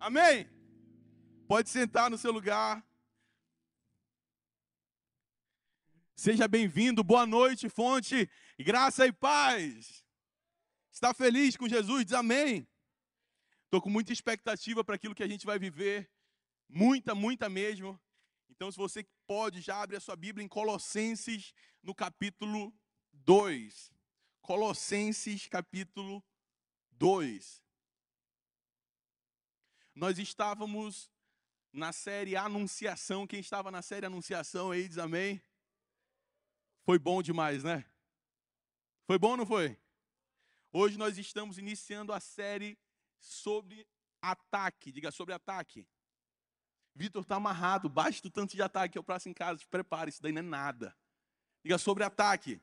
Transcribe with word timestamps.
Amém? 0.00 0.48
Pode 1.48 1.68
sentar 1.68 2.08
no 2.08 2.16
seu 2.16 2.30
lugar. 2.30 2.86
Seja 6.14 6.46
bem-vindo, 6.46 7.02
boa 7.02 7.26
noite, 7.26 7.68
fonte, 7.68 8.30
graça 8.58 9.06
e 9.06 9.12
paz. 9.12 10.04
Está 10.92 11.12
feliz 11.12 11.56
com 11.56 11.68
Jesus? 11.68 12.04
Diz 12.04 12.14
amém. 12.14 12.66
Estou 13.64 13.82
com 13.82 13.90
muita 13.90 14.12
expectativa 14.12 14.84
para 14.84 14.94
aquilo 14.94 15.14
que 15.14 15.22
a 15.22 15.28
gente 15.28 15.44
vai 15.44 15.58
viver, 15.58 16.10
muita, 16.68 17.14
muita 17.14 17.48
mesmo. 17.48 18.00
Então, 18.48 18.70
se 18.70 18.76
você 18.76 19.06
pode, 19.26 19.60
já 19.60 19.82
abre 19.82 19.96
a 19.96 20.00
sua 20.00 20.16
Bíblia 20.16 20.44
em 20.44 20.48
Colossenses, 20.48 21.52
no 21.82 21.94
capítulo 21.94 22.72
2. 23.12 23.92
Colossenses, 24.40 25.46
capítulo 25.46 26.24
2. 26.92 27.67
Nós 29.98 30.16
estávamos 30.16 31.10
na 31.72 31.92
série 31.92 32.36
Anunciação. 32.36 33.26
Quem 33.26 33.40
estava 33.40 33.68
na 33.68 33.82
série 33.82 34.06
Anunciação 34.06 34.70
aí, 34.70 34.86
diz 34.86 34.96
amém. 34.96 35.42
Foi 36.84 37.00
bom 37.00 37.20
demais, 37.20 37.64
né? 37.64 37.84
Foi 39.08 39.18
bom 39.18 39.30
ou 39.30 39.36
não 39.38 39.44
foi? 39.44 39.76
Hoje 40.72 40.96
nós 40.96 41.18
estamos 41.18 41.58
iniciando 41.58 42.12
a 42.12 42.20
série 42.20 42.78
sobre 43.18 43.88
ataque. 44.22 44.92
Diga 44.92 45.10
sobre 45.10 45.34
ataque. 45.34 45.84
Vitor 46.94 47.22
está 47.22 47.34
amarrado, 47.34 47.88
baixa 47.88 48.22
do 48.22 48.30
tanto 48.30 48.54
de 48.54 48.62
ataque 48.62 48.92
que 48.92 48.98
eu 48.98 49.04
passo 49.04 49.28
em 49.28 49.34
casa. 49.34 49.66
Prepare, 49.68 50.10
isso 50.10 50.22
daí 50.22 50.30
não 50.30 50.38
é 50.38 50.42
nada. 50.42 50.96
Diga 51.60 51.76
sobre 51.76 52.04
ataque. 52.04 52.60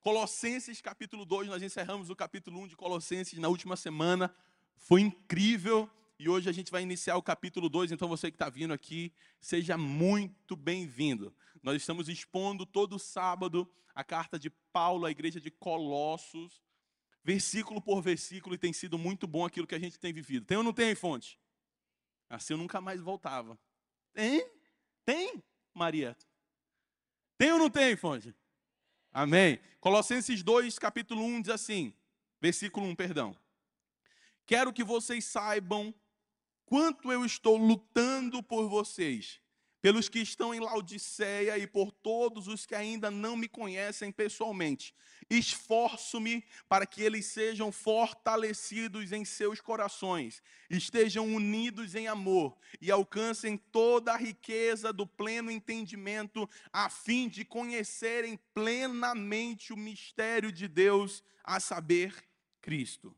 Colossenses 0.00 0.80
capítulo 0.80 1.24
2, 1.24 1.50
nós 1.50 1.62
encerramos 1.62 2.10
o 2.10 2.16
capítulo 2.16 2.60
1 2.62 2.66
de 2.66 2.76
Colossenses 2.76 3.38
na 3.38 3.46
última 3.46 3.76
semana. 3.76 4.34
Foi 4.74 5.00
incrível. 5.00 5.88
E 6.20 6.28
hoje 6.28 6.50
a 6.50 6.52
gente 6.52 6.72
vai 6.72 6.82
iniciar 6.82 7.16
o 7.16 7.22
capítulo 7.22 7.68
2, 7.68 7.92
então 7.92 8.08
você 8.08 8.28
que 8.28 8.34
está 8.34 8.48
vindo 8.48 8.72
aqui, 8.72 9.12
seja 9.40 9.78
muito 9.78 10.56
bem-vindo. 10.56 11.32
Nós 11.62 11.76
estamos 11.76 12.08
expondo 12.08 12.66
todo 12.66 12.98
sábado 12.98 13.70
a 13.94 14.02
carta 14.02 14.36
de 14.36 14.50
Paulo 14.72 15.06
à 15.06 15.12
igreja 15.12 15.40
de 15.40 15.48
Colossos, 15.48 16.60
versículo 17.22 17.80
por 17.80 18.02
versículo, 18.02 18.56
e 18.56 18.58
tem 18.58 18.72
sido 18.72 18.98
muito 18.98 19.28
bom 19.28 19.46
aquilo 19.46 19.66
que 19.66 19.76
a 19.76 19.78
gente 19.78 19.96
tem 19.96 20.12
vivido. 20.12 20.44
Tem 20.44 20.56
ou 20.56 20.64
não 20.64 20.72
tem, 20.72 20.92
fonte? 20.96 21.38
Assim 22.28 22.52
eu 22.52 22.58
nunca 22.58 22.80
mais 22.80 23.00
voltava. 23.00 23.56
Tem? 24.12 24.44
Tem, 25.04 25.40
Maria? 25.72 26.16
Tem 27.36 27.52
ou 27.52 27.60
não 27.60 27.70
tem, 27.70 27.94
fonte? 27.94 28.34
Amém. 29.12 29.60
Colossenses 29.78 30.42
2, 30.42 30.80
capítulo 30.80 31.22
1 31.22 31.42
diz 31.42 31.50
assim, 31.50 31.94
versículo 32.40 32.86
1, 32.88 32.96
perdão. 32.96 33.36
Quero 34.44 34.72
que 34.72 34.82
vocês 34.82 35.24
saibam 35.24 35.94
quanto 36.68 37.10
eu 37.10 37.24
estou 37.24 37.56
lutando 37.56 38.42
por 38.42 38.68
vocês, 38.68 39.40
pelos 39.80 40.06
que 40.06 40.18
estão 40.18 40.52
em 40.52 40.60
Laodiceia 40.60 41.56
e 41.56 41.66
por 41.66 41.90
todos 41.90 42.46
os 42.46 42.66
que 42.66 42.74
ainda 42.74 43.10
não 43.10 43.38
me 43.38 43.48
conhecem 43.48 44.12
pessoalmente. 44.12 44.94
Esforço-me 45.30 46.44
para 46.68 46.84
que 46.84 47.02
eles 47.02 47.24
sejam 47.24 47.72
fortalecidos 47.72 49.12
em 49.12 49.24
seus 49.24 49.62
corações, 49.62 50.42
estejam 50.68 51.26
unidos 51.34 51.94
em 51.94 52.06
amor 52.06 52.54
e 52.82 52.90
alcancem 52.90 53.56
toda 53.56 54.12
a 54.12 54.18
riqueza 54.18 54.92
do 54.92 55.06
pleno 55.06 55.50
entendimento, 55.50 56.46
a 56.70 56.90
fim 56.90 57.30
de 57.30 57.46
conhecerem 57.46 58.38
plenamente 58.52 59.72
o 59.72 59.76
mistério 59.76 60.52
de 60.52 60.68
Deus, 60.68 61.24
a 61.42 61.58
saber, 61.60 62.14
Cristo 62.60 63.16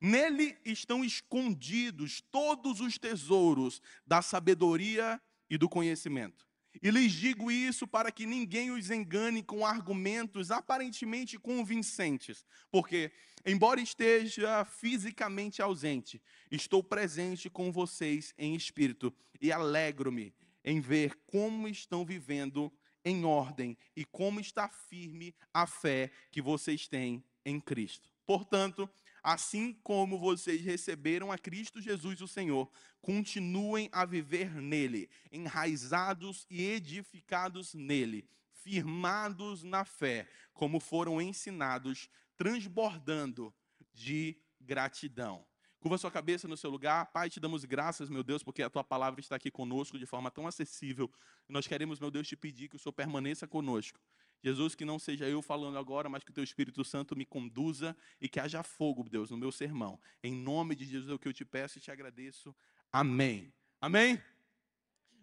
Nele 0.00 0.56
estão 0.64 1.04
escondidos 1.04 2.20
todos 2.30 2.80
os 2.80 2.98
tesouros 2.98 3.80
da 4.06 4.22
sabedoria 4.22 5.20
e 5.50 5.58
do 5.58 5.68
conhecimento. 5.68 6.46
E 6.82 6.90
lhes 6.90 7.12
digo 7.12 7.50
isso 7.50 7.86
para 7.86 8.12
que 8.12 8.26
ninguém 8.26 8.70
os 8.70 8.90
engane 8.90 9.42
com 9.42 9.66
argumentos 9.66 10.50
aparentemente 10.50 11.38
convincentes, 11.38 12.44
porque, 12.70 13.10
embora 13.44 13.80
esteja 13.80 14.64
fisicamente 14.64 15.60
ausente, 15.60 16.22
estou 16.50 16.84
presente 16.84 17.50
com 17.50 17.72
vocês 17.72 18.32
em 18.38 18.54
espírito 18.54 19.12
e 19.40 19.50
alegro-me 19.50 20.32
em 20.64 20.80
ver 20.80 21.18
como 21.26 21.66
estão 21.66 22.04
vivendo 22.04 22.72
em 23.04 23.24
ordem 23.24 23.76
e 23.96 24.04
como 24.04 24.38
está 24.38 24.68
firme 24.68 25.34
a 25.52 25.66
fé 25.66 26.10
que 26.30 26.42
vocês 26.42 26.86
têm 26.86 27.24
em 27.44 27.58
Cristo. 27.58 28.08
Portanto, 28.26 28.88
assim 29.22 29.72
como 29.82 30.18
vocês 30.18 30.60
receberam 30.62 31.30
a 31.30 31.38
Cristo 31.38 31.80
Jesus, 31.80 32.20
o 32.20 32.28
Senhor, 32.28 32.70
continuem 33.00 33.88
a 33.92 34.04
viver 34.04 34.50
nele, 34.54 35.08
enraizados 35.30 36.46
e 36.50 36.62
edificados 36.62 37.74
nele, 37.74 38.28
firmados 38.52 39.62
na 39.62 39.84
fé, 39.84 40.28
como 40.52 40.80
foram 40.80 41.20
ensinados, 41.20 42.08
transbordando 42.36 43.54
de 43.92 44.36
gratidão. 44.60 45.46
Curva 45.80 45.96
sua 45.96 46.10
cabeça 46.10 46.48
no 46.48 46.56
seu 46.56 46.70
lugar. 46.70 47.06
Pai, 47.12 47.30
te 47.30 47.38
damos 47.38 47.64
graças, 47.64 48.10
meu 48.10 48.24
Deus, 48.24 48.42
porque 48.42 48.62
a 48.62 48.70
tua 48.70 48.82
palavra 48.82 49.20
está 49.20 49.36
aqui 49.36 49.48
conosco 49.48 49.96
de 49.96 50.06
forma 50.06 50.28
tão 50.28 50.46
acessível. 50.46 51.10
Nós 51.48 51.68
queremos, 51.68 52.00
meu 52.00 52.10
Deus, 52.10 52.26
te 52.26 52.36
pedir 52.36 52.68
que 52.68 52.74
o 52.74 52.78
Senhor 52.78 52.92
permaneça 52.92 53.46
conosco 53.46 54.00
Jesus, 54.42 54.74
que 54.74 54.84
não 54.84 54.98
seja 54.98 55.28
eu 55.28 55.42
falando 55.42 55.78
agora, 55.78 56.08
mas 56.08 56.22
que 56.22 56.30
o 56.30 56.34
teu 56.34 56.44
Espírito 56.44 56.84
Santo 56.84 57.16
me 57.16 57.26
conduza 57.26 57.96
e 58.20 58.28
que 58.28 58.38
haja 58.38 58.62
fogo, 58.62 59.08
Deus, 59.08 59.30
no 59.30 59.36
meu 59.36 59.50
sermão. 59.50 60.00
Em 60.22 60.32
nome 60.32 60.74
de 60.76 60.84
Jesus 60.84 61.10
é 61.10 61.14
o 61.14 61.18
que 61.18 61.26
eu 61.26 61.32
te 61.32 61.44
peço 61.44 61.78
e 61.78 61.80
te 61.80 61.90
agradeço. 61.90 62.54
Amém. 62.92 63.52
Amém? 63.80 64.20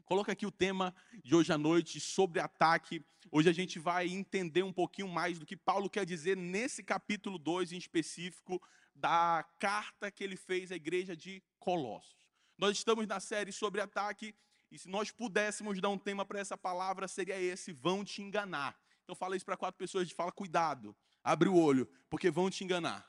Coloca 0.06 0.32
aqui 0.32 0.46
o 0.46 0.52
tema 0.52 0.94
de 1.24 1.34
hoje 1.34 1.52
à 1.52 1.58
noite 1.58 2.00
sobre 2.00 2.40
ataque. 2.40 3.04
Hoje 3.32 3.50
a 3.50 3.54
gente 3.54 3.80
vai 3.80 4.08
entender 4.08 4.62
um 4.62 4.72
pouquinho 4.72 5.08
mais 5.08 5.40
do 5.40 5.46
que 5.46 5.58
Paulo 5.58 5.90
quer 5.90 6.06
dizer 6.06 6.38
nesse 6.38 6.84
capítulo 6.84 7.40
2 7.40 7.72
em 7.72 7.78
específico 7.78 8.62
da 8.94 9.44
carta 9.60 10.12
que 10.12 10.24
ele 10.24 10.36
fez 10.36 10.72
à 10.72 10.76
igreja 10.76 11.16
de 11.16 11.42
Colossos. 11.58 12.16
Nós 12.58 12.78
estamos 12.78 13.08
na 13.08 13.20
série 13.20 13.52
sobre 13.52 13.82
ataque 13.82 14.36
e 14.72 14.78
se 14.78 14.88
nós 14.88 15.12
pudéssemos 15.12 15.82
dar 15.82 15.90
um 15.90 15.98
tema 15.98 16.24
para 16.24 16.40
essa 16.40 16.58
palavra 16.58 17.08
seria 17.08 17.40
esse: 17.40 17.74
vão 17.74 18.06
te 18.06 18.22
enganar. 18.22 18.80
Então 19.06 19.16
fala 19.16 19.36
isso 19.36 19.46
para 19.46 19.56
quatro 19.56 19.78
pessoas, 19.78 20.12
fala 20.12 20.32
cuidado, 20.32 20.96
abre 21.24 21.48
o 21.48 21.56
olho, 21.56 21.88
porque 22.10 22.32
vão 22.32 22.50
te 22.50 22.64
enganar. 22.64 23.08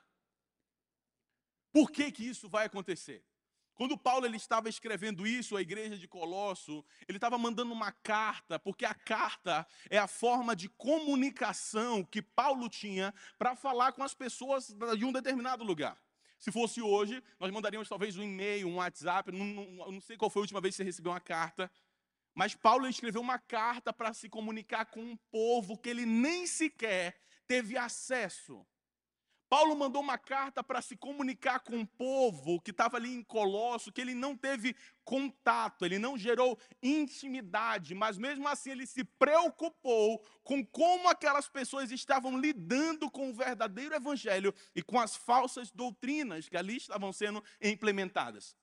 Por 1.72 1.90
que 1.90 2.12
que 2.12 2.22
isso 2.22 2.48
vai 2.48 2.66
acontecer? 2.66 3.24
Quando 3.74 3.96
Paulo 3.96 4.24
ele 4.24 4.36
estava 4.36 4.68
escrevendo 4.68 5.26
isso 5.26 5.56
à 5.56 5.60
igreja 5.60 5.98
de 5.98 6.06
Colosso, 6.06 6.84
ele 7.08 7.16
estava 7.16 7.36
mandando 7.38 7.72
uma 7.72 7.92
carta, 7.92 8.58
porque 8.58 8.84
a 8.84 8.94
carta 8.94 9.66
é 9.90 9.98
a 9.98 10.06
forma 10.06 10.54
de 10.54 10.68
comunicação 10.68 12.04
que 12.04 12.22
Paulo 12.22 12.68
tinha 12.68 13.12
para 13.38 13.56
falar 13.56 13.92
com 13.92 14.02
as 14.02 14.14
pessoas 14.14 14.74
de 14.98 15.04
um 15.04 15.12
determinado 15.12 15.64
lugar. 15.64 15.98
Se 16.38 16.52
fosse 16.52 16.82
hoje, 16.82 17.22
nós 17.40 17.50
mandaríamos 17.50 17.88
talvez 17.88 18.16
um 18.16 18.22
e-mail, 18.22 18.68
um 18.68 18.76
WhatsApp, 18.76 19.32
não, 19.32 19.44
não, 19.44 19.92
não 19.92 20.00
sei 20.00 20.16
qual 20.16 20.30
foi 20.30 20.40
a 20.40 20.44
última 20.44 20.60
vez 20.60 20.74
que 20.74 20.78
você 20.78 20.84
recebeu 20.84 21.12
uma 21.12 21.20
carta, 21.20 21.70
mas 22.36 22.54
Paulo 22.54 22.86
escreveu 22.86 23.22
uma 23.22 23.38
carta 23.38 23.94
para 23.94 24.12
se 24.12 24.28
comunicar 24.28 24.84
com 24.84 25.00
um 25.00 25.16
povo 25.30 25.78
que 25.78 25.88
ele 25.88 26.04
nem 26.04 26.46
sequer 26.46 27.18
teve 27.48 27.78
acesso. 27.78 28.64
Paulo 29.48 29.74
mandou 29.74 30.02
uma 30.02 30.18
carta 30.18 30.62
para 30.62 30.82
se 30.82 30.96
comunicar 30.96 31.60
com 31.60 31.76
um 31.76 31.86
povo 31.86 32.60
que 32.60 32.72
estava 32.72 32.98
ali 32.98 33.14
em 33.14 33.22
Colosso, 33.22 33.92
que 33.92 34.00
ele 34.00 34.12
não 34.12 34.36
teve 34.36 34.76
contato, 35.02 35.86
ele 35.86 35.98
não 35.98 36.18
gerou 36.18 36.58
intimidade, 36.82 37.94
mas 37.94 38.18
mesmo 38.18 38.46
assim 38.48 38.72
ele 38.72 38.86
se 38.86 39.04
preocupou 39.04 40.22
com 40.42 40.66
como 40.66 41.08
aquelas 41.08 41.48
pessoas 41.48 41.90
estavam 41.90 42.38
lidando 42.38 43.10
com 43.10 43.30
o 43.30 43.34
verdadeiro 43.34 43.94
evangelho 43.94 44.52
e 44.74 44.82
com 44.82 44.98
as 44.98 45.16
falsas 45.16 45.70
doutrinas 45.70 46.48
que 46.48 46.56
ali 46.56 46.76
estavam 46.76 47.12
sendo 47.12 47.42
implementadas. 47.62 48.54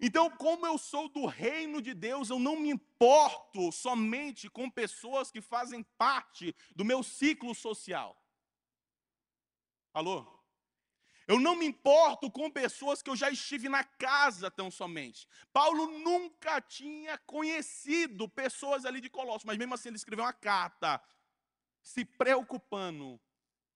Então, 0.00 0.30
como 0.30 0.66
eu 0.66 0.76
sou 0.76 1.08
do 1.08 1.26
reino 1.26 1.80
de 1.80 1.94
Deus, 1.94 2.30
eu 2.30 2.38
não 2.38 2.56
me 2.56 2.70
importo 2.70 3.72
somente 3.72 4.48
com 4.48 4.70
pessoas 4.70 5.30
que 5.30 5.40
fazem 5.40 5.82
parte 5.96 6.54
do 6.76 6.84
meu 6.84 7.02
ciclo 7.02 7.54
social. 7.54 8.16
Alô? 9.92 10.38
Eu 11.26 11.38
não 11.38 11.54
me 11.56 11.66
importo 11.66 12.30
com 12.30 12.50
pessoas 12.50 13.02
que 13.02 13.10
eu 13.10 13.16
já 13.16 13.30
estive 13.30 13.68
na 13.68 13.84
casa 13.84 14.50
tão 14.50 14.70
somente. 14.70 15.28
Paulo 15.52 15.98
nunca 15.98 16.58
tinha 16.60 17.18
conhecido 17.18 18.26
pessoas 18.28 18.86
ali 18.86 18.98
de 18.98 19.10
Colossos, 19.10 19.44
mas 19.44 19.58
mesmo 19.58 19.74
assim 19.74 19.90
ele 19.90 19.96
escreveu 19.96 20.24
uma 20.24 20.32
carta 20.32 21.02
se 21.82 22.02
preocupando 22.04 23.20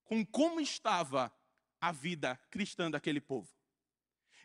com 0.03 0.25
como 0.25 0.59
estava 0.59 1.31
a 1.79 1.91
vida 1.91 2.39
cristã 2.49 2.89
daquele 2.89 3.21
povo. 3.21 3.49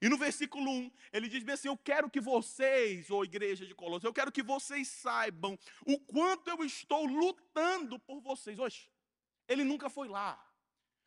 E 0.01 0.09
no 0.09 0.17
versículo 0.17 0.71
1, 0.71 0.91
ele 1.13 1.29
diz 1.29 1.43
bem 1.43 1.55
assim: 1.55 1.69
Eu 1.69 1.77
quero 1.77 2.09
que 2.09 2.21
vocês, 2.21 3.11
ou 3.11 3.25
igreja 3.25 3.67
de 3.67 3.75
Colossos, 3.75 4.05
eu 4.05 4.13
quero 4.13 4.31
que 4.31 4.43
vocês 4.43 4.89
saibam 4.89 5.59
o 5.85 5.99
quanto 5.99 6.49
eu 6.49 6.65
estou 6.65 7.05
lutando 7.05 7.99
por 7.99 8.21
vocês. 8.21 8.59
Hoje, 8.59 8.91
ele 9.49 9.65
nunca 9.65 9.91
foi 9.91 10.09
lá. 10.09 10.45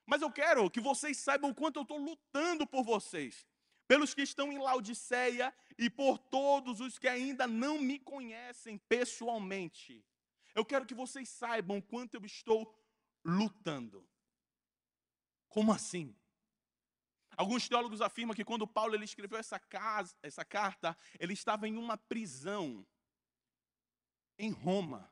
Mas 0.06 0.22
eu 0.22 0.32
quero 0.32 0.70
que 0.70 0.82
vocês 0.82 1.18
saibam 1.18 1.52
o 1.52 1.56
quanto 1.56 1.78
eu 1.78 1.84
estou 1.84 1.98
lutando 1.98 2.68
por 2.68 2.84
vocês, 2.84 3.48
pelos 3.88 4.14
que 4.14 4.24
estão 4.24 4.52
em 4.52 4.58
Laodiceia 4.58 5.54
e 5.78 5.90
por 5.90 6.18
todos 6.18 6.82
os 6.82 7.00
que 7.00 7.08
ainda 7.08 7.48
não 7.48 7.80
me 7.80 7.98
conhecem 7.98 8.78
pessoalmente. 8.78 10.06
Eu 10.54 10.66
quero 10.66 10.86
que 10.86 10.94
vocês 10.94 11.30
saibam 11.30 11.80
quanto 11.80 12.16
eu 12.16 12.26
estou 12.26 12.78
lutando. 13.24 14.06
Como 15.48 15.72
assim? 15.72 16.16
Alguns 17.38 17.68
teólogos 17.68 18.02
afirmam 18.02 18.36
que 18.36 18.46
quando 18.46 18.68
Paulo 18.68 18.94
ele 18.94 19.06
escreveu 19.06 19.38
essa, 19.38 19.60
casa, 19.60 20.16
essa 20.22 20.44
carta, 20.44 20.98
ele 21.20 21.34
estava 21.34 21.68
em 21.68 21.78
uma 21.78 21.98
prisão 21.98 22.86
em 24.38 24.52
Roma, 24.52 25.12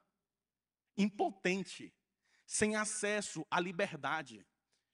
impotente, 0.98 1.94
sem 2.46 2.76
acesso 2.76 3.46
à 3.50 3.60
liberdade, 3.60 4.46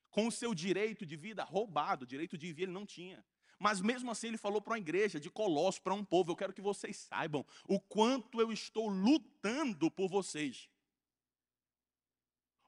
com 0.10 0.28
o 0.28 0.32
seu 0.32 0.54
direito 0.54 1.06
de 1.06 1.16
vida 1.16 1.44
roubado, 1.44 2.06
direito 2.06 2.38
de 2.38 2.48
viver 2.48 2.64
ele 2.64 2.72
não 2.72 2.86
tinha. 2.86 3.26
Mas 3.58 3.80
mesmo 3.80 4.12
assim 4.12 4.28
ele 4.28 4.38
falou 4.38 4.62
para 4.62 4.74
uma 4.74 4.80
igreja 4.80 5.20
de 5.20 5.30
Colossos, 5.30 5.80
para 5.80 5.94
um 5.94 6.04
povo, 6.04 6.32
eu 6.32 6.36
quero 6.36 6.54
que 6.54 6.62
vocês 6.62 6.98
saibam 6.98 7.46
o 7.68 7.80
quanto 7.80 8.42
eu 8.42 8.52
estou 8.52 8.90
lutando 8.90 9.90
por 9.90 10.10
vocês. 10.10 10.70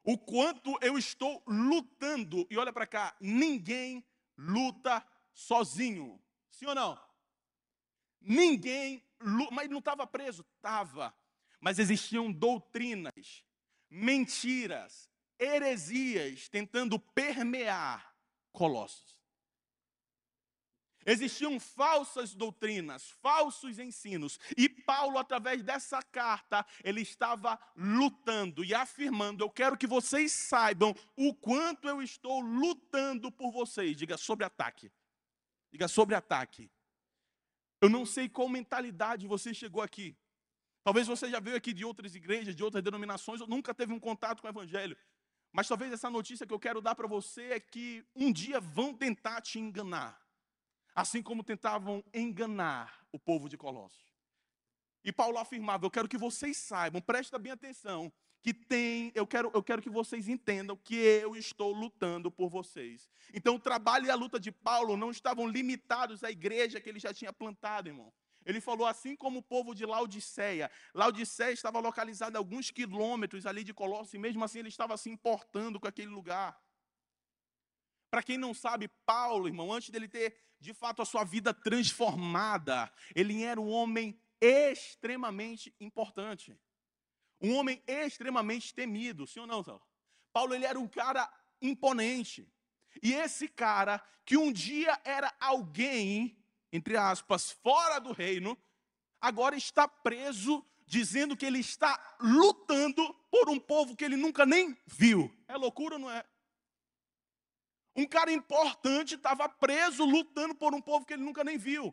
O 0.02 0.16
quanto 0.16 0.78
eu 0.80 0.96
estou 0.96 1.42
lutando. 1.46 2.46
E 2.50 2.56
olha 2.56 2.72
para 2.72 2.86
cá, 2.86 3.14
ninguém 3.20 4.02
luta 4.38 5.04
sozinho. 5.34 6.22
Sim 6.50 6.66
ou 6.66 6.74
não? 6.74 6.98
Ninguém, 8.20 9.04
mas 9.50 9.68
não 9.68 9.78
estava 9.78 10.06
preso? 10.06 10.46
Estava. 10.56 11.14
Mas 11.60 11.78
existiam 11.78 12.32
doutrinas, 12.32 13.44
mentiras, 13.90 15.10
heresias 15.38 16.48
tentando 16.48 16.98
permear 16.98 18.16
Colossos. 18.52 19.17
Existiam 21.10 21.58
falsas 21.58 22.34
doutrinas, 22.34 23.08
falsos 23.22 23.78
ensinos, 23.78 24.38
e 24.54 24.68
Paulo, 24.68 25.16
através 25.16 25.62
dessa 25.62 26.02
carta, 26.02 26.66
ele 26.84 27.00
estava 27.00 27.58
lutando 27.74 28.62
e 28.62 28.74
afirmando: 28.74 29.42
Eu 29.42 29.48
quero 29.48 29.78
que 29.78 29.86
vocês 29.86 30.30
saibam 30.32 30.94
o 31.16 31.34
quanto 31.34 31.88
eu 31.88 32.02
estou 32.02 32.40
lutando 32.40 33.32
por 33.32 33.50
vocês. 33.50 33.96
Diga 33.96 34.18
sobre 34.18 34.44
ataque. 34.44 34.92
Diga 35.72 35.88
sobre 35.88 36.14
ataque. 36.14 36.70
Eu 37.80 37.88
não 37.88 38.04
sei 38.04 38.28
qual 38.28 38.46
mentalidade 38.46 39.26
você 39.26 39.54
chegou 39.54 39.80
aqui. 39.80 40.14
Talvez 40.84 41.06
você 41.06 41.30
já 41.30 41.40
veio 41.40 41.56
aqui 41.56 41.72
de 41.72 41.86
outras 41.86 42.14
igrejas, 42.14 42.54
de 42.54 42.62
outras 42.62 42.84
denominações, 42.84 43.40
ou 43.40 43.46
nunca 43.46 43.72
teve 43.72 43.94
um 43.94 44.00
contato 44.00 44.42
com 44.42 44.46
o 44.46 44.50
Evangelho. 44.50 44.94
Mas 45.54 45.68
talvez 45.68 45.90
essa 45.90 46.10
notícia 46.10 46.46
que 46.46 46.52
eu 46.52 46.60
quero 46.60 46.82
dar 46.82 46.94
para 46.94 47.08
você 47.08 47.52
é 47.52 47.60
que 47.60 48.04
um 48.14 48.30
dia 48.30 48.60
vão 48.60 48.92
tentar 48.92 49.40
te 49.40 49.58
enganar 49.58 50.27
assim 50.98 51.22
como 51.22 51.44
tentavam 51.44 52.02
enganar 52.12 53.06
o 53.12 53.20
povo 53.20 53.48
de 53.48 53.56
Colossos. 53.56 54.12
E 55.04 55.12
Paulo 55.12 55.38
afirmava: 55.38 55.86
Eu 55.86 55.90
quero 55.92 56.08
que 56.08 56.18
vocês 56.18 56.56
saibam, 56.56 57.00
presta 57.00 57.38
bem 57.38 57.52
atenção, 57.52 58.12
que 58.42 58.52
tem, 58.52 59.12
eu 59.14 59.24
quero, 59.24 59.48
eu 59.54 59.62
quero 59.62 59.80
que 59.80 59.88
vocês 59.88 60.26
entendam 60.26 60.76
que 60.76 60.96
eu 60.96 61.36
estou 61.36 61.72
lutando 61.72 62.32
por 62.32 62.48
vocês. 62.48 63.08
Então, 63.32 63.54
o 63.54 63.60
trabalho 63.60 64.06
e 64.06 64.10
a 64.10 64.16
luta 64.16 64.40
de 64.40 64.50
Paulo 64.50 64.96
não 64.96 65.12
estavam 65.12 65.46
limitados 65.46 66.24
à 66.24 66.32
igreja 66.32 66.80
que 66.80 66.88
ele 66.88 66.98
já 66.98 67.14
tinha 67.14 67.32
plantado, 67.32 67.88
irmão. 67.88 68.12
Ele 68.44 68.60
falou 68.60 68.86
assim 68.86 69.14
como 69.14 69.38
o 69.38 69.42
povo 69.42 69.76
de 69.76 69.86
Laodiceia. 69.86 70.68
Laodiceia 70.92 71.52
estava 71.52 71.78
localizada 71.78 72.38
a 72.38 72.40
alguns 72.40 72.72
quilômetros 72.72 73.46
ali 73.46 73.62
de 73.62 73.72
Colossos, 73.72 74.14
e 74.14 74.18
mesmo 74.18 74.42
assim 74.42 74.58
ele 74.58 74.68
estava 74.68 74.96
se 74.96 75.08
importando 75.08 75.78
com 75.78 75.86
aquele 75.86 76.10
lugar. 76.10 76.58
Para 78.10 78.22
quem 78.22 78.38
não 78.38 78.54
sabe, 78.54 78.88
Paulo, 79.04 79.48
irmão, 79.48 79.72
antes 79.72 79.90
dele 79.90 80.08
ter 80.08 80.36
de 80.60 80.74
fato 80.74 81.02
a 81.02 81.04
sua 81.04 81.24
vida 81.24 81.54
transformada, 81.54 82.90
ele 83.14 83.42
era 83.42 83.60
um 83.60 83.68
homem 83.68 84.18
extremamente 84.40 85.74
importante. 85.80 86.58
Um 87.40 87.54
homem 87.54 87.82
extremamente 87.86 88.74
temido, 88.74 89.26
sim 89.26 89.40
ou 89.40 89.46
não, 89.46 89.62
Saulo? 89.62 89.82
Paulo 90.32 90.54
ele 90.54 90.64
era 90.64 90.78
um 90.78 90.88
cara 90.88 91.30
imponente. 91.60 92.50
E 93.02 93.12
esse 93.12 93.48
cara, 93.48 94.02
que 94.24 94.36
um 94.36 94.52
dia 94.52 94.98
era 95.04 95.32
alguém, 95.38 96.36
entre 96.72 96.96
aspas, 96.96 97.52
fora 97.52 97.98
do 97.98 98.12
reino, 98.12 98.58
agora 99.20 99.56
está 99.56 99.86
preso, 99.86 100.64
dizendo 100.86 101.36
que 101.36 101.46
ele 101.46 101.60
está 101.60 102.16
lutando 102.20 103.14
por 103.30 103.48
um 103.48 103.60
povo 103.60 103.94
que 103.94 104.04
ele 104.04 104.16
nunca 104.16 104.44
nem 104.44 104.76
viu. 104.86 105.32
É 105.46 105.56
loucura 105.56 105.94
ou 105.94 106.00
não 106.00 106.10
é? 106.10 106.24
Um 107.98 108.06
cara 108.06 108.30
importante 108.30 109.16
estava 109.16 109.48
preso, 109.48 110.04
lutando 110.04 110.54
por 110.54 110.72
um 110.72 110.80
povo 110.80 111.04
que 111.04 111.14
ele 111.14 111.24
nunca 111.24 111.42
nem 111.42 111.58
viu. 111.58 111.92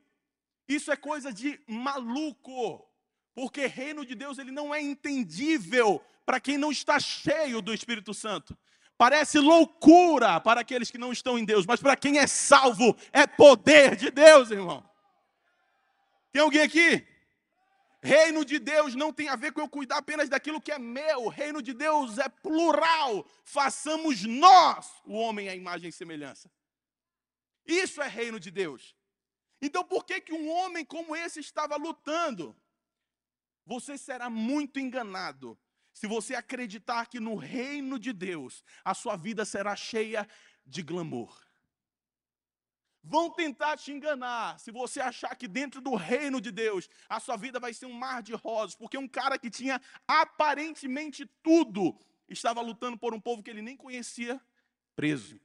Isso 0.67 0.91
é 0.91 0.95
coisa 0.95 1.33
de 1.33 1.59
maluco. 1.67 2.87
Porque 3.33 3.65
reino 3.65 4.05
de 4.05 4.13
Deus 4.13 4.37
ele 4.37 4.51
não 4.51 4.73
é 4.73 4.79
entendível 4.79 5.99
para 6.23 6.39
quem 6.39 6.59
não 6.59 6.71
está 6.71 6.99
cheio 6.99 7.59
do 7.59 7.73
Espírito 7.73 8.13
Santo. 8.13 8.55
Parece 8.95 9.39
loucura 9.39 10.39
para 10.39 10.61
aqueles 10.61 10.91
que 10.91 10.99
não 10.99 11.11
estão 11.11 11.39
em 11.39 11.43
Deus, 11.43 11.65
mas 11.65 11.81
para 11.81 11.95
quem 11.95 12.19
é 12.19 12.27
salvo 12.27 12.95
é 13.11 13.25
poder 13.25 13.95
de 13.95 14.11
Deus, 14.11 14.51
irmão. 14.51 14.87
Tem 16.31 16.43
alguém 16.43 16.61
aqui? 16.61 17.03
Reino 18.05 18.45
de 18.45 18.59
Deus 18.59 18.93
não 18.93 19.11
tem 19.11 19.29
a 19.29 19.35
ver 19.35 19.51
com 19.51 19.61
eu 19.61 19.67
cuidar 19.67 19.97
apenas 19.97 20.29
daquilo 20.29 20.61
que 20.61 20.71
é 20.71 20.77
meu. 20.77 21.27
Reino 21.27 21.59
de 21.59 21.73
Deus 21.73 22.19
é 22.19 22.29
plural. 22.29 23.27
Façamos 23.43 24.23
nós 24.23 25.01
o 25.03 25.13
homem 25.13 25.49
à 25.49 25.55
imagem 25.55 25.89
e 25.89 25.91
semelhança. 25.91 26.51
Isso 27.65 28.03
é 28.03 28.07
reino 28.07 28.39
de 28.39 28.51
Deus. 28.51 28.95
Então, 29.59 29.83
por 29.83 30.05
que, 30.05 30.21
que 30.21 30.33
um 30.33 30.47
homem 30.51 30.85
como 30.85 31.15
esse 31.15 31.39
estava 31.39 31.77
lutando? 31.77 32.55
Você 33.65 33.97
será 33.97 34.29
muito 34.29 34.79
enganado 34.79 35.57
se 35.91 36.05
você 36.05 36.35
acreditar 36.35 37.07
que 37.07 37.19
no 37.19 37.35
reino 37.35 37.97
de 37.97 38.13
Deus 38.13 38.63
a 38.83 38.93
sua 38.93 39.15
vida 39.15 39.43
será 39.45 39.75
cheia 39.75 40.29
de 40.63 40.83
glamour. 40.83 41.44
Vão 43.07 43.29
tentar 43.29 43.77
te 43.77 43.91
enganar 43.91 44.59
se 44.59 44.71
você 44.71 44.99
achar 44.99 45.35
que 45.35 45.47
dentro 45.47 45.79
do 45.79 45.93
reino 45.93 46.41
de 46.41 46.51
Deus 46.51 46.89
a 47.07 47.19
sua 47.19 47.37
vida 47.37 47.59
vai 47.59 47.71
ser 47.71 47.85
um 47.85 47.93
mar 47.93 48.23
de 48.23 48.33
rosas, 48.33 48.75
porque 48.75 48.97
um 48.97 49.07
cara 49.07 49.37
que 49.37 49.47
tinha 49.47 49.79
aparentemente 50.07 51.23
tudo 51.43 51.95
estava 52.27 52.61
lutando 52.61 52.97
por 52.97 53.13
um 53.13 53.19
povo 53.19 53.43
que 53.43 53.51
ele 53.51 53.61
nem 53.61 53.77
conhecia, 53.77 54.41
preso. 54.95 55.39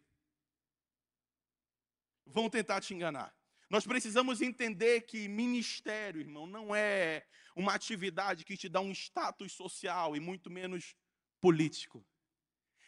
Vão 2.25 2.49
tentar 2.49 2.81
te 2.81 2.95
enganar. 2.95 3.35
Nós 3.69 3.87
precisamos 3.87 4.41
entender 4.41 5.03
que 5.03 5.29
ministério, 5.29 6.23
irmão, 6.23 6.47
não 6.47 6.75
é 6.75 7.27
uma 7.55 7.75
atividade 7.75 8.43
que 8.43 8.56
te 8.56 8.70
dá 8.70 8.81
um 8.81 8.91
status 8.91 9.53
social 9.53 10.17
e 10.17 10.20
muito 10.20 10.49
menos 10.49 10.96
político. 11.43 12.03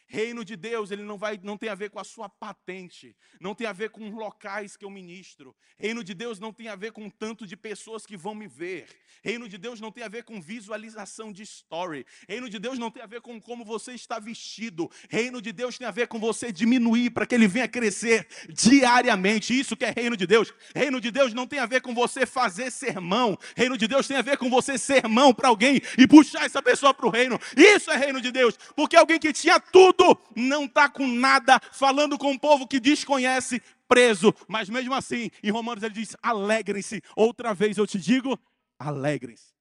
Reino 0.05 0.43
de 0.45 0.55
Deus, 0.55 0.91
ele 0.91 1.03
não 1.03 1.17
vai 1.17 1.39
não 1.41 1.57
tem 1.57 1.69
a 1.69 1.75
ver 1.75 1.89
com 1.89 1.99
a 1.99 2.03
sua 2.03 2.29
patente, 2.29 3.15
não 3.39 3.55
tem 3.55 3.65
a 3.65 3.73
ver 3.73 3.89
com 3.89 4.09
locais 4.09 4.77
que 4.77 4.85
eu 4.85 4.89
ministro. 4.89 5.55
Reino 5.77 6.03
de 6.03 6.13
Deus 6.13 6.39
não 6.39 6.53
tem 6.53 6.67
a 6.67 6.75
ver 6.75 6.91
com 6.91 7.09
tanto 7.09 7.47
de 7.47 7.55
pessoas 7.55 8.05
que 8.05 8.15
vão 8.15 8.35
me 8.35 8.47
ver. 8.47 8.87
Reino 9.23 9.47
de 9.47 9.57
Deus 9.57 9.79
não 9.79 9.91
tem 9.91 10.03
a 10.03 10.07
ver 10.07 10.23
com 10.23 10.41
visualização 10.41 11.31
de 11.31 11.43
story. 11.43 12.05
Reino 12.27 12.49
de 12.49 12.59
Deus 12.59 12.77
não 12.77 12.91
tem 12.91 13.01
a 13.01 13.07
ver 13.07 13.21
com 13.21 13.39
como 13.41 13.63
você 13.63 13.93
está 13.93 14.19
vestido. 14.19 14.89
Reino 15.09 15.41
de 15.41 15.51
Deus 15.51 15.77
tem 15.77 15.87
a 15.87 15.91
ver 15.91 16.07
com 16.07 16.19
você 16.19 16.51
diminuir 16.51 17.09
para 17.11 17.25
que 17.25 17.33
ele 17.33 17.47
venha 17.47 17.67
crescer 17.67 18.27
diariamente. 18.49 19.57
Isso 19.57 19.75
que 19.75 19.85
é 19.85 19.91
reino 19.91 20.17
de 20.17 20.27
Deus. 20.27 20.53
Reino 20.75 20.99
de 20.99 21.09
Deus 21.09 21.33
não 21.33 21.47
tem 21.47 21.59
a 21.59 21.65
ver 21.65 21.81
com 21.81 21.93
você 21.93 22.25
fazer 22.25 22.71
sermão. 22.71 23.37
Reino 23.55 23.77
de 23.77 23.87
Deus 23.87 24.07
tem 24.07 24.17
a 24.17 24.21
ver 24.21 24.37
com 24.37 24.49
você 24.49 24.77
ser 24.77 25.07
mão 25.07 25.33
para 25.33 25.47
alguém 25.47 25.81
e 25.97 26.07
puxar 26.07 26.45
essa 26.45 26.61
pessoa 26.61 26.93
para 26.93 27.07
o 27.07 27.09
reino. 27.09 27.39
Isso 27.55 27.89
é 27.89 27.97
reino 27.97 28.21
de 28.21 28.31
Deus, 28.31 28.57
porque 28.75 28.95
alguém 28.95 29.19
que 29.19 29.31
tinha 29.31 29.59
tudo 29.59 29.92
tudo, 29.93 30.19
não 30.35 30.65
está 30.65 30.89
com 30.89 31.07
nada, 31.07 31.59
falando 31.71 32.17
com 32.17 32.31
um 32.31 32.37
povo 32.37 32.67
que 32.67 32.79
desconhece, 32.79 33.61
preso. 33.87 34.33
Mas 34.47 34.69
mesmo 34.69 34.93
assim, 34.93 35.29
em 35.41 35.51
Romanos 35.51 35.83
ele 35.83 35.93
diz: 35.93 36.15
alegrem-se. 36.21 37.01
Outra 37.15 37.53
vez 37.53 37.77
eu 37.77 37.87
te 37.87 37.99
digo: 37.99 38.37
alegrem-se. 38.77 39.53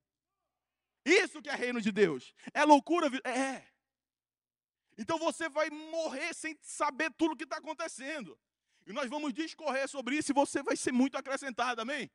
Isso 1.04 1.42
que 1.42 1.50
é 1.50 1.54
reino 1.54 1.80
de 1.80 1.92
Deus. 1.92 2.34
É 2.54 2.64
loucura? 2.64 3.10
É. 3.28 3.62
Então 4.96 5.18
você 5.18 5.48
vai 5.48 5.68
morrer 5.70 6.34
sem 6.34 6.56
saber 6.62 7.10
tudo 7.16 7.32
o 7.32 7.36
que 7.36 7.44
está 7.44 7.56
acontecendo. 7.56 8.38
E 8.86 8.92
nós 8.92 9.08
vamos 9.08 9.32
discorrer 9.32 9.88
sobre 9.88 10.16
isso 10.16 10.32
e 10.32 10.34
você 10.34 10.62
vai 10.62 10.76
ser 10.76 10.92
muito 10.92 11.16
acrescentado, 11.16 11.80
amém? 11.80 12.10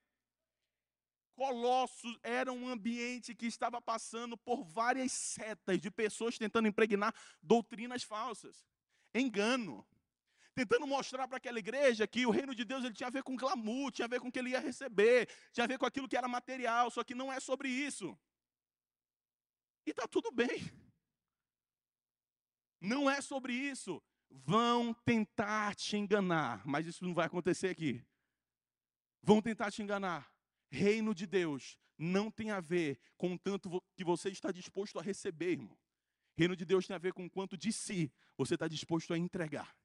Colossos 1.38 2.18
era 2.24 2.52
um 2.52 2.68
ambiente 2.68 3.36
que 3.36 3.46
estava 3.46 3.80
passando 3.80 4.36
por 4.36 4.64
várias 4.64 5.12
setas 5.12 5.80
de 5.80 5.92
pessoas 5.92 6.36
tentando 6.36 6.68
impregnar 6.68 7.14
doutrinas 7.44 8.02
falsas, 8.02 8.66
engano, 9.14 9.88
tentando 10.56 10.88
mostrar 10.88 11.28
para 11.28 11.38
aquela 11.38 11.60
igreja 11.60 12.08
que 12.08 12.26
o 12.26 12.32
reino 12.32 12.56
de 12.56 12.66
Deus 12.66 12.84
ele 12.84 12.96
tinha 12.96 13.06
a 13.06 13.12
ver 13.12 13.22
com 13.22 13.36
glamour, 13.36 13.92
tinha 13.92 14.06
a 14.06 14.10
ver 14.10 14.20
com 14.20 14.30
o 14.30 14.32
que 14.32 14.40
ele 14.40 14.50
ia 14.50 14.60
receber, 14.60 15.30
tinha 15.54 15.66
a 15.66 15.68
ver 15.68 15.78
com 15.78 15.86
aquilo 15.86 16.08
que 16.10 16.18
era 16.18 16.28
material, 16.28 16.90
só 16.90 17.04
que 17.04 17.14
não 17.14 17.32
é 17.32 17.40
sobre 17.40 17.70
isso. 17.70 18.18
E 19.86 19.92
está 19.92 20.08
tudo 20.08 20.32
bem. 20.32 20.72
Não 22.82 23.08
é 23.08 23.22
sobre 23.22 23.54
isso. 23.54 24.02
Vão 24.32 24.92
tentar 25.06 25.76
te 25.76 25.98
enganar, 25.98 26.66
mas 26.66 26.88
isso 26.88 27.06
não 27.06 27.14
vai 27.14 27.28
acontecer 27.28 27.68
aqui. 27.68 28.04
Vão 29.22 29.40
tentar 29.40 29.70
te 29.70 29.84
enganar. 29.84 30.36
Reino 30.70 31.14
de 31.14 31.26
Deus 31.26 31.78
não 31.98 32.30
tem 32.30 32.52
a 32.52 32.60
ver 32.60 33.00
com 33.18 33.34
o 33.34 33.40
tanto 33.40 33.82
que 33.96 34.04
você 34.04 34.30
está 34.30 34.52
disposto 34.52 35.00
a 35.00 35.02
receber, 35.02 35.52
irmão. 35.52 35.78
Reino 36.36 36.56
de 36.56 36.66
Deus 36.66 36.86
tem 36.86 36.96
a 36.96 37.00
ver 37.00 37.14
com 37.14 37.30
quanto 37.30 37.58
de 37.58 37.74
si 37.74 38.12
você 38.38 38.54
está 38.54 38.68
disposto 38.68 39.14
a 39.14 39.18
entregar. 39.18 39.76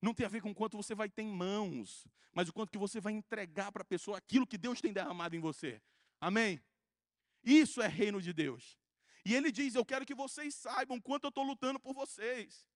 Não 0.00 0.12
tem 0.12 0.26
a 0.26 0.28
ver 0.28 0.42
com 0.42 0.54
quanto 0.54 0.76
você 0.76 0.94
vai 0.94 1.08
ter 1.08 1.22
em 1.22 1.32
mãos, 1.32 2.06
mas 2.32 2.48
o 2.48 2.52
quanto 2.52 2.70
que 2.70 2.78
você 2.78 3.00
vai 3.00 3.12
entregar 3.12 3.72
para 3.72 3.82
a 3.82 3.86
pessoa 3.86 4.18
aquilo 4.18 4.46
que 4.46 4.58
Deus 4.58 4.80
tem 4.80 4.92
derramado 4.92 5.34
em 5.34 5.40
você. 5.40 5.80
Amém? 6.20 6.60
Isso 7.42 7.80
é 7.80 7.88
reino 7.88 8.20
de 8.20 8.32
Deus. 8.32 8.78
E 9.24 9.34
ele 9.34 9.50
diz: 9.50 9.74
Eu 9.74 9.84
quero 9.84 10.06
que 10.06 10.14
vocês 10.14 10.54
saibam 10.54 11.00
quanto 11.00 11.24
eu 11.24 11.28
estou 11.30 11.44
lutando 11.44 11.80
por 11.80 11.94
vocês 11.94 12.66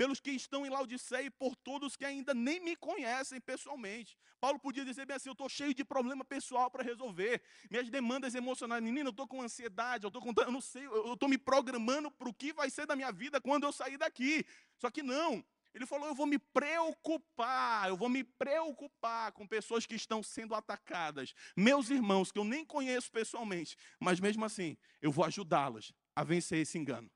pelos 0.00 0.18
que 0.18 0.30
estão 0.30 0.64
em 0.64 0.70
Laodiceia 0.70 1.26
e 1.26 1.30
por 1.30 1.54
todos 1.54 1.94
que 1.94 2.06
ainda 2.06 2.32
nem 2.32 2.58
me 2.58 2.74
conhecem 2.74 3.38
pessoalmente. 3.38 4.16
Paulo 4.40 4.58
podia 4.58 4.82
dizer 4.82 5.04
bem 5.04 5.14
assim: 5.14 5.28
eu 5.28 5.34
estou 5.34 5.46
cheio 5.46 5.74
de 5.74 5.84
problema 5.84 6.24
pessoal 6.24 6.70
para 6.70 6.82
resolver, 6.82 7.42
minhas 7.70 7.90
demandas 7.90 8.34
emocionais. 8.34 8.82
Menina, 8.82 9.08
eu 9.08 9.10
estou 9.10 9.28
com 9.28 9.42
ansiedade, 9.42 10.04
eu 10.04 10.08
estou 10.08 10.22
contando, 10.22 10.46
eu 10.46 10.52
não 10.52 10.60
sei, 10.62 10.86
eu 10.86 11.12
estou 11.12 11.28
me 11.28 11.36
programando 11.36 12.10
para 12.10 12.30
o 12.30 12.32
que 12.32 12.50
vai 12.50 12.70
ser 12.70 12.86
da 12.86 12.96
minha 12.96 13.12
vida 13.12 13.42
quando 13.42 13.64
eu 13.64 13.72
sair 13.72 13.98
daqui. 13.98 14.42
Só 14.78 14.90
que 14.90 15.02
não. 15.02 15.44
Ele 15.74 15.84
falou: 15.84 16.08
eu 16.08 16.14
vou 16.14 16.24
me 16.24 16.38
preocupar, 16.38 17.90
eu 17.90 17.96
vou 17.98 18.08
me 18.08 18.24
preocupar 18.24 19.32
com 19.32 19.46
pessoas 19.46 19.84
que 19.84 19.96
estão 19.96 20.22
sendo 20.22 20.54
atacadas, 20.54 21.34
meus 21.54 21.90
irmãos 21.90 22.32
que 22.32 22.38
eu 22.38 22.44
nem 22.44 22.64
conheço 22.64 23.12
pessoalmente, 23.12 23.76
mas 24.00 24.18
mesmo 24.18 24.46
assim, 24.46 24.78
eu 25.02 25.12
vou 25.12 25.26
ajudá-los 25.26 25.92
a 26.16 26.24
vencer 26.24 26.60
esse 26.60 26.78
engano. 26.78 27.10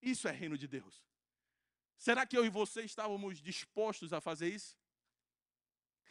Isso 0.00 0.26
é 0.26 0.30
reino 0.30 0.56
de 0.56 0.66
Deus. 0.66 1.09
Será 2.00 2.24
que 2.24 2.34
eu 2.34 2.46
e 2.46 2.48
você 2.48 2.80
estávamos 2.80 3.42
dispostos 3.42 4.14
a 4.14 4.22
fazer 4.22 4.48
isso? 4.48 4.74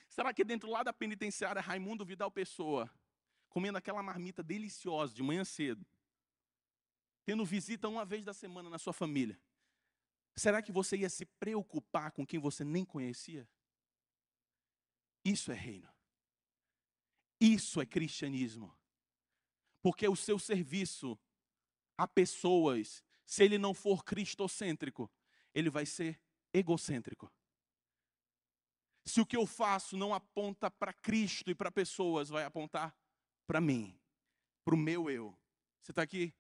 Será 0.08 0.32
que 0.32 0.44
dentro 0.44 0.70
lá 0.70 0.84
da 0.84 0.94
penitenciária, 0.94 1.60
Raimundo 1.60 2.06
Vidal 2.06 2.30
Pessoa, 2.30 2.88
comendo 3.50 3.80
aquela 3.80 4.04
marmita 4.04 4.44
deliciosa 4.44 5.16
de 5.16 5.24
manhã 5.24 5.44
cedo, 5.44 5.84
tendo 7.26 7.44
visita 7.44 7.90
uma 7.90 8.06
vez 8.06 8.24
da 8.24 8.36
semana 8.36 8.70
na 8.70 8.78
sua 8.78 8.94
família, 8.94 9.42
será 10.36 10.62
que 10.62 10.72
você 10.72 10.96
ia 10.96 11.10
se 11.10 11.26
preocupar 11.26 12.12
com 12.12 12.24
quem 12.24 12.40
você 12.40 12.64
nem 12.64 12.86
conhecia? 12.86 13.50
Isso 15.26 15.52
é 15.52 15.56
reino. 15.56 15.92
Isso 17.42 17.82
é 17.82 17.86
cristianismo. 17.88 18.78
Porque 19.82 20.08
o 20.08 20.16
seu 20.16 20.38
serviço 20.38 21.20
a 21.98 22.08
pessoas, 22.08 23.04
se 23.26 23.44
ele 23.44 23.58
não 23.58 23.74
for 23.74 24.06
cristocêntrico, 24.06 25.12
ele 25.54 25.70
vai 25.70 25.86
ser 25.86 26.20
egocêntrico. 26.54 27.32
Se 29.06 29.20
o 29.20 29.26
que 29.26 29.36
eu 29.36 29.46
faço 29.46 29.98
não 29.98 30.14
aponta 30.14 30.70
para 30.70 30.94
Cristo 30.94 31.50
e 31.50 31.56
para 31.56 31.72
pessoas, 31.72 32.30
vai 32.30 32.44
apontar 32.44 32.96
para 33.48 33.60
mim, 33.60 34.00
para 34.64 34.76
o 34.76 34.78
meu 34.78 35.10
eu. 35.10 35.38
Você 35.82 35.92
está 35.92 36.04
aqui? 36.04 36.34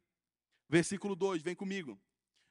Versículo 0.68 1.16
2, 1.16 1.42
vem 1.42 1.56
comigo. 1.56 2.00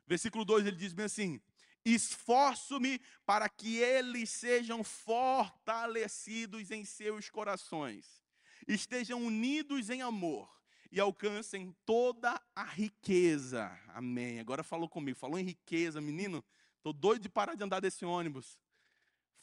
Versículo 0.06 0.44
2 0.44 0.66
ele 0.66 0.76
diz 0.76 0.92
bem 0.92 1.06
assim: 1.06 1.40
Esforço-me 1.84 3.00
para 3.24 3.48
que 3.48 3.76
eles 3.76 4.30
sejam 4.30 4.82
fortalecidos 4.82 6.70
em 6.70 6.84
seus 6.84 7.30
corações, 7.30 8.24
estejam 8.66 9.24
unidos 9.24 9.90
em 9.90 10.02
amor 10.02 10.57
e 10.90 11.00
alcancem 11.00 11.74
toda 11.84 12.40
a 12.54 12.64
riqueza. 12.64 13.70
Amém. 13.88 14.40
Agora 14.40 14.62
falou 14.62 14.88
comigo, 14.88 15.18
falou 15.18 15.38
em 15.38 15.44
riqueza, 15.44 16.00
menino. 16.00 16.44
Estou 16.76 16.92
doido 16.92 17.22
de 17.22 17.28
parar 17.28 17.54
de 17.54 17.62
andar 17.62 17.80
desse 17.80 18.04
ônibus. 18.04 18.58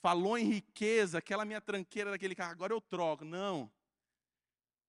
Falou 0.02 0.38
em 0.38 0.46
riqueza, 0.46 1.18
aquela 1.18 1.46
minha 1.46 1.62
tranqueira 1.62 2.12
daquele 2.12 2.36
carro, 2.36 2.52
agora 2.52 2.74
eu 2.74 2.82
troco. 2.82 3.26
Não. 3.26 3.72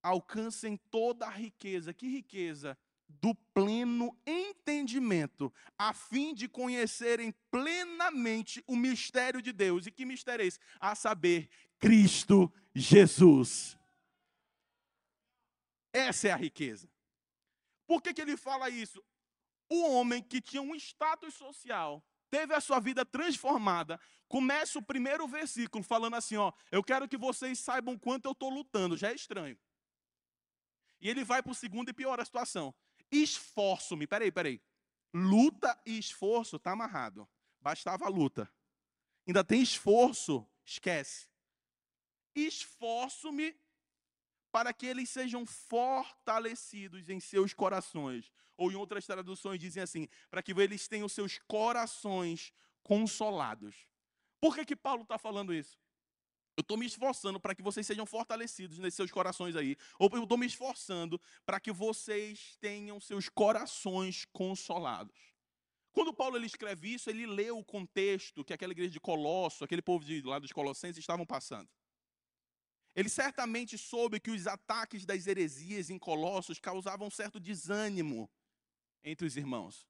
Alcancem 0.03 0.77
toda 0.91 1.27
a 1.27 1.31
riqueza. 1.31 1.93
Que 1.93 2.07
riqueza? 2.09 2.77
Do 3.09 3.35
pleno 3.55 4.17
entendimento, 4.27 5.53
a 5.79 5.93
fim 5.93 6.35
de 6.35 6.49
conhecerem 6.49 7.33
plenamente 7.51 8.63
o 8.67 8.75
mistério 8.75 9.41
de 9.41 9.53
Deus. 9.53 9.87
E 9.87 9.91
que 9.91 10.05
mistério 10.05 10.43
é 10.43 10.47
esse? 10.47 10.59
A 10.81 10.95
saber, 10.95 11.49
Cristo 11.79 12.53
Jesus. 12.75 13.77
Essa 15.97 16.29
é 16.29 16.33
a 16.33 16.37
riqueza. 16.37 16.91
Por 17.87 18.03
que, 18.03 18.13
que 18.13 18.21
ele 18.21 18.37
fala 18.37 18.69
isso? 18.69 19.03
O 19.67 19.89
homem 19.93 20.23
que 20.23 20.43
tinha 20.43 20.61
um 20.61 20.75
status 20.75 21.33
social, 21.33 22.05
teve 22.29 22.53
a 22.53 22.61
sua 22.61 22.79
vida 22.81 23.03
transformada, 23.03 23.99
começa 24.29 24.79
o 24.79 24.83
primeiro 24.83 25.27
versículo 25.27 25.83
falando 25.83 26.15
assim: 26.15 26.37
ó, 26.37 26.53
eu 26.71 26.85
quero 26.85 27.09
que 27.09 27.17
vocês 27.17 27.59
saibam 27.59 27.99
quanto 27.99 28.27
eu 28.27 28.33
estou 28.33 28.51
lutando, 28.51 28.95
já 28.95 29.11
é 29.11 29.15
estranho. 29.15 29.59
E 31.01 31.09
ele 31.09 31.25
vai 31.25 31.43
para 31.43 31.53
o 31.53 31.55
segundo 31.55 31.89
e 31.89 31.95
piora 31.95 32.21
a 32.21 32.27
situação. 32.27 32.75
Esforço-me, 33.11 34.07
peraí, 34.07 34.31
peraí. 34.31 34.61
Luta 35.15 35.81
e 35.87 35.99
esforço 35.99 36.57
está 36.57 36.73
amarrado. 36.73 37.27
Bastava 37.59 38.05
a 38.05 38.11
luta. 38.11 38.53
Ainda 39.27 39.43
tem 39.43 39.63
esforço, 39.63 40.47
esquece. 40.63 41.27
Esforço-me 42.35 43.59
para 44.57 44.73
que 44.73 44.87
eles 44.87 45.11
sejam 45.11 45.45
fortalecidos 45.45 47.11
em 47.11 47.21
seus 47.21 47.53
corações. 47.53 48.33
Ou 48.57 48.73
em 48.73 48.75
outras 48.75 49.05
traduções 49.05 49.61
dizem 49.61 49.83
assim, 49.83 50.09
para 50.31 50.43
que 50.43 50.53
eles 50.53 50.89
tenham 50.89 51.11
seus 51.11 51.39
corações 51.47 52.55
consolados. 52.83 53.77
Por 54.41 54.55
que, 54.55 54.65
que 54.65 54.75
Paulo 54.75 55.03
está 55.03 55.19
falando 55.19 55.53
isso? 55.53 55.79
Eu 56.57 56.63
estou 56.63 56.79
me 56.79 56.87
esforçando 56.87 57.39
para 57.39 57.55
que 57.55 57.61
vocês 57.63 57.87
sejam 57.87 58.07
fortalecidos 58.07 58.79
nesses 58.79 58.95
seus 58.95 59.11
corações 59.11 59.55
aí. 59.57 59.77
Ou 59.99 60.09
eu 60.15 60.23
estou 60.23 60.39
me 60.39 60.47
esforçando 60.47 61.21
para 61.45 61.61
que 61.61 61.71
vocês 61.71 62.57
tenham 62.59 62.99
seus 62.99 63.29
corações 63.29 64.25
consolados. 64.33 65.19
Quando 65.93 66.15
Paulo 66.15 66.35
ele 66.39 66.47
escreve 66.47 66.95
isso, 66.95 67.11
ele 67.11 67.27
lê 67.27 67.51
o 67.51 67.63
contexto 67.63 68.43
que 68.43 68.55
aquela 68.55 68.73
igreja 68.73 68.93
de 68.93 69.01
Colosso, 69.01 69.65
aquele 69.65 69.83
povo 69.83 70.03
de 70.03 70.23
lá 70.23 70.39
dos 70.39 70.51
Colossenses 70.51 70.97
estavam 70.97 71.27
passando. 71.27 71.69
Ele 72.97 73.11
certamente 73.11 73.77
soube 73.77 74.19
que 74.19 74.31
os 74.31 74.47
ataques 74.47 75.05
das 75.05 75.27
heresias 75.27 75.91
em 75.91 75.99
Colossos 75.99 76.59
causavam 76.59 77.09
um 77.09 77.11
certo 77.11 77.39
desânimo 77.39 78.31
entre 79.05 79.27
os 79.27 79.37
irmãos. 79.37 79.87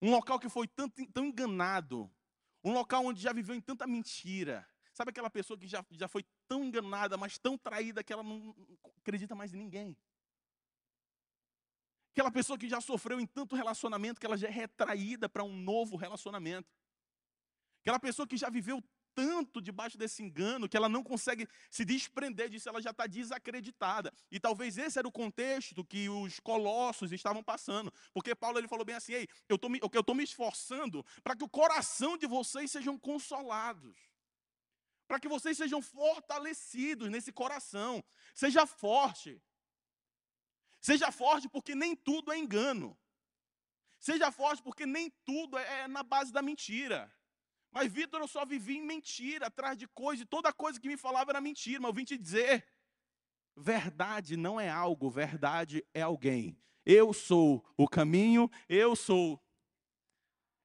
Um 0.00 0.12
local 0.12 0.38
que 0.38 0.48
foi 0.48 0.68
tão, 0.68 0.88
tão 0.88 1.24
enganado, 1.24 2.08
um 2.62 2.72
local 2.72 3.04
onde 3.04 3.20
já 3.20 3.32
viveu 3.32 3.52
em 3.56 3.60
tanta 3.60 3.84
mentira. 3.84 4.64
Sabe 4.92 5.10
aquela 5.10 5.28
pessoa 5.28 5.58
que 5.58 5.66
já, 5.66 5.84
já 5.90 6.06
foi 6.06 6.24
tão 6.46 6.62
enganada, 6.64 7.16
mas 7.16 7.36
tão 7.36 7.58
traída 7.58 8.04
que 8.04 8.12
ela 8.12 8.22
não 8.22 8.54
acredita 8.98 9.34
mais 9.34 9.52
em 9.52 9.56
ninguém? 9.56 9.96
Aquela 12.12 12.30
pessoa 12.30 12.56
que 12.56 12.68
já 12.68 12.80
sofreu 12.80 13.20
em 13.20 13.26
tanto 13.26 13.56
relacionamento 13.56 14.20
que 14.20 14.26
ela 14.26 14.38
já 14.38 14.46
é 14.46 14.52
retraída 14.52 15.28
para 15.28 15.42
um 15.42 15.52
novo 15.52 15.96
relacionamento. 15.96 16.72
Aquela 17.80 17.98
pessoa 17.98 18.26
que 18.26 18.36
já 18.36 18.48
viveu 18.48 18.82
tanto 19.18 19.60
debaixo 19.60 19.98
desse 19.98 20.22
engano 20.22 20.68
que 20.68 20.76
ela 20.76 20.88
não 20.88 21.02
consegue 21.02 21.48
se 21.68 21.84
desprender 21.84 22.48
disso, 22.48 22.68
ela 22.68 22.80
já 22.80 22.90
está 22.90 23.04
desacreditada. 23.04 24.12
E 24.30 24.38
talvez 24.38 24.78
esse 24.78 24.96
era 24.96 25.08
o 25.08 25.10
contexto 25.10 25.84
que 25.84 26.08
os 26.08 26.38
colossos 26.38 27.10
estavam 27.10 27.42
passando. 27.42 27.92
Porque 28.14 28.32
Paulo 28.32 28.58
ele 28.58 28.68
falou 28.68 28.84
bem 28.84 28.94
assim: 28.94 29.14
Ei, 29.14 29.28
eu 29.48 29.56
estou 29.56 29.68
me, 29.68 29.80
eu 29.82 30.14
me 30.14 30.22
esforçando 30.22 31.04
para 31.20 31.34
que 31.34 31.42
o 31.42 31.48
coração 31.48 32.16
de 32.16 32.28
vocês 32.28 32.70
sejam 32.70 32.96
consolados. 32.96 33.96
Para 35.08 35.18
que 35.18 35.26
vocês 35.26 35.56
sejam 35.56 35.82
fortalecidos 35.82 37.10
nesse 37.10 37.32
coração. 37.32 38.04
Seja 38.36 38.66
forte. 38.66 39.42
Seja 40.80 41.10
forte 41.10 41.48
porque 41.48 41.74
nem 41.74 41.96
tudo 41.96 42.30
é 42.30 42.38
engano. 42.38 42.96
Seja 43.98 44.30
forte 44.30 44.62
porque 44.62 44.86
nem 44.86 45.10
tudo 45.24 45.58
é, 45.58 45.80
é 45.80 45.88
na 45.88 46.04
base 46.04 46.32
da 46.32 46.40
mentira. 46.40 47.12
Mas, 47.70 47.92
Vitor, 47.92 48.20
eu 48.20 48.28
só 48.28 48.44
vivi 48.44 48.78
em 48.78 48.86
mentira, 48.86 49.46
atrás 49.46 49.76
de 49.76 49.86
coisa, 49.88 50.22
e 50.22 50.26
toda 50.26 50.52
coisa 50.52 50.80
que 50.80 50.88
me 50.88 50.96
falava 50.96 51.30
era 51.30 51.40
mentira. 51.40 51.80
Mas 51.80 51.88
eu 51.88 51.94
vim 51.94 52.04
te 52.04 52.16
dizer: 52.16 52.66
verdade 53.56 54.36
não 54.36 54.60
é 54.60 54.68
algo, 54.68 55.10
verdade 55.10 55.84
é 55.92 56.02
alguém. 56.02 56.56
Eu 56.84 57.12
sou 57.12 57.64
o 57.76 57.86
caminho, 57.86 58.50
eu 58.68 58.96
sou. 58.96 59.42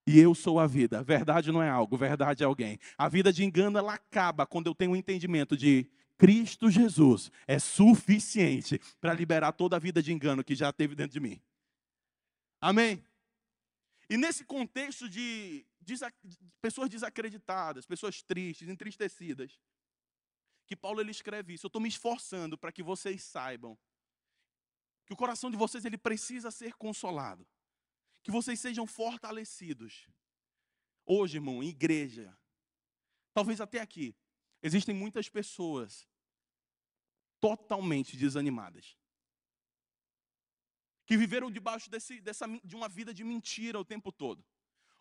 E 0.08 0.20
eu 0.20 0.36
sou 0.36 0.60
a 0.60 0.68
vida. 0.68 1.02
Verdade 1.02 1.52
não 1.52 1.62
é 1.62 1.70
algo, 1.70 1.98
verdade 1.98 2.44
é 2.44 2.46
alguém. 2.46 2.80
A 2.98 3.08
vida 3.08 3.32
de 3.32 3.44
engano, 3.44 3.78
ela 3.78 3.94
acaba 3.94 4.46
quando 4.46 4.68
eu 4.68 4.76
tenho 4.76 4.92
o 4.92 4.94
um 4.94 4.98
entendimento 4.98 5.56
de 5.56 5.90
Cristo 6.18 6.70
Jesus 6.70 7.32
é 7.48 7.60
suficiente 7.60 8.80
para 9.02 9.14
liberar 9.14 9.52
toda 9.52 9.76
a 9.76 9.80
vida 9.80 10.02
de 10.02 10.14
engano 10.14 10.44
que 10.44 10.56
já 10.56 10.72
teve 10.72 10.96
dentro 10.96 11.14
de 11.14 11.20
mim. 11.20 11.42
Amém? 12.62 13.04
E 14.10 14.16
nesse 14.16 14.46
contexto 14.46 15.10
de 15.10 15.66
pessoas 16.62 16.90
desacreditadas, 16.90 17.86
pessoas 17.86 18.22
tristes, 18.22 18.68
entristecidas, 18.68 19.60
que 20.66 20.76
Paulo 20.76 21.02
ele 21.02 21.12
escreve 21.12 21.54
isso. 21.54 21.66
Eu 21.66 21.70
estou 21.70 21.82
me 21.82 21.90
esforçando 21.90 22.58
para 22.58 22.72
que 22.72 22.82
vocês 22.82 23.24
saibam 23.24 23.78
que 25.06 25.14
o 25.14 25.18
coração 25.18 25.52
de 25.52 25.58
vocês 25.58 25.84
ele 25.84 25.98
precisa 25.98 26.50
ser 26.50 26.74
consolado, 26.76 27.46
que 28.22 28.32
vocês 28.32 28.60
sejam 28.60 28.88
fortalecidos. 28.88 30.08
Hoje, 31.06 31.38
irmão, 31.38 31.62
igreja, 31.62 32.38
talvez 33.34 33.60
até 33.60 33.82
aqui, 33.82 34.16
Existem 34.64 34.96
muitas 34.96 35.28
pessoas 35.28 36.08
totalmente 37.42 38.16
desanimadas. 38.16 38.98
Que 41.06 41.18
viveram 41.18 41.52
debaixo 41.52 41.90
desse, 41.90 42.22
dessa, 42.22 42.48
de 42.64 42.74
uma 42.74 42.88
vida 42.88 43.14
de 43.14 43.26
mentira 43.26 43.78
o 43.78 43.84
tempo 43.84 44.10
todo. 44.10 44.42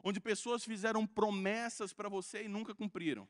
Onde 0.02 0.20
pessoas 0.20 0.64
fizeram 0.64 1.06
promessas 1.06 1.92
para 1.92 2.08
você 2.08 2.44
e 2.44 2.48
nunca 2.48 2.74
cumpriram. 2.74 3.28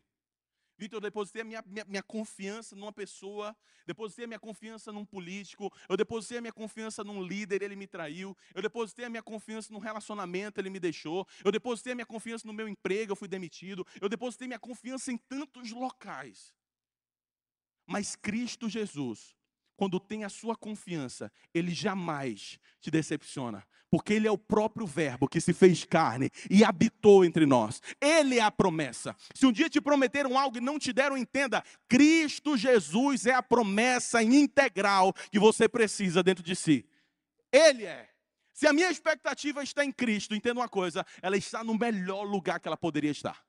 Vitor, 0.78 0.96
eu 0.96 1.00
depositei 1.00 1.42
a 1.42 1.44
minha, 1.44 1.62
minha, 1.66 1.84
minha, 1.84 2.02
confiança 2.02 2.74
numa 2.74 2.92
pessoa, 2.92 3.54
depositei 3.86 4.24
a 4.24 4.28
minha 4.28 4.40
confiança 4.40 4.90
num 4.90 5.04
político, 5.04 5.72
eu 5.88 5.96
depositei 5.96 6.38
a 6.38 6.40
minha 6.40 6.52
confiança 6.52 7.04
num 7.04 7.22
líder, 7.22 7.62
ele 7.62 7.76
me 7.76 7.86
traiu, 7.86 8.36
eu 8.54 8.62
depositei 8.62 9.04
a 9.04 9.10
minha 9.10 9.22
confiança 9.22 9.72
num 9.72 9.78
relacionamento, 9.78 10.60
ele 10.60 10.70
me 10.70 10.80
deixou, 10.80 11.26
eu 11.44 11.52
depositei 11.52 11.92
a 11.92 11.94
minha 11.94 12.06
confiança 12.06 12.46
no 12.46 12.52
meu 12.52 12.66
emprego, 12.66 13.12
eu 13.12 13.16
fui 13.16 13.28
demitido, 13.28 13.86
eu 14.00 14.08
depositei 14.08 14.48
minha 14.48 14.58
confiança 14.58 15.12
em 15.12 15.16
tantos 15.16 15.70
locais. 15.70 16.52
Mas 17.86 18.16
Cristo 18.16 18.68
Jesus 18.68 19.36
quando 19.76 19.98
tem 19.98 20.24
a 20.24 20.28
sua 20.28 20.56
confiança, 20.56 21.30
ele 21.54 21.72
jamais 21.72 22.58
te 22.80 22.90
decepciona, 22.90 23.66
porque 23.90 24.14
ele 24.14 24.26
é 24.26 24.30
o 24.30 24.38
próprio 24.38 24.86
Verbo 24.86 25.28
que 25.28 25.40
se 25.40 25.52
fez 25.52 25.84
carne 25.84 26.30
e 26.50 26.64
habitou 26.64 27.24
entre 27.24 27.44
nós. 27.44 27.80
Ele 28.00 28.38
é 28.38 28.42
a 28.42 28.50
promessa. 28.50 29.14
Se 29.34 29.46
um 29.46 29.52
dia 29.52 29.68
te 29.68 29.80
prometeram 29.80 30.38
algo 30.38 30.58
e 30.58 30.60
não 30.60 30.78
te 30.78 30.92
deram, 30.92 31.16
entenda: 31.16 31.62
Cristo 31.88 32.56
Jesus 32.56 33.26
é 33.26 33.34
a 33.34 33.42
promessa 33.42 34.22
integral 34.22 35.12
que 35.30 35.38
você 35.38 35.68
precisa 35.68 36.22
dentro 36.22 36.42
de 36.42 36.56
si. 36.56 36.86
Ele 37.52 37.84
é. 37.84 38.08
Se 38.52 38.66
a 38.66 38.72
minha 38.72 38.90
expectativa 38.90 39.62
está 39.62 39.84
em 39.84 39.92
Cristo, 39.92 40.34
entenda 40.34 40.60
uma 40.60 40.68
coisa: 40.68 41.04
ela 41.20 41.36
está 41.36 41.64
no 41.64 41.76
melhor 41.76 42.24
lugar 42.24 42.60
que 42.60 42.68
ela 42.68 42.76
poderia 42.76 43.10
estar. 43.10 43.42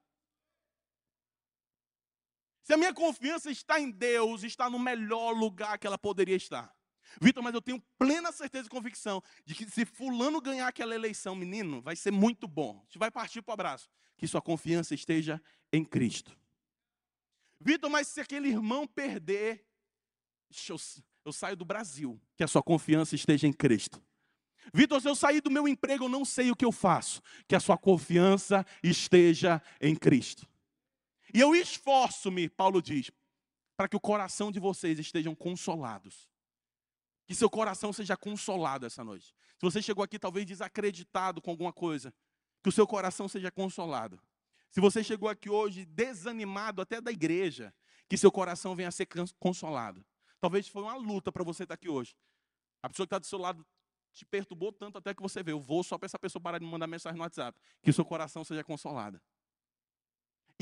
Se 2.63 2.73
a 2.73 2.77
minha 2.77 2.93
confiança 2.93 3.51
está 3.51 3.79
em 3.79 3.91
Deus, 3.91 4.43
está 4.43 4.69
no 4.69 4.79
melhor 4.79 5.31
lugar 5.31 5.77
que 5.77 5.85
ela 5.85 5.97
poderia 5.97 6.35
estar. 6.35 6.73
Vitor, 7.21 7.43
mas 7.43 7.53
eu 7.53 7.61
tenho 7.61 7.81
plena 7.97 8.31
certeza 8.31 8.67
e 8.67 8.69
convicção 8.69 9.21
de 9.45 9.53
que 9.53 9.69
se 9.69 9.85
fulano 9.85 10.41
ganhar 10.41 10.67
aquela 10.67 10.95
eleição, 10.95 11.35
menino, 11.35 11.81
vai 11.81 11.95
ser 11.95 12.11
muito 12.11 12.47
bom. 12.47 12.79
A 12.79 12.83
gente 12.85 12.97
vai 12.97 13.11
partir 13.11 13.41
para 13.41 13.51
o 13.51 13.53
abraço. 13.53 13.89
Que 14.17 14.25
sua 14.27 14.41
confiança 14.41 14.95
esteja 14.95 15.41
em 15.71 15.83
Cristo. 15.83 16.37
Vitor, 17.59 17.89
mas 17.89 18.07
se 18.07 18.21
aquele 18.21 18.47
irmão 18.47 18.87
perder, 18.87 19.65
eu, 20.69 20.77
eu 21.25 21.33
saio 21.33 21.57
do 21.57 21.65
Brasil. 21.65 22.19
Que 22.37 22.43
a 22.43 22.47
sua 22.47 22.63
confiança 22.63 23.15
esteja 23.15 23.45
em 23.45 23.53
Cristo. 23.53 24.01
Vitor, 24.73 25.01
se 25.01 25.09
eu 25.09 25.15
sair 25.15 25.41
do 25.41 25.51
meu 25.51 25.67
emprego, 25.67 26.05
eu 26.05 26.09
não 26.09 26.23
sei 26.23 26.49
o 26.49 26.55
que 26.55 26.63
eu 26.63 26.71
faço. 26.71 27.21
Que 27.47 27.55
a 27.55 27.59
sua 27.59 27.77
confiança 27.77 28.65
esteja 28.81 29.61
em 29.81 29.95
Cristo. 29.95 30.47
E 31.33 31.39
eu 31.39 31.55
esforço-me, 31.55 32.47
Paulo 32.47 32.81
diz, 32.81 33.09
para 33.75 33.87
que 33.87 33.95
o 33.95 33.99
coração 33.99 34.51
de 34.51 34.59
vocês 34.59 34.99
estejam 34.99 35.33
consolados. 35.33 36.29
Que 37.25 37.33
seu 37.33 37.49
coração 37.49 37.91
seja 37.91 38.15
consolado 38.15 38.85
essa 38.85 39.03
noite. 39.03 39.33
Se 39.57 39.61
você 39.61 39.81
chegou 39.81 40.03
aqui 40.03 40.19
talvez 40.19 40.45
desacreditado 40.45 41.41
com 41.41 41.49
alguma 41.49 41.73
coisa, 41.73 42.13
que 42.61 42.69
o 42.69 42.71
seu 42.71 42.85
coração 42.85 43.27
seja 43.27 43.49
consolado. 43.49 44.21
Se 44.69 44.79
você 44.79 45.03
chegou 45.03 45.27
aqui 45.27 45.49
hoje 45.49 45.85
desanimado 45.85 46.81
até 46.81 47.01
da 47.01 47.11
igreja, 47.11 47.73
que 48.07 48.17
seu 48.17 48.31
coração 48.31 48.75
venha 48.75 48.89
a 48.89 48.91
ser 48.91 49.07
consolado. 49.39 50.05
Talvez 50.39 50.67
foi 50.67 50.83
uma 50.83 50.95
luta 50.95 51.31
para 51.31 51.43
você 51.43 51.63
estar 51.63 51.75
aqui 51.75 51.89
hoje. 51.89 52.15
A 52.81 52.89
pessoa 52.89 53.07
que 53.07 53.07
está 53.07 53.19
do 53.19 53.25
seu 53.25 53.39
lado 53.39 53.65
te 54.13 54.25
perturbou 54.25 54.71
tanto 54.71 54.97
até 54.97 55.13
que 55.13 55.21
você 55.21 55.41
vê. 55.41 55.51
Eu 55.51 55.59
vou 55.59 55.83
só 55.83 55.97
para 55.97 56.05
essa 56.05 56.19
pessoa 56.19 56.41
parar 56.41 56.59
de 56.59 56.65
me 56.65 56.71
mandar 56.71 56.85
mensagem 56.85 57.17
no 57.17 57.23
WhatsApp. 57.23 57.59
Que 57.81 57.89
o 57.89 57.93
seu 57.93 58.05
coração 58.05 58.43
seja 58.43 58.63
consolado. 58.63 59.19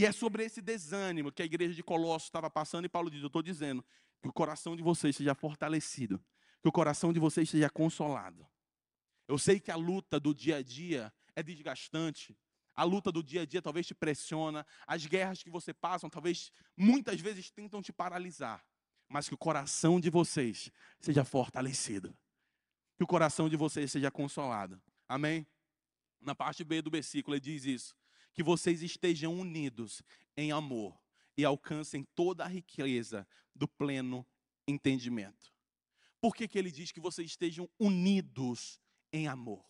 E 0.01 0.05
é 0.05 0.12
sobre 0.12 0.43
esse 0.43 0.63
desânimo 0.63 1.31
que 1.31 1.43
a 1.43 1.46
igreja 1.46 1.75
de 1.75 1.84
Colossos 1.84 2.27
estava 2.27 2.50
passando, 2.50 2.86
e 2.86 2.89
Paulo 2.89 3.08
diz: 3.08 3.22
Eu 3.22 3.27
estou 3.27 3.43
dizendo 3.43 3.86
que 4.20 4.27
o 4.27 4.34
coração 4.34 4.75
de 4.75 4.81
vocês 4.81 5.15
seja 5.15 5.36
fortalecido, 5.36 6.20
que 6.60 6.67
o 6.67 6.72
coração 6.72 7.13
de 7.13 7.20
vocês 7.20 7.48
seja 7.48 7.70
consolado. 7.70 8.44
Eu 9.27 9.37
sei 9.37 9.59
que 9.59 9.70
a 9.70 9.75
luta 9.75 10.20
do 10.20 10.33
dia 10.33 10.57
a 10.57 10.64
dia 10.64 11.14
é 11.35 11.44
desgastante, 11.44 12.35
a 12.74 12.83
luta 12.83 13.11
do 13.11 13.22
dia 13.22 13.44
a 13.44 13.46
dia 13.46 13.61
talvez 13.61 13.85
te 13.85 13.94
pressiona, 13.94 14.66
as 14.87 15.05
guerras 15.05 15.44
que 15.44 15.51
você 15.51 15.72
passa 15.72 16.09
talvez 16.09 16.51
muitas 16.75 17.22
vezes 17.22 17.51
tentam 17.51 17.79
te 17.79 17.94
paralisar, 17.94 18.66
mas 19.07 19.27
que 19.27 19.35
o 19.35 19.37
coração 19.37 20.00
de 20.00 20.09
vocês 20.09 20.72
seja 21.00 21.24
fortalecido, 21.24 22.11
que 22.98 23.03
o 23.03 23.07
coração 23.07 23.48
de 23.48 23.55
vocês 23.55 23.92
seja 23.92 24.09
consolado. 24.09 24.81
Amém? 25.07 25.46
Na 26.20 26.33
parte 26.33 26.64
B 26.64 26.81
do 26.81 26.90
versículo 26.90 27.35
ele 27.35 27.42
diz 27.42 27.66
isso 27.66 28.00
que 28.33 28.44
vocês 28.44 28.81
estejam 28.81 29.37
unidos 29.37 30.01
em 30.37 30.51
amor 30.51 31.00
e 31.37 31.46
alcancem 31.46 32.03
toda 32.15 32.44
a 32.44 32.48
riqueza 32.48 33.27
do 33.55 33.67
pleno 33.67 34.25
entendimento. 34.67 35.53
Por 36.20 36.35
que, 36.35 36.48
que 36.48 36.57
ele 36.57 36.72
diz 36.72 36.91
que 36.91 37.00
vocês 37.00 37.31
estejam 37.31 37.70
unidos 37.79 38.79
em 39.11 39.27
amor? 39.27 39.65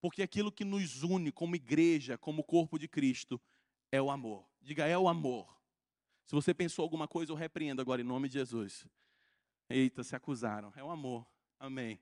Porque 0.00 0.22
aquilo 0.22 0.50
que 0.50 0.64
nos 0.64 1.02
une 1.04 1.30
como 1.30 1.54
igreja, 1.54 2.18
como 2.18 2.42
corpo 2.42 2.78
de 2.78 2.88
Cristo, 2.88 3.40
é 3.90 4.02
o 4.02 4.10
amor. 4.10 4.44
Diga, 4.60 4.86
é 4.86 4.98
o 4.98 5.08
amor. 5.08 5.56
Se 6.24 6.34
você 6.34 6.52
pensou 6.52 6.82
alguma 6.82 7.06
coisa, 7.06 7.30
eu 7.30 7.36
repreendo 7.36 7.80
agora 7.80 8.00
em 8.00 8.04
nome 8.04 8.28
de 8.28 8.34
Jesus. 8.34 8.84
Eita, 9.68 10.02
se 10.02 10.16
acusaram. 10.16 10.72
É 10.74 10.82
o 10.82 10.90
amor. 10.90 11.26
Amém. 11.58 12.00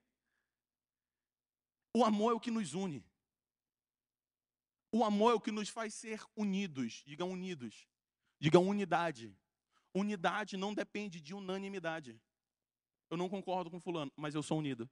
O 1.95 2.05
amor 2.05 2.33
é 2.33 2.35
o 2.35 2.41
que 2.41 2.51
nos 2.51 2.73
une. 2.73 3.05
O 4.93 5.05
amor 5.05 5.33
é 5.33 5.35
o 5.35 5.41
que 5.41 5.53
nos 5.53 5.69
faz 5.69 5.95
ser 5.95 6.21
unidos. 6.37 7.03
Diga 7.07 7.25
unidos. 7.25 7.87
Diga 8.39 8.59
unidade. 8.59 9.37
Unidade 9.95 10.57
não 10.57 10.75
depende 10.75 11.21
de 11.21 11.35
unanimidade. 11.35 12.21
Eu 13.11 13.17
não 13.17 13.29
concordo 13.29 13.71
com 13.71 13.81
fulano, 13.81 14.13
mas 14.17 14.35
eu 14.35 14.43
sou 14.43 14.59
unido. 14.59 14.89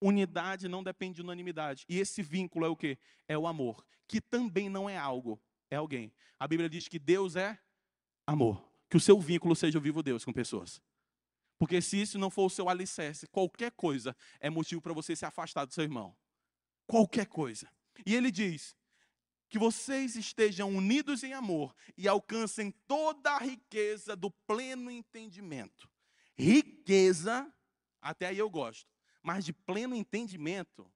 Unidade 0.00 0.68
não 0.68 0.82
depende 0.82 1.16
de 1.16 1.22
unanimidade. 1.22 1.84
E 1.88 1.98
esse 1.98 2.22
vínculo 2.22 2.66
é 2.66 2.68
o 2.68 2.76
que? 2.76 2.98
É 3.28 3.38
o 3.38 3.46
amor, 3.46 3.86
que 4.08 4.20
também 4.20 4.68
não 4.68 4.90
é 4.90 4.96
algo, 4.98 5.40
é 5.70 5.76
alguém. 5.76 6.12
A 6.38 6.48
Bíblia 6.48 6.68
diz 6.68 6.88
que 6.88 6.98
Deus 6.98 7.36
é 7.36 7.56
amor. 8.26 8.68
Que 8.90 8.96
o 8.96 9.00
seu 9.00 9.18
vínculo 9.20 9.54
seja 9.54 9.78
o 9.78 9.80
vivo 9.80 10.02
Deus 10.02 10.24
com 10.24 10.32
pessoas. 10.32 10.82
Porque 11.58 11.80
se 11.80 12.02
isso 12.02 12.18
não 12.18 12.28
for 12.28 12.46
o 12.46 12.50
seu 12.50 12.68
alicerce, 12.68 13.28
qualquer 13.28 13.70
coisa 13.70 14.16
é 14.40 14.50
motivo 14.50 14.82
para 14.82 14.92
você 14.92 15.14
se 15.14 15.24
afastar 15.24 15.64
do 15.64 15.72
seu 15.72 15.84
irmão. 15.84 16.16
Qualquer 16.88 17.26
coisa. 17.26 17.70
E 18.04 18.16
ele 18.16 18.32
diz: 18.32 18.76
que 19.52 19.58
vocês 19.58 20.16
estejam 20.16 20.70
unidos 20.70 21.22
em 21.22 21.34
amor 21.34 21.76
e 21.94 22.08
alcancem 22.08 22.70
toda 22.88 23.32
a 23.32 23.38
riqueza 23.38 24.16
do 24.16 24.30
pleno 24.30 24.90
entendimento. 24.90 25.90
Riqueza, 26.34 27.52
até 28.00 28.28
aí 28.28 28.38
eu 28.38 28.48
gosto, 28.48 28.90
mas 29.22 29.44
de 29.44 29.52
pleno 29.52 29.94
entendimento. 29.94 30.90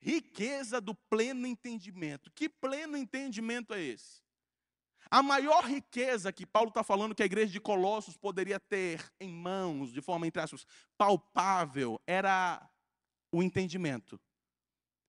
Riqueza 0.00 0.80
do 0.80 0.94
pleno 0.94 1.46
entendimento. 1.46 2.32
Que 2.32 2.48
pleno 2.48 2.96
entendimento 2.96 3.74
é 3.74 3.82
esse? 3.82 4.22
A 5.10 5.22
maior 5.22 5.66
riqueza 5.66 6.32
que 6.32 6.46
Paulo 6.46 6.70
está 6.70 6.82
falando 6.82 7.14
que 7.14 7.22
a 7.22 7.26
igreja 7.26 7.52
de 7.52 7.60
Colossos 7.60 8.16
poderia 8.16 8.58
ter 8.58 9.04
em 9.20 9.30
mãos, 9.30 9.92
de 9.92 10.00
forma, 10.00 10.26
entre 10.26 10.40
aspas, 10.40 10.66
palpável, 10.96 12.00
era 12.06 12.66
o 13.30 13.42
entendimento 13.42 14.18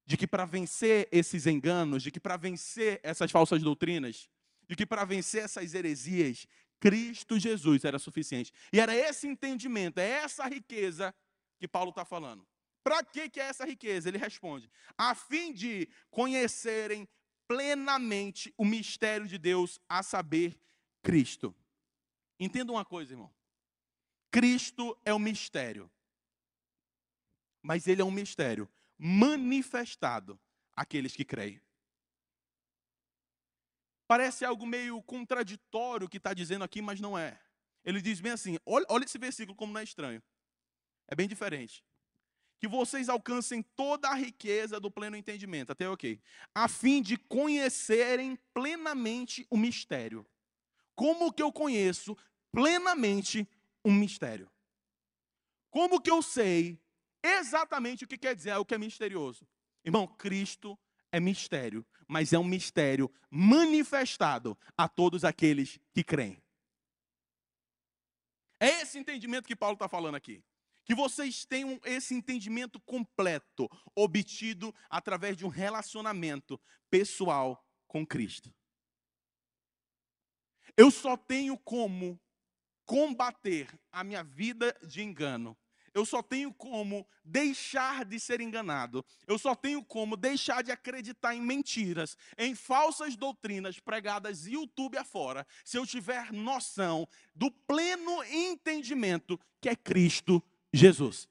de 0.09 0.17
que 0.17 0.25
para 0.25 0.43
vencer 0.43 1.07
esses 1.11 1.45
enganos, 1.45 2.01
de 2.01 2.09
que 2.09 2.19
para 2.19 2.35
vencer 2.35 2.99
essas 3.03 3.29
falsas 3.29 3.61
doutrinas, 3.61 4.27
de 4.67 4.75
que 4.75 4.83
para 4.83 5.05
vencer 5.05 5.43
essas 5.43 5.75
heresias, 5.75 6.47
Cristo 6.79 7.37
Jesus 7.37 7.85
era 7.85 7.99
suficiente. 7.99 8.51
E 8.73 8.79
era 8.79 8.95
esse 8.95 9.27
entendimento, 9.27 9.99
é 9.99 10.09
essa 10.09 10.47
riqueza 10.47 11.13
que 11.59 11.67
Paulo 11.67 11.91
está 11.91 12.03
falando. 12.03 12.43
Para 12.83 13.03
que, 13.03 13.29
que 13.29 13.39
é 13.39 13.43
essa 13.43 13.65
riqueza? 13.65 14.09
Ele 14.09 14.17
responde: 14.17 14.67
a 14.97 15.13
fim 15.13 15.53
de 15.53 15.87
conhecerem 16.09 17.07
plenamente 17.47 18.51
o 18.57 18.65
mistério 18.65 19.27
de 19.27 19.37
Deus, 19.37 19.79
a 19.87 20.01
saber, 20.01 20.59
Cristo. 21.03 21.55
Entenda 22.39 22.71
uma 22.71 22.83
coisa, 22.83 23.13
irmão. 23.13 23.31
Cristo 24.31 24.99
é 25.05 25.13
um 25.13 25.19
mistério. 25.19 25.87
Mas 27.61 27.85
ele 27.85 28.01
é 28.01 28.05
um 28.05 28.09
mistério 28.09 28.67
manifestado 28.99 30.37
àqueles 30.75 31.15
que 31.15 31.23
creem. 31.23 31.61
Parece 34.05 34.43
algo 34.43 34.65
meio 34.65 35.01
contraditório 35.03 36.07
o 36.07 36.09
que 36.09 36.17
está 36.17 36.33
dizendo 36.33 36.63
aqui, 36.63 36.81
mas 36.81 36.99
não 36.99 37.17
é. 37.17 37.39
Ele 37.85 38.01
diz 38.01 38.19
bem 38.19 38.33
assim: 38.33 38.57
olha, 38.65 38.85
olha 38.89 39.05
esse 39.05 39.17
versículo 39.17 39.55
como 39.55 39.71
não 39.71 39.79
é 39.79 39.83
estranho. 39.83 40.21
É 41.07 41.15
bem 41.15 41.27
diferente. 41.27 41.85
Que 42.59 42.67
vocês 42.67 43.07
alcancem 43.07 43.63
toda 43.63 44.09
a 44.09 44.15
riqueza 44.15 44.79
do 44.79 44.91
pleno 44.91 45.15
entendimento, 45.15 45.71
até 45.71 45.87
ok. 45.87 46.21
A 46.53 46.67
fim 46.67 47.01
de 47.01 47.15
conhecerem 47.15 48.37
plenamente 48.53 49.47
o 49.49 49.55
mistério. 49.55 50.27
Como 50.93 51.31
que 51.31 51.41
eu 51.41 51.53
conheço 51.53 52.17
plenamente 52.51 53.47
um 53.85 53.93
mistério? 53.93 54.51
Como 55.71 56.01
que 56.01 56.11
eu 56.11 56.21
sei 56.21 56.77
exatamente 57.23 58.03
o 58.03 58.07
que 58.07 58.17
quer 58.17 58.35
dizer, 58.35 58.51
é 58.51 58.57
o 58.57 58.65
que 58.65 58.75
é 58.75 58.77
misterioso. 58.77 59.47
Irmão, 59.83 60.07
Cristo 60.07 60.77
é 61.11 61.19
mistério, 61.19 61.85
mas 62.07 62.33
é 62.33 62.39
um 62.39 62.43
mistério 62.43 63.11
manifestado 63.29 64.57
a 64.77 64.87
todos 64.87 65.23
aqueles 65.23 65.79
que 65.93 66.03
creem. 66.03 66.41
É 68.59 68.81
esse 68.81 68.99
entendimento 68.99 69.47
que 69.47 69.55
Paulo 69.55 69.73
está 69.73 69.87
falando 69.87 70.15
aqui. 70.15 70.43
Que 70.83 70.93
vocês 70.95 71.45
tenham 71.45 71.79
esse 71.85 72.13
entendimento 72.13 72.79
completo, 72.81 73.69
obtido 73.95 74.73
através 74.89 75.37
de 75.37 75.45
um 75.45 75.49
relacionamento 75.49 76.59
pessoal 76.89 77.63
com 77.87 78.05
Cristo. 78.05 78.53
Eu 80.75 80.89
só 80.91 81.15
tenho 81.15 81.57
como 81.57 82.19
combater 82.85 83.79
a 83.91 84.03
minha 84.03 84.23
vida 84.23 84.75
de 84.87 85.01
engano 85.01 85.57
eu 85.93 86.05
só 86.05 86.21
tenho 86.21 86.53
como 86.53 87.07
deixar 87.23 88.05
de 88.05 88.19
ser 88.19 88.41
enganado, 88.41 89.05
eu 89.27 89.37
só 89.37 89.55
tenho 89.55 89.83
como 89.83 90.15
deixar 90.15 90.63
de 90.63 90.71
acreditar 90.71 91.35
em 91.35 91.41
mentiras, 91.41 92.17
em 92.37 92.55
falsas 92.55 93.15
doutrinas 93.15 93.79
pregadas 93.79 94.45
YouTube 94.45 94.97
afora, 94.97 95.45
se 95.63 95.77
eu 95.77 95.85
tiver 95.85 96.31
noção 96.31 97.07
do 97.35 97.51
pleno 97.51 98.23
entendimento 98.23 99.39
que 99.61 99.69
é 99.69 99.75
Cristo 99.75 100.43
Jesus. 100.73 101.27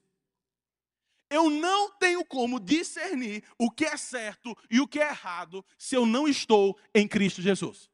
Eu 1.31 1.51
não 1.51 1.91
tenho 1.99 2.25
como 2.25 2.59
discernir 2.59 3.45
o 3.59 3.71
que 3.71 3.85
é 3.85 3.97
certo 3.97 4.57
e 4.71 4.81
o 4.81 4.89
que 4.89 4.99
é 4.99 5.09
errado 5.09 5.65
se 5.77 5.95
eu 5.95 6.07
não 6.07 6.27
estou 6.27 6.79
em 6.95 7.07
Cristo 7.07 7.43
Jesus. 7.43 7.91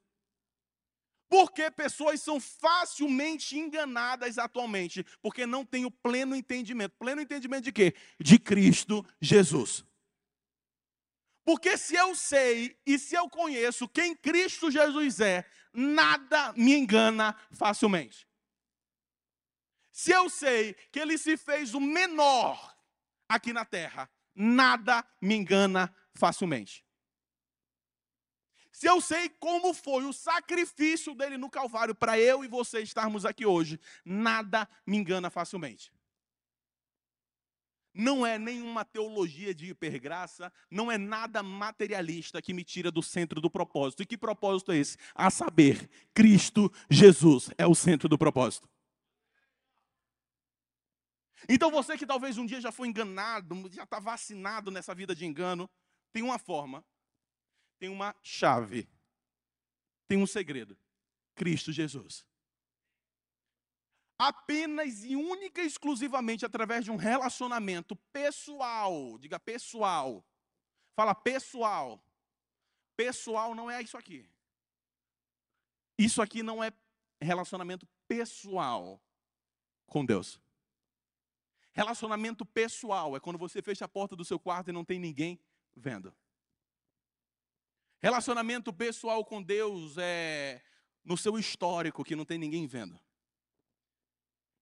Porque 1.35 1.69
pessoas 1.69 2.21
são 2.21 2.39
facilmente 2.39 3.57
enganadas 3.57 4.37
atualmente, 4.37 5.05
porque 5.21 5.45
não 5.45 5.65
têm 5.65 5.83
o 5.83 5.91
pleno 5.91 6.33
entendimento. 6.33 6.95
Pleno 6.97 7.19
entendimento 7.19 7.65
de 7.65 7.73
quê? 7.73 7.93
De 8.17 8.39
Cristo 8.39 9.05
Jesus. 9.19 9.83
Porque 11.43 11.77
se 11.77 11.93
eu 11.93 12.15
sei 12.15 12.79
e 12.85 12.97
se 12.97 13.15
eu 13.15 13.29
conheço 13.29 13.85
quem 13.89 14.15
Cristo 14.15 14.71
Jesus 14.71 15.19
é, 15.19 15.43
nada 15.73 16.53
me 16.53 16.73
engana 16.73 17.35
facilmente. 17.51 18.25
Se 19.91 20.11
eu 20.11 20.29
sei 20.29 20.73
que 20.89 21.01
ele 21.01 21.17
se 21.17 21.35
fez 21.35 21.73
o 21.73 21.81
menor 21.81 22.77
aqui 23.27 23.51
na 23.51 23.65
terra, 23.65 24.09
nada 24.33 25.05
me 25.21 25.35
engana 25.35 25.93
facilmente. 26.13 26.84
Se 28.75 28.87
eu 28.89 28.99
sei 28.99 29.29
como 29.29 29.73
foi 29.73 30.03
o 30.03 30.11
sacrifício 30.11 31.15
dele 31.15 31.37
no 31.37 31.49
Calvário 31.49 31.95
para 31.95 32.19
eu 32.19 32.43
e 32.43 32.47
você 32.49 32.81
estarmos 32.81 33.25
aqui 33.25 33.45
hoje, 33.45 33.79
nada 34.03 34.67
me 34.85 34.97
engana 34.97 35.29
facilmente. 35.29 35.93
Não 37.93 38.27
é 38.27 38.37
nenhuma 38.37 38.83
teologia 38.83 39.55
de 39.55 39.69
hipergraça, 39.69 40.51
não 40.69 40.91
é 40.91 40.97
nada 40.97 41.41
materialista 41.41 42.41
que 42.41 42.53
me 42.53 42.65
tira 42.65 42.91
do 42.91 43.01
centro 43.01 43.39
do 43.39 43.49
propósito. 43.49 44.03
E 44.03 44.05
que 44.05 44.17
propósito 44.17 44.73
é 44.73 44.77
esse? 44.77 44.97
A 45.13 45.31
saber, 45.31 45.89
Cristo 46.13 46.69
Jesus 46.89 47.51
é 47.57 47.65
o 47.65 47.73
centro 47.73 48.09
do 48.09 48.17
propósito. 48.17 48.69
Então 51.47 51.71
você 51.71 51.97
que 51.97 52.05
talvez 52.05 52.37
um 52.37 52.45
dia 52.45 52.59
já 52.59 52.73
foi 52.73 52.89
enganado, 52.89 53.55
já 53.71 53.83
está 53.83 54.01
vacinado 54.01 54.69
nessa 54.69 54.93
vida 54.93 55.15
de 55.15 55.25
engano, 55.25 55.69
tem 56.11 56.21
uma 56.21 56.37
forma 56.37 56.83
tem 57.79 57.89
uma 57.89 58.15
chave, 58.21 58.87
tem 60.07 60.17
um 60.17 60.27
segredo: 60.27 60.77
Cristo 61.35 61.71
Jesus. 61.71 62.25
Apenas 64.17 65.03
e 65.03 65.15
única 65.15 65.61
e 65.61 65.67
exclusivamente 65.67 66.45
através 66.45 66.85
de 66.85 66.91
um 66.91 66.95
relacionamento 66.95 67.95
pessoal, 68.13 69.17
diga 69.17 69.39
pessoal, 69.39 70.25
fala 70.95 71.13
pessoal. 71.13 72.01
Pessoal 72.95 73.53
não 73.53 73.69
é 73.69 73.81
isso 73.81 73.97
aqui. 73.97 74.25
Isso 75.97 76.21
aqui 76.21 76.41
não 76.41 76.63
é 76.63 76.71
relacionamento 77.21 77.85
pessoal 78.07 79.01
com 79.85 80.05
Deus. 80.05 80.39
Relacionamento 81.73 82.45
pessoal 82.45 83.17
é 83.17 83.19
quando 83.19 83.37
você 83.37 83.61
fecha 83.61 83.83
a 83.83 83.87
porta 83.87 84.15
do 84.15 84.23
seu 84.23 84.39
quarto 84.39 84.69
e 84.69 84.73
não 84.73 84.85
tem 84.85 84.97
ninguém 84.97 85.39
vendo. 85.75 86.15
Relacionamento 88.01 88.71
pessoal 88.73 89.23
com 89.25 89.41
Deus 89.41 89.97
é 89.97 90.61
no 91.03 91.17
seu 91.17 91.37
histórico, 91.37 92.03
que 92.03 92.15
não 92.15 92.25
tem 92.25 92.37
ninguém 92.37 92.67
vendo. 92.67 92.99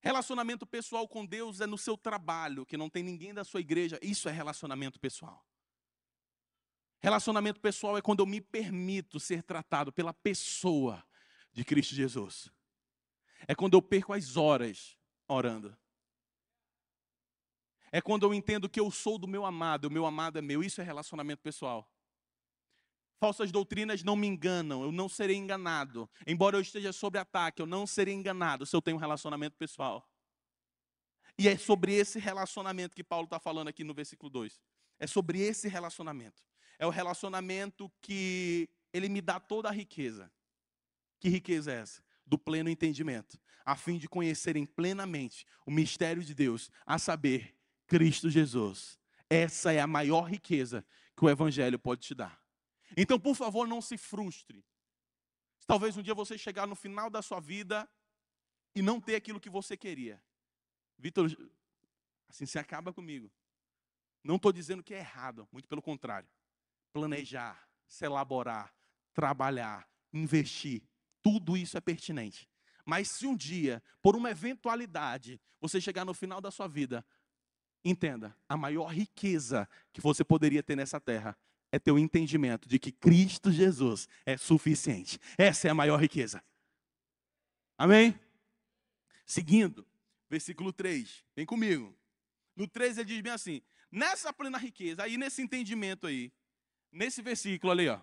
Relacionamento 0.02 0.66
pessoal 0.66 1.08
com 1.08 1.26
Deus 1.26 1.62
é 1.62 1.66
no 1.66 1.78
seu 1.78 1.98
trabalho, 1.98 2.66
que 2.66 2.76
não 2.76 2.90
tem 2.90 3.02
ninguém 3.02 3.34
da 3.34 3.46
sua 3.46 3.62
igreja. 3.62 3.98
Isso 4.02 4.28
é 4.28 4.32
relacionamento 4.32 5.00
pessoal. 5.00 5.46
Relacionamento 7.00 7.60
pessoal 7.60 7.98
é 7.98 8.02
quando 8.02 8.20
eu 8.20 8.26
me 8.26 8.42
permito 8.42 9.20
ser 9.20 9.44
tratado 9.44 9.92
pela 9.94 10.14
pessoa 10.14 11.04
de 11.54 11.64
Cristo 11.64 11.96
Jesus. 11.96 12.50
É 13.48 13.56
quando 13.56 13.76
eu 13.76 13.82
perco 13.82 14.14
as 14.14 14.36
horas 14.36 14.98
orando. 15.28 15.78
É 17.92 18.02
quando 18.02 18.24
eu 18.24 18.34
entendo 18.34 18.70
que 18.70 18.80
eu 18.80 18.90
sou 18.90 19.18
do 19.18 19.28
meu 19.28 19.46
amado, 19.46 19.86
o 19.86 19.92
meu 19.92 20.06
amado 20.06 20.38
é 20.38 20.42
meu. 20.42 20.64
Isso 20.64 20.82
é 20.82 20.84
relacionamento 20.84 21.42
pessoal. 21.42 21.90
Falsas 23.24 23.54
doutrinas 23.54 24.04
não 24.04 24.18
me 24.18 24.28
enganam, 24.28 24.84
eu 24.84 24.92
não 24.92 25.08
serei 25.08 25.38
enganado. 25.38 26.10
Embora 26.28 26.58
eu 26.58 26.62
esteja 26.62 26.92
sob 26.92 27.18
ataque, 27.18 27.62
eu 27.62 27.66
não 27.66 27.88
serei 27.88 28.14
enganado 28.14 28.66
se 28.66 28.76
eu 28.76 28.82
tenho 28.82 28.98
um 28.98 29.00
relacionamento 29.00 29.56
pessoal. 29.56 30.06
E 31.40 31.48
é 31.48 31.58
sobre 31.58 31.94
esse 31.94 32.20
relacionamento 32.20 32.94
que 32.94 33.02
Paulo 33.02 33.24
está 33.24 33.40
falando 33.40 33.70
aqui 33.70 33.82
no 33.82 33.94
versículo 33.94 34.30
2. 34.30 34.60
É 35.00 35.08
sobre 35.08 35.40
esse 35.40 35.70
relacionamento. 35.70 36.44
É 36.78 36.86
o 36.86 36.90
relacionamento 36.90 37.90
que 38.02 38.70
ele 38.92 39.08
me 39.08 39.22
dá 39.22 39.40
toda 39.40 39.70
a 39.70 39.72
riqueza. 39.72 40.30
Que 41.18 41.30
riqueza 41.30 41.72
é 41.72 41.76
essa? 41.76 42.04
Do 42.26 42.38
pleno 42.38 42.68
entendimento, 42.70 43.40
a 43.64 43.78
fim 43.78 43.98
de 43.98 44.10
conhecerem 44.10 44.66
plenamente 44.66 45.46
o 45.66 45.72
mistério 45.72 46.22
de 46.26 46.36
Deus, 46.36 46.70
a 46.86 47.00
saber, 47.00 47.56
Cristo 47.88 48.30
Jesus. 48.30 49.00
Essa 49.30 49.72
é 49.72 49.80
a 49.80 49.88
maior 49.88 50.30
riqueza 50.30 50.86
que 51.16 51.24
o 51.24 51.30
Evangelho 51.30 51.80
pode 51.80 52.02
te 52.02 52.14
dar. 52.14 52.43
Então, 52.96 53.20
por 53.20 53.36
favor, 53.36 53.68
não 53.68 53.82
se 53.82 53.98
frustre. 53.98 54.64
Talvez 55.66 55.96
um 55.98 56.02
dia 56.02 56.14
você 56.14 56.38
chegar 56.38 56.68
no 56.68 56.76
final 56.76 57.10
da 57.10 57.22
sua 57.22 57.40
vida 57.40 57.90
e 58.76 58.82
não 58.82 59.00
ter 59.00 59.16
aquilo 59.16 59.40
que 59.40 59.50
você 59.50 59.78
queria. 59.78 60.22
Vitor, 60.98 61.30
assim 62.28 62.46
se 62.46 62.60
acaba 62.60 62.94
comigo. 62.94 63.32
Não 64.24 64.36
estou 64.36 64.52
dizendo 64.52 64.84
que 64.84 64.94
é 64.94 65.00
errado, 65.00 65.48
muito 65.52 65.68
pelo 65.68 65.82
contrário. 65.82 66.30
Planejar, 66.92 67.68
se 67.88 68.06
elaborar, 68.06 68.74
trabalhar, 69.14 69.88
investir, 70.12 70.84
tudo 71.22 71.58
isso 71.58 71.78
é 71.78 71.82
pertinente. 71.82 72.50
Mas 72.86 73.10
se 73.10 73.26
um 73.26 73.36
dia, 73.36 73.82
por 74.02 74.16
uma 74.16 74.32
eventualidade, 74.32 75.40
você 75.60 75.80
chegar 75.80 76.04
no 76.04 76.14
final 76.14 76.42
da 76.42 76.52
sua 76.52 76.68
vida, 76.68 77.06
entenda, 77.84 78.38
a 78.48 78.58
maior 78.58 78.88
riqueza 78.88 79.68
que 79.92 80.02
você 80.02 80.24
poderia 80.24 80.62
ter 80.62 80.76
nessa 80.76 81.00
terra 81.00 81.38
é 81.74 81.80
ter 81.80 81.92
o 81.92 81.98
entendimento 81.98 82.70
de 82.70 82.78
que 82.78 82.92
Cristo 82.92 83.52
Jesus 83.52 84.08
é 84.28 84.38
suficiente. 84.38 85.20
Essa 85.36 85.68
é 85.68 85.72
a 85.72 85.74
maior 85.74 86.00
riqueza. 86.00 86.44
Amém? 87.76 88.14
Seguindo, 89.26 89.84
versículo 90.30 90.72
3. 90.72 91.26
Vem 91.36 91.48
comigo. 91.48 91.98
No 92.56 92.68
3 92.68 93.00
ele 93.00 93.06
diz 93.06 93.22
bem 93.22 93.32
assim: 93.32 93.60
nessa 93.92 94.32
plena 94.32 94.60
riqueza, 94.60 95.02
aí 95.02 95.18
nesse 95.18 95.42
entendimento 95.42 96.06
aí, 96.06 96.32
nesse 96.92 97.24
versículo 97.24 97.72
ali, 97.72 97.90
ó. 97.90 98.00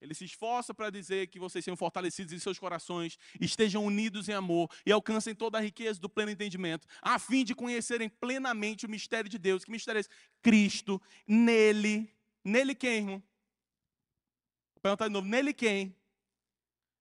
Ele 0.00 0.12
se 0.12 0.24
esforça 0.24 0.74
para 0.74 0.90
dizer 0.90 1.28
que 1.28 1.38
vocês 1.38 1.64
sejam 1.64 1.76
fortalecidos 1.76 2.32
em 2.32 2.38
seus 2.40 2.58
corações, 2.58 3.16
estejam 3.40 3.84
unidos 3.84 4.28
em 4.28 4.32
amor 4.32 4.68
e 4.84 4.90
alcancem 4.90 5.34
toda 5.34 5.58
a 5.58 5.60
riqueza 5.60 6.00
do 6.00 6.08
pleno 6.08 6.32
entendimento, 6.32 6.86
a 7.00 7.18
fim 7.20 7.44
de 7.44 7.54
conhecerem 7.54 8.08
plenamente 8.08 8.84
o 8.84 8.90
mistério 8.90 9.30
de 9.30 9.38
Deus. 9.38 9.64
Que 9.64 9.70
mistério 9.70 9.98
é 9.98 10.00
esse? 10.00 10.10
Cristo, 10.42 11.00
nele 11.26 12.15
Nele 12.46 12.76
quem, 12.76 12.98
irmão? 12.98 13.18
Vou 14.74 14.80
perguntar 14.80 15.08
de 15.08 15.12
novo. 15.12 15.26
Nele 15.26 15.52
quem? 15.52 15.96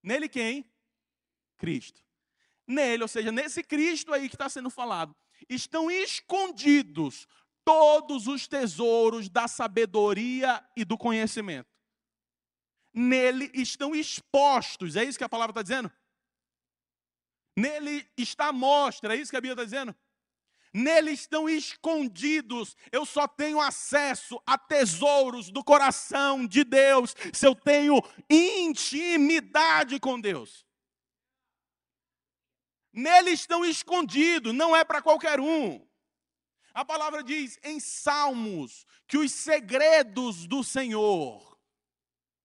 Nele 0.02 0.28
quem? 0.28 0.68
Cristo. 1.56 2.04
Nele, 2.66 3.04
ou 3.04 3.08
seja, 3.08 3.32
nesse 3.32 3.64
Cristo 3.64 4.12
aí 4.12 4.28
que 4.28 4.34
está 4.34 4.50
sendo 4.50 4.72
falado, 4.72 5.16
estão 5.48 5.92
escondidos 5.92 7.28
todos 7.64 8.26
os 8.26 8.48
tesouros 8.48 9.30
da 9.30 9.48
sabedoria 9.48 10.68
e 10.76 10.84
do 10.84 10.98
conhecimento. 10.98 11.70
Nele 12.92 13.52
estão 13.54 13.94
expostos, 13.94 14.96
é 14.96 15.04
isso 15.04 15.20
que 15.20 15.24
a 15.24 15.30
palavra 15.30 15.52
está 15.52 15.62
dizendo? 15.62 15.92
Nele 17.56 18.10
está 18.18 18.48
a 18.48 18.54
mostra, 18.54 19.16
é 19.16 19.20
isso 19.20 19.30
que 19.30 19.38
a 19.38 19.42
Bíblia 19.42 19.54
está 19.54 19.64
dizendo? 19.64 19.96
Nele 20.76 21.12
estão 21.12 21.48
escondidos. 21.48 22.76
Eu 22.92 23.06
só 23.06 23.30
tenho 23.30 23.62
acesso 23.62 24.38
a 24.46 24.58
tesouros 24.58 25.50
do 25.50 25.64
coração 25.64 26.46
de 26.46 26.66
Deus 26.66 27.16
se 27.32 27.48
eu 27.48 27.56
tenho 27.56 28.02
intimidade 28.30 30.02
com 30.02 30.20
Deus. 30.20 30.66
Nele 32.92 33.32
estão 33.32 33.64
escondidos, 33.64 34.54
não 34.54 34.76
é 34.76 34.84
para 34.84 35.02
qualquer 35.02 35.40
um. 35.40 35.88
A 36.74 36.84
palavra 36.84 37.24
diz 37.24 37.58
em 37.64 37.80
Salmos 37.80 38.86
que 39.08 39.18
os 39.18 39.32
segredos 39.32 40.46
do 40.46 40.62
Senhor. 40.62 41.58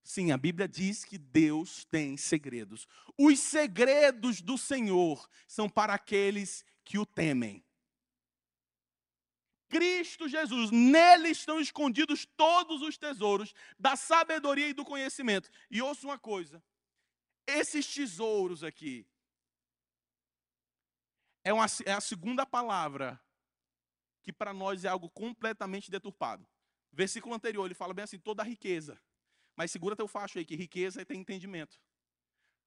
Sim, 0.05 0.31
a 0.31 0.38
Bíblia 0.38 0.69
diz 0.69 1.05
que 1.05 1.19
Deus 1.19 1.85
tem 1.85 2.16
segredos. 2.16 2.87
Os 3.19 3.40
segredos 3.40 4.40
do 4.40 4.57
Senhor 4.57 5.29
são 5.49 5.69
para 5.69 5.95
aqueles 5.95 6.64
que 6.85 6.97
o 6.97 7.05
temem. 7.05 7.64
Cristo 9.70 10.28
Jesus, 10.28 10.72
nele 10.72 11.28
estão 11.28 11.61
escondidos 11.61 12.26
todos 12.37 12.83
os 12.83 12.98
tesouros 12.98 13.54
da 13.78 13.94
sabedoria 13.94 14.68
e 14.68 14.74
do 14.74 14.85
conhecimento. 14.85 15.48
E 15.70 15.80
ouça 15.80 16.06
uma 16.06 16.18
coisa: 16.18 16.62
esses 17.46 17.87
tesouros 17.87 18.64
aqui 18.64 19.06
é, 21.44 21.52
uma, 21.52 21.66
é 21.87 21.92
a 21.92 22.00
segunda 22.00 22.44
palavra 22.44 23.18
que 24.22 24.33
para 24.33 24.52
nós 24.52 24.85
é 24.85 24.88
algo 24.88 25.09
completamente 25.09 25.90
deturpado. 25.90 26.46
Versículo 26.92 27.35
anterior, 27.35 27.64
ele 27.64 27.74
fala 27.74 27.94
bem 27.94 28.02
assim: 28.02 28.18
toda 28.18 28.42
a 28.42 28.44
riqueza. 28.44 29.00
Mas 29.56 29.70
segura 29.70 29.94
teu 29.94 30.09
facho 30.09 30.38
aí, 30.38 30.44
que 30.44 30.56
riqueza 30.56 31.00
é 31.00 31.04
ter 31.04 31.14
entendimento. 31.14 31.80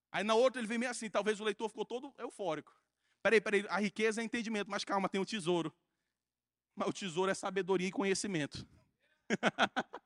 Aí 0.09 0.23
na 0.23 0.35
outra 0.35 0.61
ele 0.61 0.67
vem 0.67 0.77
meio 0.77 0.91
assim, 0.91 1.09
talvez 1.09 1.41
o 1.41 1.43
leitor 1.43 1.67
ficou 1.67 1.85
todo 1.85 2.13
eufórico. 2.17 2.73
Peraí, 3.21 3.41
peraí, 3.41 3.65
a 3.67 3.79
riqueza 3.79 4.21
é 4.21 4.23
entendimento, 4.23 4.69
mas 4.69 4.85
calma, 4.85 5.09
tem 5.09 5.19
o 5.19 5.25
tesouro. 5.25 5.73
Mas 6.75 6.87
o 6.87 6.93
tesouro 6.93 7.31
é 7.31 7.33
sabedoria 7.33 7.87
e 7.87 7.91
conhecimento. 7.91 8.67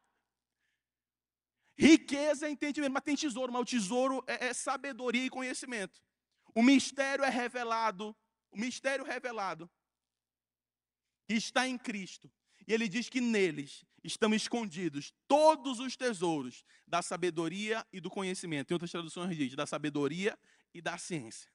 riqueza 1.77 2.47
é 2.47 2.49
entendimento, 2.49 2.91
mas 2.91 3.03
tem 3.03 3.15
tesouro, 3.15 3.53
mas 3.53 3.61
o 3.61 3.65
tesouro 3.65 4.23
é, 4.27 4.47
é 4.47 4.53
sabedoria 4.53 5.25
e 5.25 5.29
conhecimento. 5.29 6.01
O 6.55 6.63
mistério 6.63 7.23
é 7.23 7.29
revelado, 7.29 8.15
o 8.51 8.57
mistério 8.57 9.05
revelado 9.05 9.69
está 11.29 11.67
em 11.67 11.77
Cristo. 11.77 12.31
E 12.67 12.73
ele 12.73 12.89
diz 12.89 13.07
que 13.09 13.21
neles 13.21 13.85
estão 14.03 14.33
escondidos 14.33 15.13
todos 15.27 15.79
os 15.79 15.95
tesouros 15.95 16.65
da 16.87 17.01
sabedoria 17.01 17.85
e 17.93 18.01
do 18.01 18.09
conhecimento. 18.09 18.71
Em 18.71 18.73
outras 18.73 18.91
traduções 18.91 19.37
diz 19.37 19.55
da 19.55 19.65
sabedoria 19.65 20.37
e 20.73 20.81
da 20.81 20.97
ciência. 20.97 21.51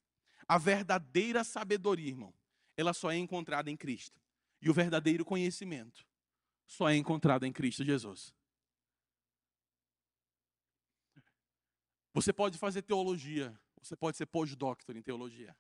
A 0.47 0.57
verdadeira 0.57 1.45
sabedoria, 1.45 2.09
irmão, 2.09 2.33
ela 2.77 2.93
só 2.93 3.11
é 3.11 3.17
encontrada 3.17 3.71
em 3.71 3.77
Cristo. 3.77 4.22
E 4.63 4.71
o 4.71 4.75
verdadeiro 4.75 5.25
conhecimento 5.25 6.07
só 6.65 6.89
é 6.89 6.97
encontrado 6.97 7.45
em 7.45 7.53
Cristo 7.53 7.85
Jesus. 7.85 8.33
Você 12.15 12.33
pode 12.33 12.57
fazer 12.57 12.83
teologia, 12.83 13.59
você 13.83 13.97
pode 13.97 14.17
ser 14.17 14.27
pós-doctor 14.27 14.97
em 14.97 15.03
teologia. 15.03 15.57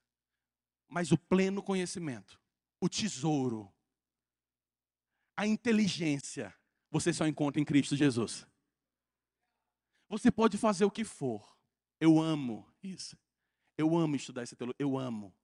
Mas 0.88 1.10
o 1.10 1.18
pleno 1.18 1.62
conhecimento, 1.62 2.40
o 2.80 2.88
tesouro, 2.88 3.72
a 5.36 5.46
inteligência, 5.46 6.54
você 6.90 7.12
só 7.12 7.26
encontra 7.26 7.60
em 7.60 7.64
Cristo 7.64 7.96
Jesus. 7.96 8.46
Você 10.08 10.30
pode 10.30 10.58
fazer 10.58 10.84
o 10.84 10.90
que 10.90 11.04
for. 11.04 11.58
Eu 11.98 12.20
amo 12.20 12.70
isso. 12.82 13.16
Eu 13.78 13.96
amo 13.96 14.14
estudar 14.14 14.42
essa 14.42 14.54
teologia, 14.54 14.76
eu 14.78 14.98
amo. 14.98 15.34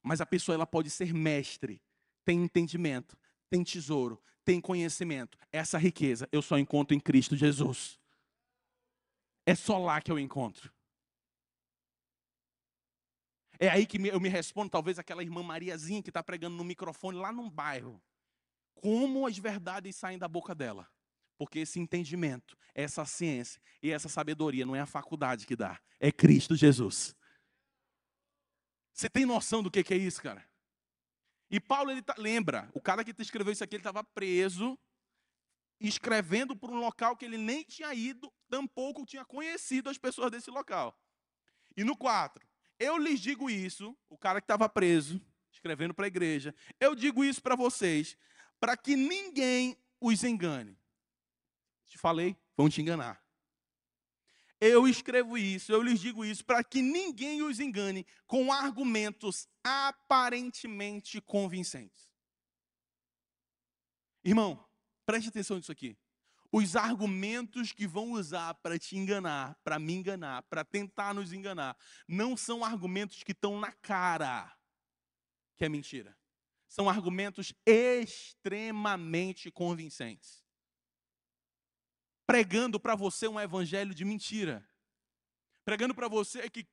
Mas 0.00 0.20
a 0.20 0.26
pessoa 0.26 0.54
ela 0.54 0.66
pode 0.66 0.88
ser 0.88 1.12
mestre, 1.12 1.82
tem 2.24 2.42
entendimento, 2.42 3.16
tem 3.50 3.62
tesouro, 3.62 4.22
tem 4.44 4.60
conhecimento. 4.60 5.38
Essa 5.52 5.78
riqueza 5.78 6.28
eu 6.32 6.42
só 6.42 6.58
encontro 6.58 6.94
em 6.94 7.00
Cristo 7.00 7.36
Jesus. 7.36 7.98
É 9.46 9.54
só 9.54 9.78
lá 9.78 10.00
que 10.00 10.10
eu 10.10 10.18
encontro. 10.18 10.72
É 13.58 13.68
aí 13.68 13.86
que 13.86 13.98
eu 14.08 14.20
me 14.20 14.28
respondo, 14.28 14.70
talvez 14.70 14.98
aquela 14.98 15.22
irmã 15.22 15.42
Mariazinha 15.42 16.02
que 16.02 16.10
está 16.10 16.22
pregando 16.22 16.56
no 16.56 16.64
microfone 16.64 17.18
lá 17.18 17.32
num 17.32 17.48
bairro 17.48 18.02
como 18.74 19.26
as 19.26 19.38
verdades 19.38 19.96
saem 19.96 20.18
da 20.18 20.28
boca 20.28 20.54
dela. 20.54 20.86
Porque 21.38 21.60
esse 21.60 21.80
entendimento, 21.80 22.56
essa 22.74 23.04
ciência 23.04 23.60
e 23.82 23.90
essa 23.90 24.08
sabedoria 24.08 24.66
não 24.66 24.76
é 24.76 24.80
a 24.80 24.86
faculdade 24.86 25.46
que 25.46 25.56
dá, 25.56 25.80
é 25.98 26.12
Cristo 26.12 26.54
Jesus. 26.54 27.16
Você 28.92 29.08
tem 29.08 29.24
noção 29.24 29.62
do 29.62 29.70
que 29.70 29.92
é 29.92 29.96
isso, 29.96 30.22
cara? 30.22 30.46
E 31.50 31.60
Paulo, 31.60 31.90
ele 31.90 32.02
tá, 32.02 32.14
lembra, 32.18 32.70
o 32.74 32.80
cara 32.80 33.04
que 33.04 33.14
escreveu 33.20 33.52
isso 33.52 33.62
aqui, 33.62 33.76
ele 33.76 33.80
estava 33.80 34.02
preso, 34.02 34.78
escrevendo 35.80 36.56
por 36.56 36.70
um 36.70 36.78
local 36.78 37.16
que 37.16 37.24
ele 37.24 37.38
nem 37.38 37.62
tinha 37.62 37.92
ido, 37.94 38.32
tampouco 38.48 39.04
tinha 39.04 39.24
conhecido 39.24 39.90
as 39.90 39.98
pessoas 39.98 40.30
desse 40.30 40.50
local. 40.50 40.98
E 41.76 41.84
no 41.84 41.96
4, 41.96 42.46
eu 42.78 42.96
lhes 42.96 43.20
digo 43.20 43.50
isso, 43.50 43.96
o 44.08 44.16
cara 44.16 44.40
que 44.40 44.44
estava 44.44 44.68
preso, 44.68 45.20
escrevendo 45.50 45.94
para 45.94 46.06
a 46.06 46.08
igreja, 46.08 46.54
eu 46.80 46.94
digo 46.94 47.24
isso 47.24 47.42
para 47.42 47.56
vocês, 47.56 48.16
para 48.58 48.76
que 48.76 48.96
ninguém 48.96 49.76
os 50.00 50.22
engane. 50.24 50.78
Te 51.86 51.98
falei, 51.98 52.36
vão 52.56 52.68
te 52.68 52.80
enganar. 52.80 53.23
Eu 54.60 54.88
escrevo 54.88 55.36
isso, 55.36 55.72
eu 55.72 55.82
lhes 55.82 56.00
digo 56.00 56.24
isso, 56.24 56.44
para 56.44 56.62
que 56.64 56.80
ninguém 56.80 57.42
os 57.42 57.60
engane 57.60 58.06
com 58.26 58.52
argumentos 58.52 59.48
aparentemente 59.62 61.20
convincentes. 61.20 62.10
Irmão, 64.22 64.64
preste 65.04 65.28
atenção 65.28 65.56
nisso 65.56 65.72
aqui. 65.72 65.96
Os 66.50 66.76
argumentos 66.76 67.72
que 67.72 67.86
vão 67.86 68.12
usar 68.12 68.54
para 68.54 68.78
te 68.78 68.96
enganar, 68.96 69.58
para 69.64 69.78
me 69.78 69.92
enganar, 69.92 70.42
para 70.44 70.64
tentar 70.64 71.12
nos 71.12 71.32
enganar, 71.32 71.76
não 72.06 72.36
são 72.36 72.64
argumentos 72.64 73.22
que 73.22 73.32
estão 73.32 73.58
na 73.58 73.72
cara 73.72 74.50
que 75.56 75.64
é 75.64 75.68
mentira 75.68 76.16
são 76.74 76.88
argumentos 76.88 77.54
extremamente 77.64 79.48
convincentes. 79.48 80.43
Pregando 82.26 82.80
para 82.80 82.94
você 82.94 83.28
um 83.28 83.38
evangelho 83.38 83.94
de 83.94 84.04
mentira. 84.04 84.66
Pregando 85.64 85.94
para 85.94 86.08
você 86.08 86.48
que, 86.48 86.66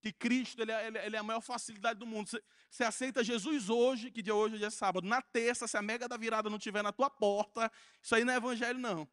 que 0.00 0.12
Cristo 0.12 0.62
ele 0.62 0.72
é, 0.72 0.86
ele 1.06 1.16
é, 1.16 1.18
a 1.18 1.22
maior 1.22 1.40
facilidade 1.40 1.98
do 1.98 2.06
mundo. 2.06 2.28
Você, 2.28 2.42
você 2.70 2.84
aceita 2.84 3.24
Jesus 3.24 3.68
hoje, 3.68 4.10
que 4.10 4.22
dia 4.22 4.34
hoje 4.34 4.62
é 4.64 4.70
sábado. 4.70 5.06
Na 5.06 5.22
terça, 5.22 5.66
se 5.66 5.76
a 5.76 5.82
mega 5.82 6.08
da 6.08 6.16
virada 6.16 6.48
não 6.48 6.56
estiver 6.56 6.82
na 6.82 6.92
tua 6.92 7.10
porta, 7.10 7.70
isso 8.02 8.14
aí 8.14 8.24
não 8.24 8.32
é 8.32 8.36
evangelho, 8.36 8.78
não. 8.78 9.08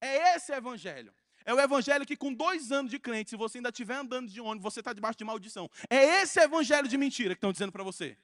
É 0.00 0.36
esse 0.36 0.52
evangelho. 0.52 1.14
É 1.46 1.52
o 1.52 1.60
evangelho 1.60 2.06
que 2.06 2.16
com 2.16 2.32
dois 2.32 2.72
anos 2.72 2.90
de 2.90 2.98
crente, 2.98 3.30
se 3.30 3.36
você 3.36 3.58
ainda 3.58 3.68
estiver 3.68 3.96
andando 3.96 4.30
de 4.30 4.40
ônibus, 4.40 4.72
você 4.72 4.80
está 4.80 4.92
debaixo 4.92 5.18
de 5.18 5.24
maldição. 5.24 5.70
É 5.90 6.22
esse 6.22 6.40
evangelho 6.40 6.88
de 6.88 6.96
mentira 6.96 7.34
que 7.34 7.38
estão 7.38 7.52
dizendo 7.52 7.72
para 7.72 7.84
você. 7.84 8.16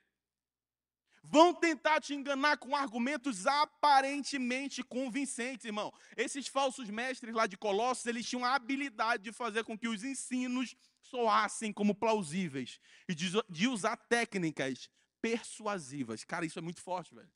Vão 1.23 1.53
tentar 1.55 2.01
te 2.01 2.15
enganar 2.15 2.57
com 2.57 2.75
argumentos 2.75 3.47
aparentemente 3.47 4.83
convincentes, 4.83 5.67
irmão. 5.67 5.93
Esses 6.17 6.49
falsos 6.49 6.89
mestres 6.89 7.35
lá 7.35 7.47
de 7.47 7.57
Colossos, 7.57 8.07
eles 8.07 8.27
tinham 8.27 8.45
a 8.45 8.55
habilidade 8.55 9.25
de 9.25 9.33
fazer 9.33 9.63
com 9.65 9.79
que 9.79 9.87
os 9.87 10.03
ensinos 10.03 10.75
soassem 11.01 11.73
como 11.73 11.95
plausíveis 11.95 12.81
e 13.09 13.15
de 13.15 13.69
usar 13.69 13.97
técnicas 13.97 14.89
persuasivas. 15.21 16.25
Cara, 16.25 16.47
isso 16.47 16.59
é 16.59 16.63
muito 16.63 16.81
forte, 16.81 17.15
velho. 17.15 17.31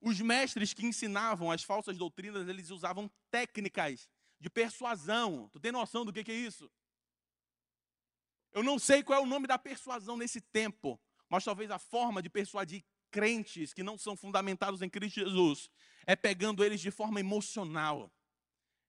Os 0.00 0.20
mestres 0.20 0.72
que 0.72 0.86
ensinavam 0.86 1.50
as 1.50 1.62
falsas 1.62 1.96
doutrinas, 1.96 2.48
eles 2.48 2.70
usavam 2.70 3.10
técnicas 3.30 4.08
de 4.40 4.50
persuasão. 4.50 5.48
Tu 5.52 5.60
tem 5.60 5.72
noção 5.72 6.04
do 6.04 6.12
que 6.12 6.30
é 6.30 6.34
isso? 6.34 6.70
Eu 8.52 8.62
não 8.62 8.78
sei 8.78 9.02
qual 9.02 9.20
é 9.20 9.22
o 9.22 9.26
nome 9.26 9.46
da 9.46 9.58
persuasão 9.58 10.16
nesse 10.16 10.40
tempo, 10.40 11.00
mas 11.28 11.44
talvez 11.44 11.70
a 11.70 11.78
forma 11.78 12.22
de 12.22 12.28
persuadir 12.28 12.84
crentes 13.10 13.72
que 13.72 13.82
não 13.82 13.96
são 13.98 14.16
fundamentados 14.16 14.82
em 14.82 14.88
Cristo 14.88 15.20
Jesus 15.20 15.70
é 16.06 16.16
pegando 16.16 16.64
eles 16.64 16.80
de 16.80 16.90
forma 16.90 17.20
emocional. 17.20 18.12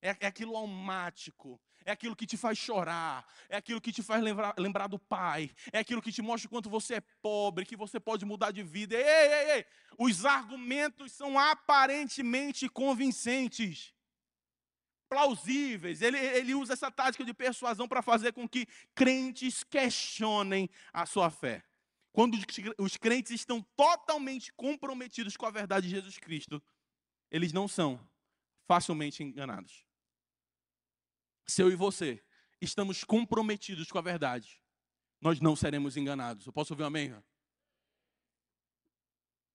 É, 0.01 0.15
é 0.21 0.27
aquilo 0.27 0.55
almático, 0.55 1.59
é 1.83 1.91
aquilo 1.91 2.15
que 2.15 2.25
te 2.25 2.37
faz 2.37 2.57
chorar, 2.57 3.25
é 3.49 3.57
aquilo 3.57 3.81
que 3.81 3.91
te 3.91 4.01
faz 4.01 4.23
lembrar, 4.23 4.53
lembrar 4.57 4.87
do 4.87 4.97
Pai, 4.97 5.51
é 5.73 5.79
aquilo 5.79 6.01
que 6.01 6.11
te 6.11 6.21
mostra 6.21 6.47
o 6.47 6.49
quanto 6.49 6.69
você 6.69 6.95
é 6.95 7.01
pobre, 7.21 7.65
que 7.65 7.75
você 7.75 7.99
pode 7.99 8.25
mudar 8.25 8.51
de 8.51 8.63
vida. 8.63 8.95
Ei, 8.95 9.03
ei, 9.03 9.51
ei! 9.57 9.65
Os 9.97 10.25
argumentos 10.25 11.11
são 11.11 11.37
aparentemente 11.37 12.69
convincentes, 12.69 13.93
plausíveis. 15.09 16.01
Ele, 16.01 16.17
ele 16.17 16.55
usa 16.55 16.73
essa 16.73 16.89
tática 16.89 17.25
de 17.25 17.33
persuasão 17.33 17.87
para 17.87 18.01
fazer 18.01 18.31
com 18.31 18.47
que 18.47 18.65
crentes 18.95 19.63
questionem 19.63 20.69
a 20.93 21.05
sua 21.05 21.29
fé. 21.29 21.63
Quando 22.19 22.37
os 22.77 22.97
crentes 22.97 23.31
estão 23.31 23.61
totalmente 23.77 24.51
comprometidos 24.51 25.37
com 25.37 25.45
a 25.45 25.49
verdade 25.49 25.87
de 25.87 25.95
Jesus 25.95 26.17
Cristo, 26.17 26.61
eles 27.31 27.53
não 27.53 27.65
são 27.65 27.97
facilmente 28.67 29.23
enganados. 29.23 29.87
Se 31.47 31.61
eu 31.61 31.71
e 31.71 31.77
você 31.77 32.21
estamos 32.59 33.05
comprometidos 33.05 33.89
com 33.89 33.99
a 33.99 34.01
verdade, 34.01 34.61
nós 35.21 35.39
não 35.39 35.55
seremos 35.55 35.95
enganados. 35.95 36.45
Eu 36.45 36.51
posso 36.51 36.73
ouvir 36.73 36.83
um 36.83 36.87
amém? 36.87 37.15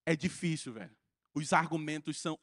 É 0.06 0.16
difícil, 0.16 0.72
velho. 0.72 0.96
Os 1.34 1.52
argumentos 1.52 2.18
são. 2.18 2.40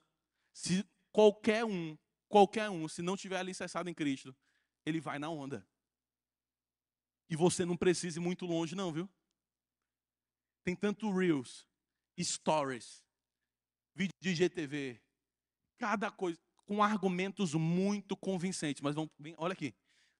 Se 0.53 0.87
qualquer 1.11 1.65
um, 1.65 1.97
qualquer 2.29 2.69
um, 2.69 2.87
se 2.87 3.01
não 3.01 3.17
tiver 3.17 3.37
alicerçado 3.37 3.89
em 3.89 3.93
Cristo, 3.95 4.37
ele 4.85 5.01
vai 5.01 5.17
na 5.17 5.31
onda. 5.31 5.67
E 7.27 7.35
você 7.35 7.65
não 7.65 7.75
precisa 7.75 8.19
ir 8.19 8.21
muito 8.21 8.45
longe, 8.45 8.75
não, 8.75 8.93
viu? 8.93 9.09
Tem 10.63 10.75
tanto 10.75 11.11
Reels 11.11 11.67
stories, 12.19 13.03
vídeo 13.95 14.13
de 14.19 14.35
GTV, 14.35 15.01
cada 15.77 16.11
coisa 16.11 16.39
com 16.65 16.83
argumentos 16.83 17.53
muito 17.53 18.15
convincentes. 18.15 18.81
Mas 18.81 18.95
vamos, 18.95 19.11
olha 19.37 19.53
aqui, 19.53 19.73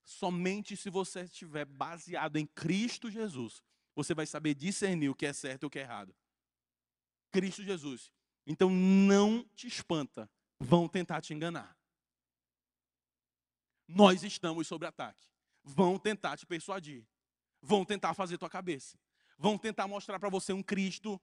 somente 0.03 0.75
se 0.75 0.89
você 0.89 1.21
estiver 1.21 1.65
baseado 1.65 2.37
em 2.37 2.45
Cristo 2.45 3.09
Jesus, 3.09 3.61
você 3.95 4.13
vai 4.13 4.25
saber 4.25 4.55
discernir 4.55 5.09
o 5.09 5.15
que 5.15 5.25
é 5.25 5.33
certo 5.33 5.63
e 5.63 5.65
o 5.67 5.69
que 5.69 5.79
é 5.79 5.83
errado. 5.83 6.15
Cristo 7.31 7.63
Jesus. 7.63 8.11
Então 8.45 8.69
não 8.69 9.47
te 9.55 9.67
espanta, 9.67 10.29
vão 10.59 10.87
tentar 10.87 11.21
te 11.21 11.33
enganar. 11.33 11.77
Nós 13.87 14.23
estamos 14.23 14.67
sob 14.67 14.85
ataque. 14.85 15.27
Vão 15.63 15.99
tentar 15.99 16.37
te 16.37 16.45
persuadir. 16.45 17.05
Vão 17.61 17.85
tentar 17.85 18.13
fazer 18.13 18.37
tua 18.37 18.49
cabeça. 18.49 18.97
Vão 19.41 19.57
tentar 19.57 19.87
mostrar 19.87 20.19
para 20.19 20.29
você 20.29 20.53
um 20.53 20.61
Cristo 20.61 21.19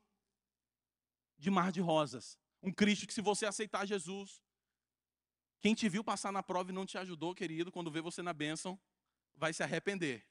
de 1.39 1.51
mar 1.53 1.71
de 1.71 1.81
rosas. 1.81 2.37
Um 2.61 2.73
Cristo 2.73 3.07
que, 3.07 3.15
se 3.15 3.21
você 3.21 3.47
aceitar 3.47 3.87
Jesus, 3.87 4.43
quem 5.61 5.73
te 5.73 5.89
viu 5.89 6.03
passar 6.03 6.33
na 6.33 6.43
prova 6.43 6.73
e 6.73 6.75
não 6.75 6.85
te 6.85 6.99
ajudou, 6.99 7.33
querido, 7.33 7.71
quando 7.71 7.93
vê 7.93 8.01
você 8.01 8.21
na 8.21 8.33
bênção, 8.33 8.77
vai 9.37 9.53
se 9.53 9.63
arrepender. 9.63 10.27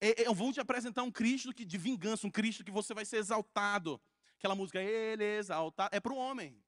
Eu 0.00 0.32
vou 0.32 0.52
te 0.52 0.60
apresentar 0.60 1.02
um 1.02 1.10
Cristo 1.10 1.52
de 1.52 1.76
vingança, 1.76 2.24
um 2.24 2.30
Cristo 2.30 2.62
que 2.62 2.70
você 2.70 2.94
vai 2.94 3.04
ser 3.04 3.16
exaltado. 3.16 4.00
Aquela 4.38 4.54
música, 4.54 4.80
Ele 4.80 5.24
exaltado, 5.24 5.92
é 5.92 5.98
para 5.98 6.12
o 6.12 6.16
homem. 6.16 6.62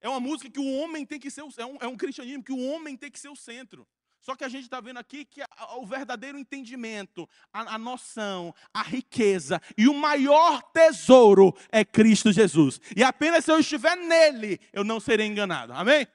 É 0.00 0.08
uma 0.08 0.20
música 0.20 0.48
que 0.48 0.60
o 0.60 0.72
homem 0.76 1.04
tem 1.04 1.18
que 1.18 1.32
ser, 1.32 1.40
é 1.40 1.66
um, 1.66 1.76
é 1.80 1.88
um 1.88 1.96
cristianismo 1.96 2.44
que 2.44 2.52
o 2.52 2.64
homem 2.70 2.96
tem 2.96 3.10
que 3.10 3.18
ser 3.18 3.28
o 3.28 3.34
centro. 3.34 3.88
Só 4.20 4.36
que 4.36 4.44
a 4.44 4.48
gente 4.48 4.64
está 4.64 4.80
vendo 4.80 4.98
aqui 4.98 5.24
que 5.24 5.42
o 5.76 5.86
verdadeiro 5.86 6.38
entendimento, 6.38 7.28
a, 7.52 7.74
a, 7.74 7.78
noção, 7.78 8.54
a 8.72 8.82
riqueza 8.82 9.60
e 9.76 9.88
o 9.88 9.94
maior 9.94 10.62
tesouro 10.72 11.56
é 11.70 11.84
Cristo 11.84 12.30
Jesus. 12.30 12.80
E 12.94 13.02
apenas 13.02 13.44
se 13.44 13.50
eu 13.50 13.58
estiver 13.58 13.96
nele, 13.96 14.60
eu 14.72 14.84
não 14.84 15.00
serei 15.00 15.26
enganado. 15.26 15.72
Amém? 15.72 16.06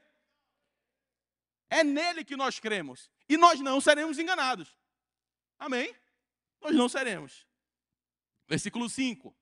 É 1.69 1.83
nele 1.83 2.23
que 2.23 2.35
nós 2.35 2.59
cremos. 2.59 3.09
E 3.27 3.37
nós 3.37 3.59
não 3.59 3.81
seremos 3.81 4.19
enganados. 4.19 4.77
Amém? 5.57 5.93
Nós 6.61 6.75
não 6.75 6.87
seremos. 6.87 7.47
Versículo 8.47 8.87
5. 8.87 9.35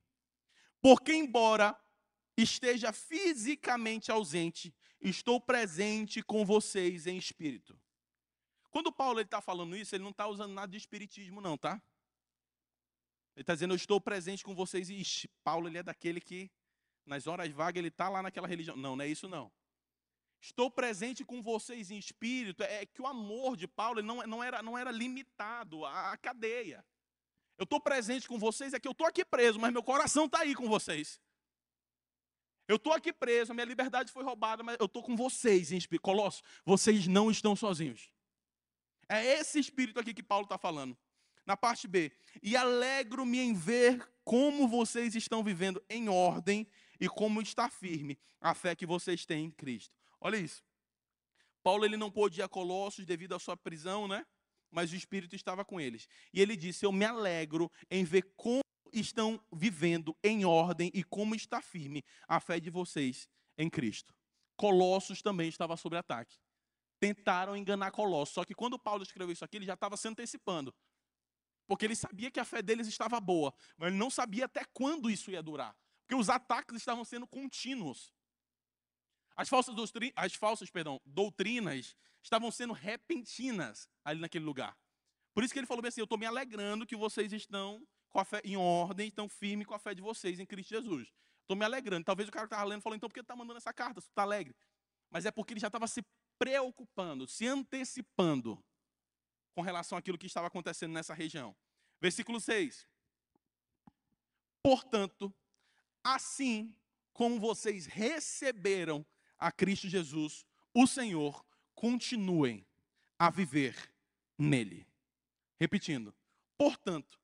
Porque, 0.82 1.13
embora 1.13 1.78
esteja 2.38 2.93
fisicamente 2.93 4.10
ausente, 4.10 4.73
estou 5.02 5.39
presente 5.39 6.23
com 6.23 6.45
vocês 6.45 7.08
em 7.08 7.17
espírito. 7.17 7.78
Quando 8.74 8.92
Paulo 8.92 9.20
está 9.20 9.40
falando 9.40 9.78
isso, 9.78 9.94
ele 9.94 10.04
não 10.04 10.10
está 10.10 10.26
usando 10.26 10.52
nada 10.52 10.72
de 10.72 10.80
espiritismo, 10.80 11.40
não, 11.40 11.56
tá? 11.56 11.80
Ele 13.36 13.44
está 13.44 13.54
dizendo, 13.54 13.72
eu 13.72 13.76
estou 13.76 14.02
presente 14.02 14.44
com 14.44 14.56
vocês. 14.56 14.90
Ixi, 14.90 15.28
Paulo 15.44 15.68
ele 15.68 15.78
é 15.78 15.84
daquele 15.84 16.20
que, 16.20 16.50
nas 17.06 17.28
horas 17.28 17.52
vagas, 17.52 17.78
ele 17.78 17.90
está 17.90 18.10
lá 18.10 18.24
naquela 18.24 18.48
religião. 18.48 18.76
Não, 18.76 18.96
não 18.96 19.06
é 19.06 19.08
isso 19.08 19.30
não. 19.30 19.52
Estou 20.42 20.72
presente 20.72 21.24
com 21.24 21.40
vocês 21.40 21.92
em 21.92 22.00
espírito. 22.00 22.64
É 22.64 22.84
que 22.84 23.00
o 23.00 23.06
amor 23.06 23.56
de 23.56 23.68
Paulo 23.68 24.02
não, 24.02 24.26
não, 24.26 24.44
era, 24.44 24.64
não 24.64 24.76
era 24.76 24.90
limitado 24.90 25.86
à 25.86 26.18
cadeia. 26.18 26.84
Eu 27.60 27.66
estou 27.66 27.80
presente 27.80 28.28
com 28.28 28.40
vocês, 28.40 28.74
é 28.74 28.80
que 28.80 28.88
eu 28.88 28.94
estou 28.94 29.06
aqui 29.06 29.24
preso, 29.24 29.60
mas 29.60 29.72
meu 29.72 29.84
coração 29.84 30.26
está 30.26 30.40
aí 30.40 30.56
com 30.56 30.68
vocês. 30.68 31.22
Eu 32.68 32.78
estou 32.78 32.92
aqui 32.92 33.14
preso, 33.14 33.52
a 33.52 33.54
minha 33.54 33.66
liberdade 33.66 34.12
foi 34.12 34.24
roubada, 34.24 34.64
mas 34.64 34.78
eu 34.80 34.88
estou 34.88 35.04
com 35.04 35.16
vocês 35.16 35.72
em 35.72 35.78
espírito. 35.78 36.02
Colossos, 36.02 36.42
vocês 36.66 37.06
não 37.06 37.30
estão 37.30 37.56
sozinhos. 37.56 38.12
É 39.10 39.26
esse 39.39 39.60
espírito 39.60 40.00
aqui 40.00 40.13
que 40.13 40.24
Paulo 40.24 40.46
está 40.46 40.58
falando. 40.58 40.98
Na 41.46 41.58
parte 41.58 41.88
B. 41.88 42.12
E 42.42 42.56
alegro-me 42.56 43.39
em 43.39 43.54
ver 43.54 44.08
como 44.24 44.68
vocês 44.68 45.16
estão 45.16 45.44
vivendo 45.44 45.84
em 45.89 46.08
ordem 46.08 46.68
e 47.00 47.10
como 47.10 47.42
está 47.42 47.70
firme 47.70 48.18
a 48.39 48.54
fé 48.54 48.76
que 48.76 48.86
vocês 48.86 49.26
têm 49.26 49.46
em 49.46 49.52
Cristo. 49.52 49.94
Olha 50.22 50.38
isso. 50.38 50.63
Paulo 51.62 51.86
ele 51.86 51.98
não 51.98 52.12
pôde 52.12 52.39
ir 52.39 52.44
a 52.44 52.48
Colossos 52.48 53.06
devido 53.06 53.36
à 53.36 53.39
sua 53.39 53.58
prisão, 53.58 54.08
né? 54.08 54.26
Mas 54.72 54.92
o 54.92 54.96
Espírito 54.96 55.36
estava 55.36 55.63
com 55.63 55.80
eles. 55.80 56.08
E 56.34 56.42
ele 56.42 56.56
disse: 56.56 56.86
Eu 56.86 56.92
me 56.92 57.06
alegro 57.06 57.72
em 57.92 58.04
ver 58.04 58.34
como 58.36 58.63
estão 58.92 59.44
vivendo 59.52 60.16
em 60.24 60.46
ordem 60.46 60.92
e 60.94 61.04
como 61.04 61.36
está 61.36 61.62
firme 61.62 62.04
a 62.28 62.39
fé 62.39 62.60
de 62.60 62.70
vocês 62.70 63.28
em 63.58 63.70
Cristo. 63.70 64.13
Colossos 64.56 65.22
também 65.22 65.50
estava 65.50 65.76
sob 65.76 65.96
ataque 65.98 66.38
tentaram 67.04 67.58
enganar 67.58 67.92
Colossos. 67.92 68.34
Só 68.34 68.46
que 68.46 68.54
quando 68.54 68.80
Paulo 68.80 69.04
escreveu 69.04 69.34
isso 69.34 69.44
aqui, 69.44 69.58
ele 69.58 69.66
já 69.66 69.74
estava 69.74 69.98
se 69.98 70.08
antecipando. 70.08 70.74
Porque 71.68 71.86
ele 71.86 71.96
sabia 71.96 72.32
que 72.32 72.39
a 72.39 72.46
fé 72.46 72.62
deles 72.62 72.88
estava 72.88 73.20
boa, 73.20 73.54
mas 73.78 73.89
ele 73.89 73.98
não 73.98 74.10
sabia 74.10 74.46
até 74.46 74.63
quando 74.66 75.10
isso 75.10 75.30
ia 75.30 75.44
durar. 75.44 75.76
Porque 76.02 76.16
os 76.16 76.30
ataques 76.30 76.78
estavam 76.78 77.04
sendo 77.04 77.28
contínuos. 77.28 78.13
As 79.36 79.50
falsas, 79.50 79.76
as 80.16 80.34
falsas 80.36 80.70
perdão, 80.70 81.02
doutrinas 81.06 81.96
estavam 82.22 82.52
sendo 82.52 82.74
repentinas 82.74 83.89
ali 84.04 84.20
naquele 84.20 84.46
lugar. 84.46 84.78
Por 85.34 85.44
isso 85.44 85.54
que 85.54 85.60
ele 85.60 85.68
falou 85.68 85.86
assim: 85.86 86.02
Eu 86.02 86.06
estou 86.06 86.18
me 86.18 86.26
alegrando 86.26 86.86
que 86.86 86.96
vocês 86.96 87.34
estão 87.34 87.86
com 88.10 88.20
a 88.20 88.26
fé 88.26 88.42
em 88.44 88.56
ordem, 88.56 89.08
estão 89.08 89.28
firmes 89.28 89.66
com 89.66 89.74
a 89.74 89.80
fé 89.80 89.96
de 89.96 90.02
vocês 90.02 90.39
em 90.39 90.46
Cristo 90.46 90.70
Jesus. 90.70 91.12
Estou 91.42 91.58
me 91.58 91.66
alegrando. 91.66 92.06
Talvez 92.06 92.30
o 92.30 92.32
cara 92.32 92.48
que 92.48 92.54
estava 92.54 92.70
lendo 92.70 92.82
falou: 92.82 92.96
Então 92.96 93.10
por 93.10 93.13
que 93.13 93.22
está 93.22 93.36
mandando 93.36 93.58
essa 93.58 93.74
carta? 93.74 94.00
Você 94.00 94.10
está 94.10 94.22
alegre? 94.22 94.56
Mas 95.10 95.26
é 95.26 95.32
porque 95.32 95.54
ele 95.54 95.60
já 95.60 95.68
estava 95.68 95.88
se 95.88 96.04
preocupando, 96.43 97.25
se 97.25 97.47
antecipando 97.47 98.62
com 99.56 99.62
relação 99.62 99.97
àquilo 99.97 100.17
que 100.17 100.27
estava 100.27 100.47
acontecendo 100.47 100.91
nessa 100.91 101.13
região. 101.13 101.56
Versículo 102.01 102.41
6. 102.41 102.86
Portanto, 104.62 105.34
assim 106.03 106.75
como 107.13 107.39
vocês 107.39 107.86
receberam 107.86 109.06
a 109.38 109.53
Cristo 109.53 109.88
Jesus, 109.88 110.45
o 110.73 110.86
Senhor, 110.86 111.45
continuem 111.73 112.67
a 113.17 113.29
viver 113.29 113.89
nele. 114.38 114.86
Repetindo. 115.58 116.13
Portanto, 116.58 117.17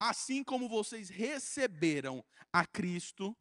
assim 0.00 0.42
como 0.42 0.68
vocês 0.68 1.08
receberam 1.10 2.24
a 2.52 2.66
Cristo 2.66 3.36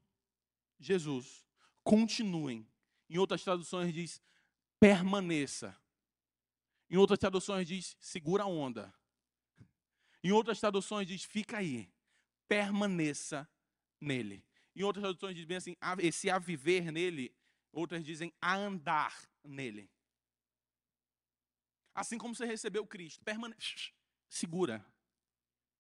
Jesus, 0.80 1.44
continuem. 1.84 2.68
Em 3.10 3.18
outras 3.18 3.44
traduções 3.44 3.92
diz: 3.92 4.22
permaneça. 4.84 5.74
Em 6.90 6.98
outras 6.98 7.18
traduções 7.18 7.66
diz, 7.66 7.96
segura 8.02 8.44
a 8.44 8.48
onda. 8.48 8.94
Em 10.22 10.34
outras 10.34 10.60
traduções 10.60 11.08
diz, 11.08 11.24
fica 11.24 11.60
aí. 11.60 11.90
Permaneça 12.50 13.50
nele. 14.02 14.46
Em 14.76 14.84
outras 14.84 15.02
traduções 15.02 15.38
diz 15.38 15.46
bem 15.46 15.56
assim, 15.56 15.78
esse 16.00 16.30
a 16.30 16.38
viver 16.38 16.92
nele. 16.92 17.34
Outras 17.72 18.04
dizem 18.04 18.34
a 18.42 18.56
andar 18.56 19.26
nele. 19.42 19.90
Assim 21.96 22.18
como 22.18 22.36
você 22.36 22.46
recebeu 22.46 22.86
Cristo, 22.86 23.24
permanece. 23.24 23.94
Segura. 24.28 24.86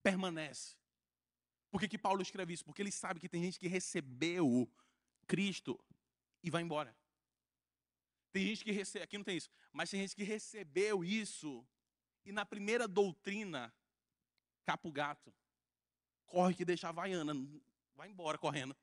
Permanece. 0.01 0.77
Por 1.69 1.81
que, 1.81 1.89
que 1.89 1.97
Paulo 1.97 2.21
escreve 2.21 2.53
isso? 2.53 2.63
Porque 2.63 2.81
ele 2.81 2.91
sabe 2.91 3.19
que 3.19 3.27
tem 3.27 3.43
gente 3.43 3.59
que 3.59 3.67
recebeu 3.67 4.71
Cristo 5.27 5.77
e 6.41 6.49
vai 6.49 6.61
embora. 6.61 7.02
Tem 8.33 8.47
gente 8.47 8.63
que 8.63 8.71
recebe, 8.71 9.03
aqui 9.03 9.15
não 9.15 9.23
tem 9.23 9.37
isso, 9.37 9.47
mas 9.71 9.91
tem 9.91 10.01
gente 10.01 10.15
que 10.15 10.23
recebeu 10.23 11.03
isso 11.03 11.63
e 12.25 12.31
na 12.31 12.43
primeira 12.43 12.87
doutrina, 12.87 13.71
capa 14.65 14.87
o 14.87 14.91
gato. 14.91 15.31
Corre 16.25 16.55
que 16.55 16.65
deixa 16.65 16.89
a 16.89 16.91
vaiana, 16.91 17.33
vai 17.95 18.09
embora 18.09 18.39
correndo. 18.39 18.75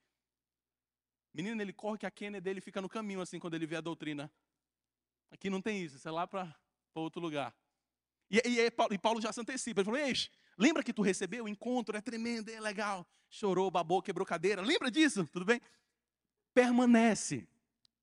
Menino, 1.34 1.60
ele 1.60 1.72
corre 1.72 1.98
que 1.98 2.06
a 2.06 2.10
Kennedy 2.12 2.44
dele 2.44 2.60
fica 2.60 2.80
no 2.80 2.88
caminho 2.88 3.20
assim 3.20 3.40
quando 3.40 3.54
ele 3.54 3.66
vê 3.66 3.74
a 3.74 3.80
doutrina. 3.80 4.32
Aqui 5.32 5.50
não 5.50 5.60
tem 5.60 5.82
isso, 5.82 5.96
isso 5.96 6.06
é 6.06 6.12
lá 6.12 6.28
para 6.28 6.54
outro 6.94 7.20
lugar. 7.20 7.52
E, 8.30 8.40
e, 8.46 8.60
e, 8.60 8.98
Paulo 8.98 9.20
já 9.20 9.32
se 9.32 9.40
antecipa, 9.40 9.80
ele 9.80 9.84
falou, 9.84 9.98
Eis, 9.98 10.30
lembra 10.56 10.84
que 10.84 10.92
tu 10.92 11.02
recebeu 11.02 11.46
o 11.46 11.48
encontro, 11.48 11.96
é 11.96 12.00
tremendo, 12.00 12.50
é 12.50 12.60
legal. 12.60 13.04
Chorou, 13.28 13.68
babou, 13.68 14.00
quebrou 14.00 14.24
cadeira, 14.24 14.62
lembra 14.62 14.92
disso? 14.92 15.26
Tudo 15.26 15.44
bem? 15.44 15.60
Permanece. 16.54 17.48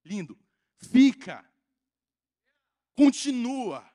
Lindo 0.04 0.38
fica, 0.80 1.46
continua, 2.96 3.90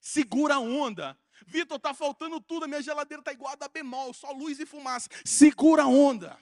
segura 0.00 0.54
a 0.54 0.60
onda. 0.60 1.18
Vitor, 1.46 1.78
tá 1.78 1.92
faltando 1.92 2.40
tudo, 2.40 2.64
a 2.64 2.68
minha 2.68 2.82
geladeira 2.82 3.22
tá 3.22 3.32
igual 3.32 3.52
a 3.52 3.56
da 3.56 3.68
bemol, 3.68 4.14
só 4.14 4.30
luz 4.32 4.58
e 4.58 4.66
fumaça. 4.66 5.08
Segura 5.24 5.82
a 5.82 5.86
onda. 5.86 6.38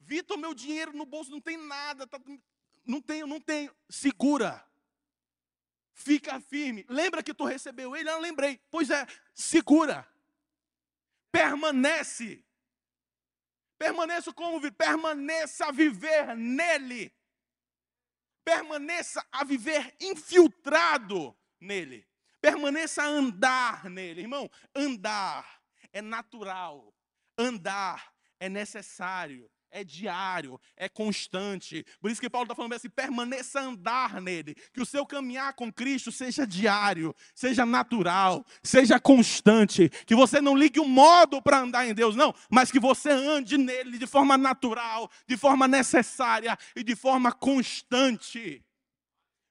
Vitor, 0.00 0.38
meu 0.38 0.54
dinheiro 0.54 0.92
no 0.92 1.04
bolso 1.04 1.30
não 1.30 1.40
tem 1.40 1.56
nada, 1.56 2.06
tá, 2.06 2.18
não 2.86 3.00
tenho, 3.00 3.26
não 3.26 3.40
tenho. 3.40 3.74
Segura. 3.88 4.64
Fica 5.94 6.40
firme. 6.40 6.84
Lembra 6.88 7.22
que 7.22 7.34
tu 7.34 7.44
recebeu 7.44 7.94
ele? 7.94 8.04
Não 8.04 8.20
lembrei. 8.20 8.60
Pois 8.70 8.90
é, 8.90 9.06
segura. 9.34 10.06
Permanece. 11.30 12.44
Permaneça 13.78 14.32
como? 14.32 14.60
Permaneça 14.72 15.66
a 15.66 15.72
viver 15.72 16.36
nele 16.36 17.12
permaneça 18.44 19.24
a 19.30 19.44
viver 19.44 19.94
infiltrado 20.00 21.36
nele. 21.60 22.06
Permaneça 22.40 23.02
a 23.02 23.06
andar 23.06 23.88
nele. 23.88 24.22
Irmão, 24.22 24.50
andar 24.74 25.62
é 25.92 26.02
natural. 26.02 26.94
Andar 27.38 28.12
é 28.38 28.48
necessário, 28.48 29.50
é 29.72 29.82
diário, 29.82 30.60
é 30.76 30.88
constante. 30.88 31.84
Por 32.00 32.10
isso 32.10 32.20
que 32.20 32.30
Paulo 32.30 32.44
está 32.44 32.54
falando 32.54 32.74
assim: 32.74 32.90
permaneça 32.90 33.58
a 33.58 33.64
andar 33.64 34.20
nele. 34.20 34.54
Que 34.72 34.80
o 34.80 34.86
seu 34.86 35.04
caminhar 35.06 35.54
com 35.54 35.72
Cristo 35.72 36.12
seja 36.12 36.46
diário, 36.46 37.16
seja 37.34 37.64
natural, 37.64 38.44
seja 38.62 39.00
constante. 39.00 39.88
Que 40.06 40.14
você 40.14 40.40
não 40.40 40.54
ligue 40.54 40.78
o 40.78 40.84
um 40.84 40.88
modo 40.88 41.40
para 41.40 41.58
andar 41.58 41.86
em 41.86 41.94
Deus, 41.94 42.14
não, 42.14 42.34
mas 42.50 42.70
que 42.70 42.78
você 42.78 43.10
ande 43.10 43.56
nele 43.56 43.98
de 43.98 44.06
forma 44.06 44.36
natural, 44.36 45.10
de 45.26 45.36
forma 45.36 45.66
necessária 45.66 46.56
e 46.76 46.84
de 46.84 46.94
forma 46.94 47.32
constante. 47.32 48.62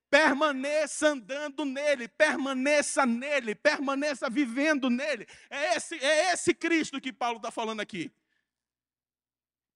Permaneça 0.09 1.07
andando 1.07 1.63
nele, 1.63 2.07
permaneça 2.07 3.05
nele, 3.05 3.55
permaneça 3.55 4.29
vivendo 4.29 4.89
nele. 4.89 5.25
É 5.49 5.77
esse, 5.77 5.95
é 5.95 6.33
esse 6.33 6.53
Cristo 6.53 6.99
que 6.99 7.13
Paulo 7.13 7.37
está 7.37 7.49
falando 7.49 7.79
aqui 7.79 8.11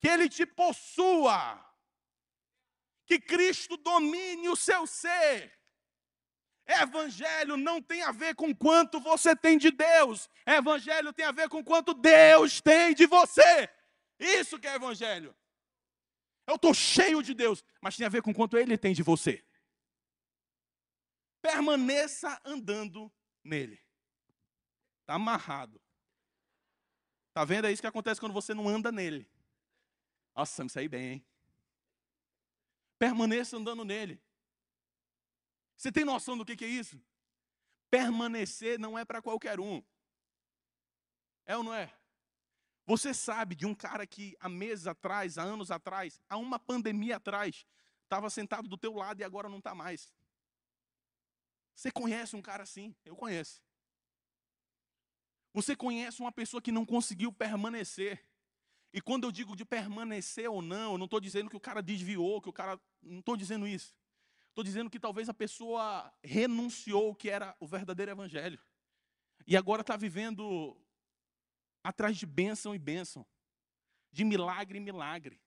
que 0.00 0.08
ele 0.08 0.28
te 0.28 0.44
possua, 0.46 1.64
que 3.06 3.20
Cristo 3.20 3.76
domine 3.76 4.48
o 4.48 4.56
seu 4.56 4.86
ser. 4.86 5.56
Evangelho 6.66 7.56
não 7.56 7.80
tem 7.80 8.02
a 8.02 8.10
ver 8.10 8.34
com 8.34 8.54
quanto 8.54 8.98
você 8.98 9.36
tem 9.36 9.56
de 9.56 9.70
Deus, 9.70 10.28
evangelho 10.44 11.12
tem 11.12 11.24
a 11.24 11.30
ver 11.30 11.48
com 11.48 11.62
quanto 11.62 11.94
Deus 11.94 12.60
tem 12.60 12.92
de 12.94 13.06
você. 13.06 13.70
Isso 14.18 14.58
que 14.58 14.66
é 14.66 14.74
evangelho. 14.74 15.36
Eu 16.46 16.54
estou 16.54 16.72
cheio 16.72 17.22
de 17.22 17.34
Deus, 17.34 17.64
mas 17.80 17.96
tem 17.96 18.06
a 18.06 18.10
ver 18.10 18.22
com 18.22 18.32
quanto 18.32 18.56
Ele 18.56 18.78
tem 18.78 18.94
de 18.94 19.02
você. 19.02 19.44
Permaneça 21.42 22.40
andando 22.44 23.12
nele. 23.44 23.80
Está 25.00 25.14
amarrado. 25.14 25.80
Está 27.28 27.44
vendo? 27.44 27.66
É 27.66 27.72
isso 27.72 27.82
que 27.82 27.88
acontece 27.88 28.20
quando 28.20 28.32
você 28.32 28.54
não 28.54 28.68
anda 28.68 28.90
nele. 28.90 29.28
Nossa, 30.36 30.62
me 30.62 30.68
saí 30.68 30.86
bem, 30.86 31.12
hein? 31.14 31.26
Permaneça 32.98 33.56
andando 33.56 33.84
nele. 33.84 34.22
Você 35.76 35.90
tem 35.90 36.04
noção 36.04 36.36
do 36.36 36.44
que, 36.44 36.54
que 36.54 36.64
é 36.64 36.68
isso? 36.68 37.00
Permanecer 37.90 38.78
não 38.78 38.98
é 38.98 39.04
para 39.04 39.22
qualquer 39.22 39.58
um. 39.58 39.82
É 41.46 41.56
ou 41.56 41.62
não 41.62 41.72
é? 41.72 41.90
Você 42.84 43.14
sabe 43.14 43.54
de 43.54 43.64
um 43.64 43.74
cara 43.74 44.06
que 44.06 44.36
há 44.38 44.48
meses 44.48 44.86
atrás, 44.86 45.38
há 45.38 45.42
anos 45.42 45.70
atrás, 45.70 46.20
há 46.28 46.36
uma 46.36 46.58
pandemia 46.58 47.16
atrás, 47.16 47.66
estava 48.04 48.28
sentado 48.28 48.68
do 48.68 48.76
teu 48.76 48.94
lado 48.94 49.20
e 49.20 49.24
agora 49.24 49.48
não 49.48 49.58
está 49.58 49.74
mais. 49.74 50.12
Você 51.74 51.90
conhece 51.90 52.36
um 52.36 52.42
cara 52.42 52.62
assim? 52.62 52.94
Eu 53.04 53.16
conheço. 53.16 53.62
Você 55.54 55.74
conhece 55.74 56.20
uma 56.20 56.32
pessoa 56.32 56.60
que 56.60 56.72
não 56.72 56.84
conseguiu 56.84 57.32
permanecer. 57.32 58.25
E 58.92 59.00
quando 59.00 59.24
eu 59.24 59.32
digo 59.32 59.56
de 59.56 59.64
permanecer 59.64 60.50
ou 60.50 60.62
não, 60.62 60.92
eu 60.92 60.98
não 60.98 61.04
estou 61.04 61.20
dizendo 61.20 61.50
que 61.50 61.56
o 61.56 61.60
cara 61.60 61.82
desviou, 61.82 62.40
que 62.40 62.48
o 62.48 62.52
cara. 62.52 62.80
Não 63.02 63.20
estou 63.20 63.36
dizendo 63.36 63.66
isso. 63.66 63.94
Estou 64.48 64.64
dizendo 64.64 64.88
que 64.88 64.98
talvez 64.98 65.28
a 65.28 65.34
pessoa 65.34 66.10
renunciou 66.24 67.10
o 67.10 67.14
que 67.14 67.28
era 67.28 67.54
o 67.60 67.66
verdadeiro 67.66 68.12
evangelho. 68.12 68.58
E 69.46 69.56
agora 69.56 69.82
está 69.82 69.96
vivendo 69.96 70.76
atrás 71.84 72.16
de 72.16 72.24
bênção 72.24 72.74
e 72.74 72.78
bênção. 72.78 73.26
De 74.10 74.24
milagre 74.24 74.78
em 74.78 74.80
milagre. 74.80 75.40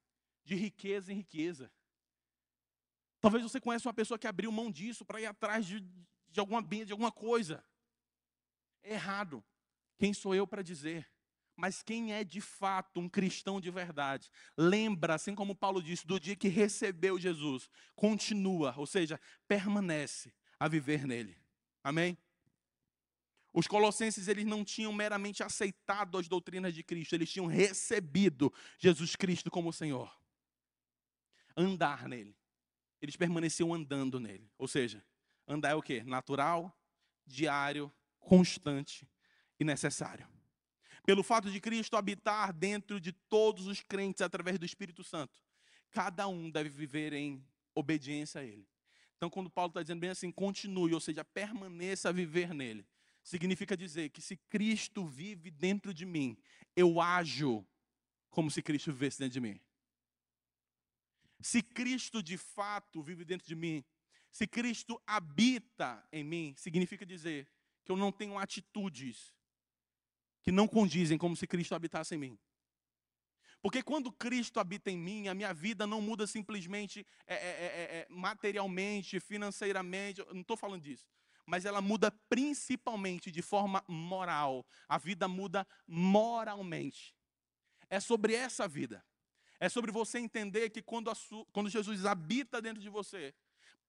De 0.44 0.56
riqueza 0.56 1.12
em 1.12 1.16
riqueza. 1.16 1.72
Talvez 3.20 3.44
você 3.44 3.60
conheça 3.60 3.88
uma 3.88 3.94
pessoa 3.94 4.18
que 4.18 4.28
abriu 4.28 4.52
mão 4.52 4.72
disso 4.72 5.04
para 5.04 5.20
ir 5.20 5.26
atrás 5.26 5.66
de, 5.66 5.80
de 6.30 6.40
alguma 6.40 6.62
bênção, 6.62 6.86
de 6.86 6.92
alguma 6.94 7.12
coisa. 7.12 7.66
É 8.84 8.94
errado. 8.94 9.44
Quem 9.98 10.14
sou 10.14 10.34
eu 10.34 10.48
para 10.48 10.62
dizer? 10.62 11.10
Mas 11.60 11.84
quem 11.84 12.14
é 12.14 12.24
de 12.24 12.40
fato 12.40 13.02
um 13.02 13.10
cristão 13.10 13.60
de 13.60 13.70
verdade, 13.70 14.32
lembra, 14.58 15.16
assim 15.16 15.36
como 15.36 15.54
Paulo 15.54 15.84
disse, 15.84 16.08
do 16.08 16.18
dia 16.18 16.34
que 16.34 16.48
recebeu 16.48 17.20
Jesus, 17.20 17.70
continua, 17.98 18.74
ou 18.78 18.86
seja, 18.86 19.20
permanece 19.46 20.34
a 20.58 20.70
viver 20.70 21.06
nele. 21.06 21.38
Amém? 21.84 22.18
Os 23.52 23.68
colossenses 23.68 24.30
eles 24.30 24.46
não 24.46 24.64
tinham 24.64 24.94
meramente 24.94 25.44
aceitado 25.44 26.18
as 26.18 26.30
doutrinas 26.30 26.74
de 26.74 26.82
Cristo, 26.82 27.14
eles 27.14 27.30
tinham 27.30 27.46
recebido 27.46 28.54
Jesus 28.78 29.18
Cristo 29.18 29.52
como 29.52 29.74
Senhor. 29.74 30.18
Andar 31.58 32.08
nele. 32.08 32.38
Eles 33.02 33.18
permaneciam 33.18 33.74
andando 33.74 34.18
nele. 34.18 34.50
Ou 34.58 34.68
seja, 34.68 35.06
andar 35.46 35.72
é 35.72 35.76
o 35.76 35.82
que? 35.82 36.04
Natural, 36.04 36.74
diário, 37.26 37.92
constante 38.18 39.06
e 39.60 39.66
necessário 39.66 40.39
pelo 41.06 41.24
fato 41.24 41.50
de 41.52 41.60
Cristo 41.60 41.96
habitar 41.96 42.54
dentro 42.54 43.00
de 43.00 43.12
todos 43.12 43.68
os 43.68 43.82
crentes 43.82 44.22
através 44.22 44.60
do 44.60 44.66
Espírito 44.66 45.04
Santo, 45.04 45.42
cada 45.92 46.28
um 46.28 46.50
deve 46.50 46.70
viver 46.70 47.14
em 47.14 47.44
obediência 47.74 48.42
a 48.42 48.44
Ele. 48.44 48.68
Então, 49.18 49.30
quando 49.30 49.50
Paulo 49.50 49.70
está 49.70 49.82
dizendo 49.82 50.00
bem 50.00 50.12
assim, 50.12 50.32
continue, 50.32 50.94
ou 50.94 51.00
seja, 51.00 51.26
permaneça 51.26 52.08
a 52.08 52.12
viver 52.12 52.54
nele, 52.54 52.88
significa 53.22 53.76
dizer 53.76 54.10
que 54.12 54.22
se 54.22 54.38
Cristo 54.38 55.06
vive 55.06 55.52
dentro 55.52 55.94
de 55.94 56.06
mim, 56.06 56.38
eu 56.74 57.02
ajo 57.02 57.68
como 58.30 58.50
se 58.50 58.62
Cristo 58.62 58.94
vivesse 58.94 59.20
dentro 59.20 59.34
de 59.34 59.42
mim. 59.42 59.60
Se 61.42 61.62
Cristo 61.62 62.24
de 62.24 62.38
fato 62.38 63.02
vive 63.02 63.26
dentro 63.26 63.46
de 63.46 63.56
mim, 63.56 63.84
se 64.32 64.48
Cristo 64.48 65.02
habita 65.06 66.08
em 66.14 66.24
mim, 66.24 66.54
significa 66.56 67.06
dizer 67.06 67.50
que 67.84 67.92
eu 67.92 67.98
não 67.98 68.12
tenho 68.14 68.38
atitudes 68.38 69.34
que 70.42 70.52
não 70.52 70.68
condizem 70.68 71.18
como 71.18 71.36
se 71.36 71.48
Cristo 71.48 71.76
habitasse 71.76 72.16
em 72.16 72.18
mim. 72.18 72.40
Porque 73.62 73.84
quando 73.84 74.12
Cristo 74.12 74.60
habita 74.60 74.90
em 74.90 74.98
mim, 74.98 75.28
a 75.28 75.34
minha 75.34 75.54
vida 75.54 75.86
não 75.86 76.02
muda 76.02 76.26
simplesmente 76.26 77.06
é, 77.28 77.36
é, 77.36 77.38
é, 77.38 78.08
materialmente, 78.10 79.20
financeiramente, 79.20 80.24
não 80.34 80.42
estou 80.42 80.56
falando 80.56 80.82
disso. 80.82 81.06
Mas 81.46 81.66
ela 81.66 81.82
muda 81.82 82.12
principalmente 82.30 83.32
de 83.32 83.42
forma 83.42 83.84
moral. 83.88 84.66
A 84.88 84.98
vida 84.98 85.28
muda 85.28 85.68
moralmente. 85.86 87.14
É 87.90 88.00
sobre 88.00 88.34
essa 88.34 88.68
vida. 88.68 89.04
É 89.60 89.68
sobre 89.68 89.92
você 89.92 90.20
entender 90.20 90.70
que 90.70 90.82
quando, 90.82 91.12
quando 91.52 91.70
Jesus 91.70 92.06
habita 92.06 92.62
dentro 92.62 92.82
de 92.82 92.88
você, 92.88 93.36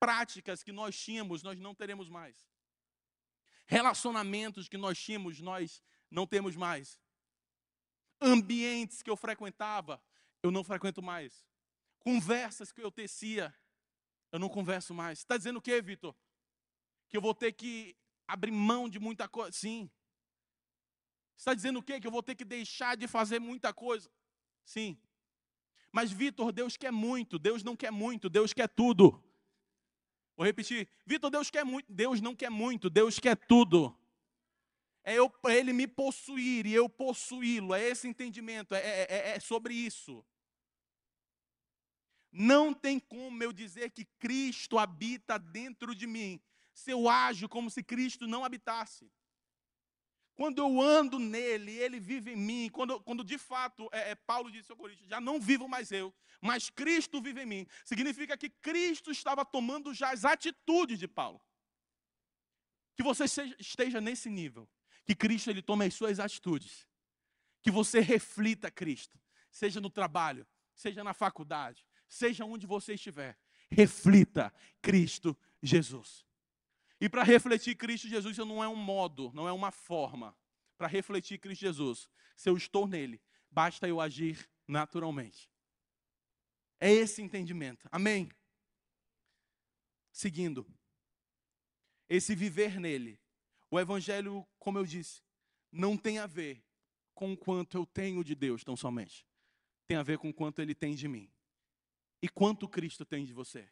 práticas 0.01 0.65
que 0.65 0.73
nós 0.73 0.99
tínhamos, 0.99 1.45
nós 1.45 1.61
não 1.61 1.75
teremos 1.75 2.09
mais. 2.09 2.49
Relacionamentos 3.67 4.69
que 4.69 4.77
nós 4.77 4.99
tínhamos, 4.99 5.41
nós 5.41 5.81
não 6.11 6.27
temos 6.27 6.57
mais. 6.57 7.01
Ambientes 8.21 9.03
que 9.03 9.09
eu 9.09 9.17
frequentava, 9.17 10.03
eu 10.43 10.51
não 10.51 10.65
frequento 10.65 11.01
mais. 11.01 11.47
Conversas 12.01 12.73
que 12.73 12.83
eu 12.83 12.91
tecia, 12.91 13.55
eu 14.33 14.39
não 14.39 14.49
converso 14.49 14.93
mais. 14.93 15.21
Está 15.21 15.37
dizendo 15.37 15.59
o 15.59 15.63
quê, 15.63 15.81
Vitor? 15.81 16.15
Que 17.09 17.17
eu 17.17 17.21
vou 17.21 17.35
ter 17.35 17.53
que 17.53 17.97
abrir 18.27 18.51
mão 18.51 18.89
de 18.89 18.99
muita 18.99 19.29
coisa? 19.29 19.53
Sim. 19.53 19.91
Está 21.37 21.55
dizendo 21.55 21.79
o 21.79 21.83
quê? 21.83 22.01
Que 22.01 22.07
eu 22.07 22.11
vou 22.11 22.23
ter 22.23 22.35
que 22.35 22.45
deixar 22.45 22.97
de 22.97 23.07
fazer 23.07 23.39
muita 23.39 23.73
coisa? 23.73 24.11
Sim. 24.65 25.01
Mas, 25.93 26.13
Vitor, 26.13 26.53
Deus 26.53 26.77
quer 26.77 26.93
muito, 26.93 27.39
Deus 27.39 27.63
não 27.63 27.75
quer 27.75 27.91
muito, 27.91 28.29
Deus 28.29 28.53
quer 28.53 28.69
tudo. 28.69 29.23
Vou 30.37 30.47
repetir. 30.47 30.89
Vitor, 31.05 31.31
Deus 31.31 31.51
quer 31.51 31.65
muito, 31.65 31.93
Deus 31.93 32.21
não 32.21 32.37
quer 32.37 32.51
muito, 32.51 32.89
Deus 32.89 33.19
quer 33.19 33.37
tudo 33.37 34.00
é, 35.11 35.19
eu, 35.19 35.33
é 35.49 35.57
ele 35.57 35.73
me 35.73 35.89
possuir 35.89 36.67
e 36.67 36.73
eu 36.73 36.89
possuí-lo. 36.89 37.75
É 37.75 37.83
esse 37.83 38.07
entendimento, 38.07 38.75
é, 38.75 38.79
é, 38.79 39.07
é, 39.09 39.29
é 39.37 39.41
sobre 39.41 39.75
isso. 39.75 40.25
Não 42.31 42.73
tem 42.73 43.01
como 43.01 43.43
eu 43.43 43.53
dizer 43.53 43.91
que 43.91 44.05
Cristo 44.05 44.79
habita 44.79 45.37
dentro 45.37 45.97
de 45.97 46.07
mim, 46.07 46.41
se 46.73 46.93
eu 46.93 47.09
ajo 47.09 47.49
como 47.49 47.69
se 47.69 47.83
Cristo 47.83 48.29
não 48.29 48.45
habitasse. 48.45 49.11
Quando 50.37 50.59
eu 50.59 50.81
ando 50.81 51.19
nele, 51.19 51.73
ele 51.73 51.99
vive 51.99 52.33
em 52.33 52.37
mim. 52.37 52.71
Quando, 52.73 53.01
quando 53.01 53.25
de 53.25 53.37
fato, 53.37 53.89
é, 53.93 54.13
é, 54.13 54.15
Paulo 54.15 54.51
disse 54.51 54.71
ao 54.71 54.79
Coríntios, 54.79 55.09
já 55.09 55.21
não 55.21 55.41
vivo 55.41 55.69
mais 55.69 55.91
eu, 55.91 56.15
mas 56.41 56.71
Cristo 56.71 57.21
vive 57.21 57.43
em 57.43 57.47
mim. 57.47 57.67
Significa 57.85 58.39
que 58.39 58.49
Cristo 58.49 59.11
estava 59.11 59.45
tomando 59.45 59.93
já 59.93 60.13
as 60.13 60.25
atitudes 60.25 61.01
de 61.01 61.09
Paulo. 61.09 61.43
Que 62.95 63.03
você 63.03 63.25
esteja 63.59 64.01
nesse 64.01 64.31
nível 64.31 64.69
que 65.05 65.15
Cristo 65.15 65.51
ele 65.51 65.63
tome 65.63 65.87
as 65.87 65.95
suas 65.95 66.21
atitudes. 66.21 66.89
Que 67.63 67.71
você 67.71 68.01
reflita 68.01 68.71
Cristo, 68.71 69.19
seja 69.51 69.81
no 69.81 69.91
trabalho, 69.91 70.47
seja 70.75 71.05
na 71.05 71.13
faculdade, 71.13 71.85
seja 72.09 72.45
onde 72.45 72.67
você 72.67 72.95
estiver. 72.95 73.39
Reflita 73.71 74.53
Cristo 74.81 75.37
Jesus. 75.63 76.25
E 77.01 77.09
para 77.09 77.23
refletir 77.23 77.77
Cristo 77.77 78.09
Jesus, 78.09 78.37
isso 78.37 78.45
não 78.45 78.63
é 78.63 78.69
um 78.69 78.77
modo, 78.77 79.31
não 79.35 79.49
é 79.49 79.53
uma 79.53 79.71
forma. 79.71 80.37
Para 80.77 80.87
refletir 80.87 81.39
Cristo 81.39 81.63
Jesus, 81.63 82.09
se 82.37 82.49
eu 82.49 82.57
estou 82.57 82.87
nele, 82.87 83.21
basta 83.51 83.89
eu 83.89 84.01
agir 84.01 84.49
naturalmente. 84.67 85.51
É 86.79 86.91
esse 86.91 87.21
entendimento. 87.21 87.87
Amém? 87.93 88.31
Seguindo. 90.11 90.67
Esse 92.09 92.35
viver 92.35 92.81
nele 92.81 93.21
o 93.71 93.79
evangelho, 93.79 94.47
como 94.59 94.79
eu 94.79 94.85
disse, 94.85 95.23
não 95.71 95.97
tem 95.97 96.19
a 96.19 96.27
ver 96.27 96.65
com 97.15 97.33
o 97.33 97.37
quanto 97.37 97.77
eu 97.77 97.87
tenho 97.87 98.25
de 98.25 98.35
Deus, 98.35 98.65
tão 98.65 98.77
somente. 98.77 99.27
tem 99.87 99.97
a 99.97 100.03
ver 100.03 100.19
com 100.19 100.33
quanto 100.33 100.63
ele 100.63 100.75
tem 100.75 100.95
de 100.95 101.09
mim. 101.09 101.29
E 102.23 102.29
quanto 102.29 102.69
Cristo 102.69 103.05
tem 103.05 103.25
de 103.25 103.33
você? 103.33 103.69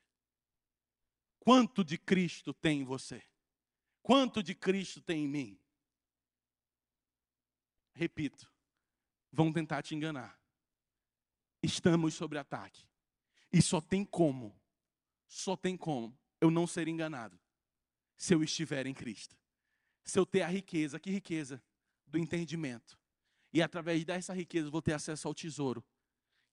Quanto 1.39 1.85
de 1.85 1.97
Cristo 1.97 2.53
tem 2.53 2.81
em 2.81 2.85
você? 2.85 3.23
Quanto 4.03 4.43
de 4.43 4.53
Cristo 4.55 5.01
tem 5.01 5.25
em 5.25 5.29
mim? 5.29 5.61
Repito, 7.95 8.53
vão 9.31 9.53
tentar 9.53 9.83
te 9.83 9.95
enganar. 9.95 10.41
Estamos 11.63 12.15
sob 12.15 12.37
ataque. 12.37 12.85
E 13.53 13.63
só 13.63 13.81
tem 13.81 14.05
como, 14.05 14.61
só 15.27 15.57
tem 15.57 15.77
como 15.77 16.19
eu 16.41 16.51
não 16.51 16.67
ser 16.67 16.89
enganado 16.89 17.39
se 18.17 18.35
eu 18.35 18.43
estiver 18.43 18.87
em 18.87 18.95
Cristo. 18.95 19.38
Se 20.09 20.19
eu 20.19 20.25
ter 20.25 20.41
a 20.41 20.49
riqueza, 20.49 20.99
que 20.99 21.11
riqueza? 21.11 21.63
Do 22.07 22.17
entendimento. 22.17 22.99
E 23.53 23.61
através 23.61 24.07
dessa 24.07 24.33
riqueza 24.33 24.69
eu 24.69 24.73
vou 24.73 24.81
ter 24.81 24.95
acesso 24.95 25.29
ao 25.29 25.35
tesouro, 25.35 25.85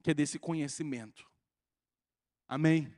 que 0.04 0.12
é 0.12 0.14
desse 0.14 0.38
conhecimento. 0.38 1.26
Amém? 2.50 2.94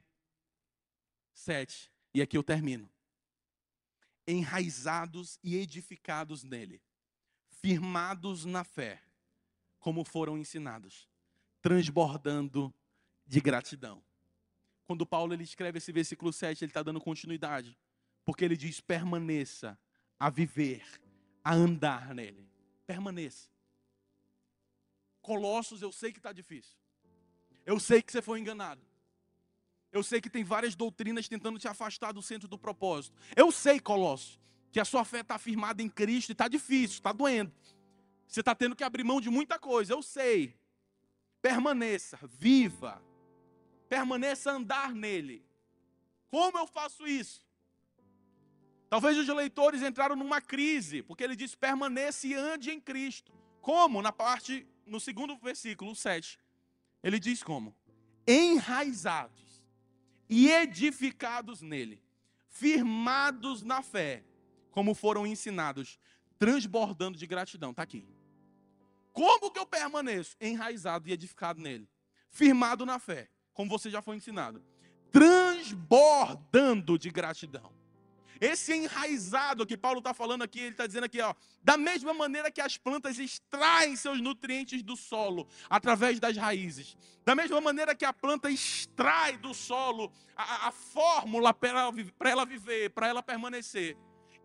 Sete. 1.32 1.92
E 2.12 2.24
aqui 2.24 2.36
eu 2.36 2.42
termino. 2.42 2.90
Enraizados 4.26 5.38
e 5.44 5.56
edificados 5.56 6.44
nele, 6.44 6.82
firmados 7.62 8.44
na 8.44 8.64
fé, 8.64 9.00
como 9.78 10.04
foram 10.04 10.40
ensinados, 10.40 11.08
transbordando 11.62 12.74
de 13.28 13.40
gratidão. 13.40 14.04
Quando 14.88 15.06
Paulo 15.06 15.36
ele 15.36 15.44
escreve 15.44 15.78
esse 15.78 15.92
versículo 15.92 16.34
7, 16.34 16.64
ele 16.64 16.72
está 16.72 16.82
dando 16.82 17.00
continuidade, 17.00 17.78
porque 18.26 18.44
ele 18.44 18.58
diz: 18.58 18.82
permaneça 18.82 19.80
a 20.20 20.30
viver, 20.30 20.84
a 21.44 21.54
andar 21.54 22.14
nele. 22.14 22.48
Permaneça. 22.86 23.50
Colossos, 25.22 25.82
eu 25.82 25.92
sei 25.92 26.12
que 26.12 26.20
está 26.20 26.32
difícil. 26.32 26.76
Eu 27.66 27.80
sei 27.80 28.02
que 28.02 28.12
você 28.12 28.22
foi 28.22 28.40
enganado. 28.40 28.82
Eu 29.92 30.04
sei 30.04 30.22
que 30.22 30.30
tem 30.30 30.44
várias 30.44 30.76
doutrinas 30.76 31.28
tentando 31.28 31.60
te 31.60 31.68
afastar 31.68 32.12
do 32.12 32.22
centro 32.22 32.48
do 32.48 32.58
propósito. 32.58 33.18
Eu 33.36 33.52
sei, 33.52 33.80
Colossos, 33.80 34.40
que 34.72 34.80
a 34.80 34.86
sua 34.86 35.04
fé 35.04 35.22
está 35.22 35.38
firmada 35.38 35.82
em 35.82 35.90
Cristo 35.90 36.30
e 36.30 36.32
está 36.34 36.48
difícil, 36.48 36.98
está 36.98 37.12
doendo. 37.12 37.52
Você 38.28 38.42
está 38.42 38.54
tendo 38.54 38.76
que 38.76 38.84
abrir 38.84 39.04
mão 39.04 39.22
de 39.22 39.30
muita 39.30 39.58
coisa. 39.58 39.94
Eu 39.94 40.02
sei. 40.02 40.56
Permaneça, 41.42 42.20
viva. 42.24 43.02
Permaneça 43.88 44.52
andar 44.52 44.94
nele. 44.94 45.46
Como 46.30 46.58
eu 46.58 46.68
faço 46.68 47.08
isso? 47.08 47.47
Talvez 48.90 49.18
os 49.18 49.28
leitores 49.28 49.82
entraram 49.82 50.16
numa 50.16 50.40
crise, 50.40 51.04
porque 51.04 51.24
ele 51.24 51.36
diz: 51.36 51.56
permaneça 51.56 52.28
e 52.28 52.34
ande 52.34 52.72
em 52.72 52.80
Cristo. 52.80 53.34
Como? 53.62 54.02
Na 54.02 54.12
parte, 54.12 54.66
no 54.86 55.00
segundo 55.00 55.36
versículo, 55.38 55.96
7. 55.96 56.40
Ele 57.04 57.20
diz 57.20 57.44
como? 57.44 57.76
Enraizados 58.26 59.64
e 60.30 60.50
edificados 60.50 61.62
nele, 61.62 62.02
firmados 62.50 63.64
na 63.64 63.82
fé, 63.82 64.24
como 64.72 64.94
foram 64.94 65.28
ensinados, 65.28 66.00
transbordando 66.40 67.18
de 67.18 67.28
gratidão. 67.28 67.72
Está 67.72 67.84
aqui. 67.84 68.08
Como 69.12 69.52
que 69.52 69.60
eu 69.60 69.66
permaneço? 69.66 70.36
Enraizado 70.40 71.10
e 71.10 71.12
edificado 71.12 71.62
nele, 71.62 71.90
firmado 72.30 72.86
na 72.86 73.00
fé, 73.00 73.30
como 73.54 73.70
você 73.70 73.90
já 73.90 74.02
foi 74.02 74.16
ensinado, 74.16 74.64
transbordando 75.12 76.98
de 76.98 77.10
gratidão. 77.10 77.77
Esse 78.40 78.74
enraizado 78.74 79.66
que 79.66 79.78
Paulo 79.78 80.00
está 80.00 80.14
falando 80.14 80.44
aqui, 80.44 80.60
ele 80.60 80.70
está 80.70 80.86
dizendo 80.86 81.06
aqui, 81.06 81.20
ó, 81.22 81.34
da 81.64 81.78
mesma 81.78 82.14
maneira 82.14 82.52
que 82.52 82.62
as 82.62 82.78
plantas 82.78 83.18
extraem 83.20 83.96
seus 83.96 84.22
nutrientes 84.22 84.84
do 84.84 84.96
solo 84.96 85.48
através 85.70 86.20
das 86.20 86.38
raízes, 86.38 86.98
da 87.26 87.36
mesma 87.36 87.60
maneira 87.60 87.96
que 87.96 88.06
a 88.06 88.14
planta 88.14 88.50
extrai 88.50 89.38
do 89.38 89.54
solo 89.54 90.12
a, 90.36 90.68
a 90.68 90.72
fórmula 90.72 91.54
para 91.54 91.70
ela, 91.70 91.94
ela 92.22 92.46
viver, 92.46 92.90
para 92.92 93.08
ela 93.08 93.24
permanecer, 93.24 93.98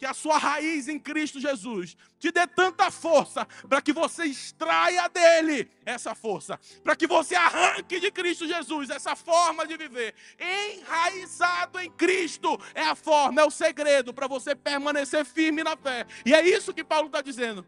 que 0.03 0.07
a 0.07 0.12
sua 0.12 0.36
raiz 0.36 0.88
em 0.88 0.98
Cristo 0.98 1.38
Jesus 1.38 1.96
te 2.18 2.32
dê 2.32 2.44
tanta 2.44 2.90
força 2.90 3.46
para 3.68 3.80
que 3.80 3.92
você 3.92 4.24
extraia 4.24 5.09
dele 5.09 5.70
essa 5.86 6.12
força, 6.12 6.59
para 6.82 6.96
que 6.96 7.07
você 7.07 7.36
arranque 7.36 8.00
de 8.00 8.11
Cristo 8.11 8.44
Jesus 8.48 8.90
essa 8.90 9.14
forma 9.14 9.64
de 9.64 9.76
viver. 9.76 10.12
Enraizado 10.40 11.78
em 11.78 11.88
Cristo 11.88 12.61
é 12.74 12.82
a 12.82 12.96
forma, 12.96 13.42
é 13.42 13.44
o 13.44 13.50
segredo 13.50 14.12
para 14.12 14.26
você 14.26 14.57
permanecer 14.57 15.24
firme 15.24 15.62
na 15.62 15.76
fé. 15.76 16.05
E 16.26 16.34
é 16.34 16.44
isso 16.44 16.74
que 16.74 16.82
Paulo 16.82 17.07
está 17.07 17.22
dizendo. 17.22 17.64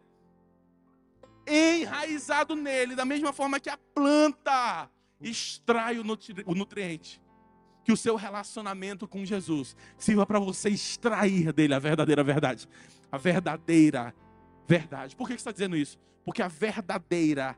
Enraizado 1.47 2.57
nele, 2.57 2.97
da 2.97 3.05
mesma 3.05 3.33
forma 3.33 3.61
que 3.61 3.71
a 3.71 3.79
planta 3.79 4.91
extrai 5.21 6.01
o 6.01 6.03
nutriente 6.53 7.23
que 7.85 7.93
o 7.93 7.97
seu 7.97 8.17
relacionamento 8.17 9.07
com 9.07 9.25
Jesus 9.25 9.77
sirva 9.99 10.25
para 10.25 10.39
você 10.39 10.71
extrair 10.71 11.53
dele 11.53 11.75
a 11.75 11.79
verdadeira 11.79 12.25
verdade. 12.25 12.67
A 13.13 13.19
verdadeira 13.19 14.15
verdade. 14.67 15.15
Por 15.15 15.29
que 15.29 15.35
está 15.35 15.53
dizendo 15.53 15.77
isso? 15.77 15.99
Porque 16.25 16.43
a 16.43 16.49
verdadeira 16.49 17.57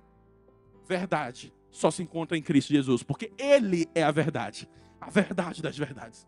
verdade 0.86 1.54
só 1.70 1.90
se 1.90 2.02
encontra 2.02 2.36
em 2.36 2.42
Cristo 2.42 2.72
Jesus. 2.72 3.02
Porque 3.02 3.32
Ele 3.38 3.86
é 3.94 4.02
a 4.02 4.10
verdade. 4.10 4.68
A 5.00 5.08
verdade 5.08 5.62
das 5.62 5.78
verdades. 5.78 6.26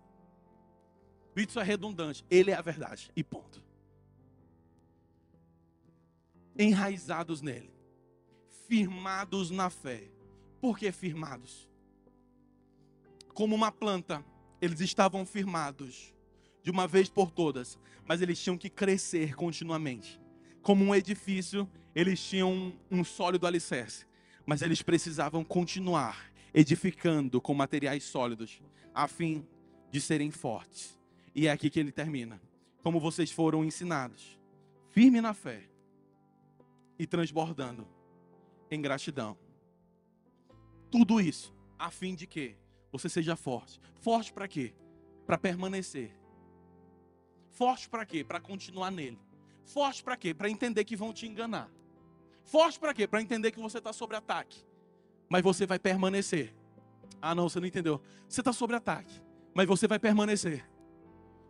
Isso 1.34 1.58
é 1.58 1.64
redundante. 1.64 2.24
Ele 2.30 2.50
é 2.52 2.54
a 2.54 2.62
verdade. 2.62 3.10
E 3.16 3.24
ponto. 3.24 3.62
Enraizados 6.56 7.42
nele. 7.42 7.72
Firmados 8.68 9.50
na 9.50 9.70
fé. 9.70 10.10
Por 10.60 10.78
que 10.78 10.92
firmados? 10.92 11.67
Como 13.38 13.54
uma 13.54 13.70
planta, 13.70 14.24
eles 14.60 14.80
estavam 14.80 15.24
firmados 15.24 16.12
de 16.60 16.72
uma 16.72 16.88
vez 16.88 17.08
por 17.08 17.30
todas, 17.30 17.78
mas 18.04 18.20
eles 18.20 18.42
tinham 18.42 18.58
que 18.58 18.68
crescer 18.68 19.36
continuamente. 19.36 20.20
Como 20.60 20.84
um 20.84 20.92
edifício, 20.92 21.70
eles 21.94 22.20
tinham 22.20 22.76
um, 22.90 23.04
sólido 23.04 23.46
alicerce, 23.46 24.08
mas 24.44 24.60
eles 24.60 24.82
precisavam 24.82 25.44
continuar 25.44 26.32
edificando 26.52 27.40
com 27.40 27.54
materiais 27.54 28.02
sólidos, 28.02 28.60
a 28.92 29.06
fim 29.06 29.46
de 29.88 30.00
serem 30.00 30.32
fortes. 30.32 30.98
E 31.32 31.46
é 31.46 31.52
aqui 31.52 31.70
que 31.70 31.78
ele 31.78 31.92
termina. 31.92 32.42
Como 32.82 32.98
vocês 32.98 33.30
foram 33.30 33.64
ensinados, 33.64 34.36
firme 34.90 35.20
na 35.20 35.32
fé 35.32 35.62
e 36.98 37.06
transbordando 37.06 37.86
em 38.68 38.82
gratidão. 38.82 39.38
Tudo 40.90 41.20
isso 41.20 41.54
a 41.78 41.88
fim 41.88 42.16
de 42.16 42.26
que 42.26 42.56
você 42.90 43.08
seja 43.08 43.36
forte. 43.36 43.80
Forte 44.00 44.32
para 44.32 44.48
quê? 44.48 44.74
Para 45.26 45.38
permanecer. 45.38 46.10
Forte 47.50 47.88
para 47.88 48.06
quê? 48.06 48.24
Para 48.24 48.40
continuar 48.40 48.90
nele. 48.90 49.18
Forte 49.64 50.02
para 50.02 50.16
quê? 50.16 50.32
Para 50.32 50.48
entender 50.48 50.84
que 50.84 50.96
vão 50.96 51.12
te 51.12 51.26
enganar. 51.26 51.70
Forte 52.44 52.78
para 52.78 52.94
quê? 52.94 53.06
Para 53.06 53.20
entender 53.20 53.50
que 53.50 53.60
você 53.60 53.78
está 53.78 53.92
sob 53.92 54.14
ataque. 54.16 54.64
Mas 55.28 55.42
você 55.42 55.66
vai 55.66 55.78
permanecer. 55.78 56.54
Ah, 57.20 57.34
não, 57.34 57.48
você 57.48 57.60
não 57.60 57.66
entendeu. 57.66 58.00
Você 58.28 58.40
está 58.40 58.52
sob 58.52 58.74
ataque. 58.74 59.20
Mas 59.52 59.66
você 59.66 59.86
vai 59.86 59.98
permanecer. 59.98 60.64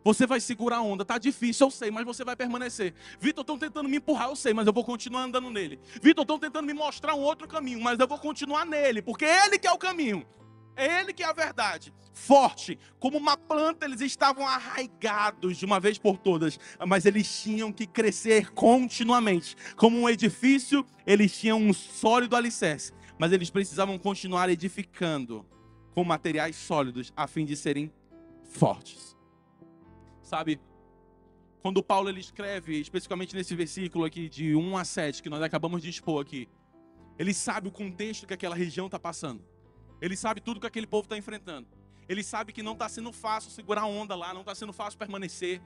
Você 0.03 0.25
vai 0.25 0.39
segurar 0.39 0.77
a 0.77 0.81
onda. 0.81 1.05
Tá 1.05 1.17
difícil, 1.17 1.67
eu 1.67 1.71
sei, 1.71 1.91
mas 1.91 2.05
você 2.05 2.23
vai 2.23 2.35
permanecer. 2.35 2.93
Vitor, 3.19 3.41
estão 3.41 3.57
tentando 3.57 3.87
me 3.87 3.97
empurrar, 3.97 4.29
eu 4.29 4.35
sei, 4.35 4.53
mas 4.53 4.65
eu 4.65 4.73
vou 4.73 4.83
continuar 4.83 5.23
andando 5.23 5.49
nele. 5.49 5.79
Vitor, 6.01 6.23
estão 6.23 6.39
tentando 6.39 6.65
me 6.65 6.73
mostrar 6.73 7.15
um 7.15 7.21
outro 7.21 7.47
caminho, 7.47 7.81
mas 7.81 7.99
eu 7.99 8.07
vou 8.07 8.17
continuar 8.17 8.65
nele, 8.65 9.01
porque 9.01 9.25
ele 9.25 9.59
que 9.59 9.67
é 9.67 9.71
o 9.71 9.77
caminho. 9.77 10.25
É 10.79 11.01
Ele 11.01 11.11
que 11.11 11.21
é 11.21 11.25
a 11.25 11.33
verdade. 11.33 11.93
Forte, 12.13 12.79
como 12.99 13.17
uma 13.17 13.35
planta, 13.35 13.85
eles 13.85 13.99
estavam 13.99 14.47
arraigados 14.47 15.57
de 15.57 15.65
uma 15.65 15.77
vez 15.77 15.97
por 15.97 16.17
todas, 16.17 16.57
mas 16.87 17.05
eles 17.05 17.41
tinham 17.41 17.71
que 17.71 17.85
crescer 17.85 18.51
continuamente. 18.51 19.57
Como 19.75 19.99
um 19.99 20.09
edifício, 20.09 20.85
eles 21.05 21.37
tinham 21.37 21.59
um 21.59 21.73
sólido 21.73 22.35
alicerce, 22.35 22.93
mas 23.17 23.33
eles 23.33 23.49
precisavam 23.49 23.97
continuar 23.99 24.49
edificando 24.49 25.45
com 25.93 26.03
materiais 26.05 26.55
sólidos 26.55 27.11
a 27.15 27.27
fim 27.27 27.43
de 27.43 27.57
serem 27.57 27.91
fortes. 28.43 29.17
Sabe? 30.21 30.61
Quando 31.61 31.83
Paulo 31.83 32.07
ele 32.07 32.21
escreve, 32.21 32.79
especificamente 32.79 33.35
nesse 33.35 33.53
versículo 33.53 34.05
aqui 34.05 34.29
de 34.29 34.55
1 34.55 34.77
a 34.77 34.85
7, 34.85 35.21
que 35.21 35.29
nós 35.29 35.41
acabamos 35.41 35.81
de 35.81 35.89
expor 35.89 36.21
aqui, 36.21 36.47
ele 37.17 37.33
sabe 37.33 37.67
o 37.67 37.71
contexto 37.71 38.25
que 38.25 38.33
aquela 38.33 38.55
região 38.55 38.85
está 38.85 38.97
passando. 38.97 39.43
Ele 40.01 40.15
sabe 40.15 40.41
tudo 40.41 40.59
que 40.59 40.67
aquele 40.67 40.87
povo 40.87 41.03
está 41.03 41.17
enfrentando. 41.17 41.67
Ele 42.07 42.23
sabe 42.23 42.51
que 42.51 42.63
não 42.63 42.73
está 42.73 42.89
sendo 42.89 43.11
fácil 43.11 43.51
segurar 43.51 43.81
a 43.81 43.85
onda 43.85 44.15
lá, 44.15 44.33
não 44.33 44.41
está 44.41 44.55
sendo 44.55 44.73
fácil 44.73 44.97
permanecer. 44.97 45.61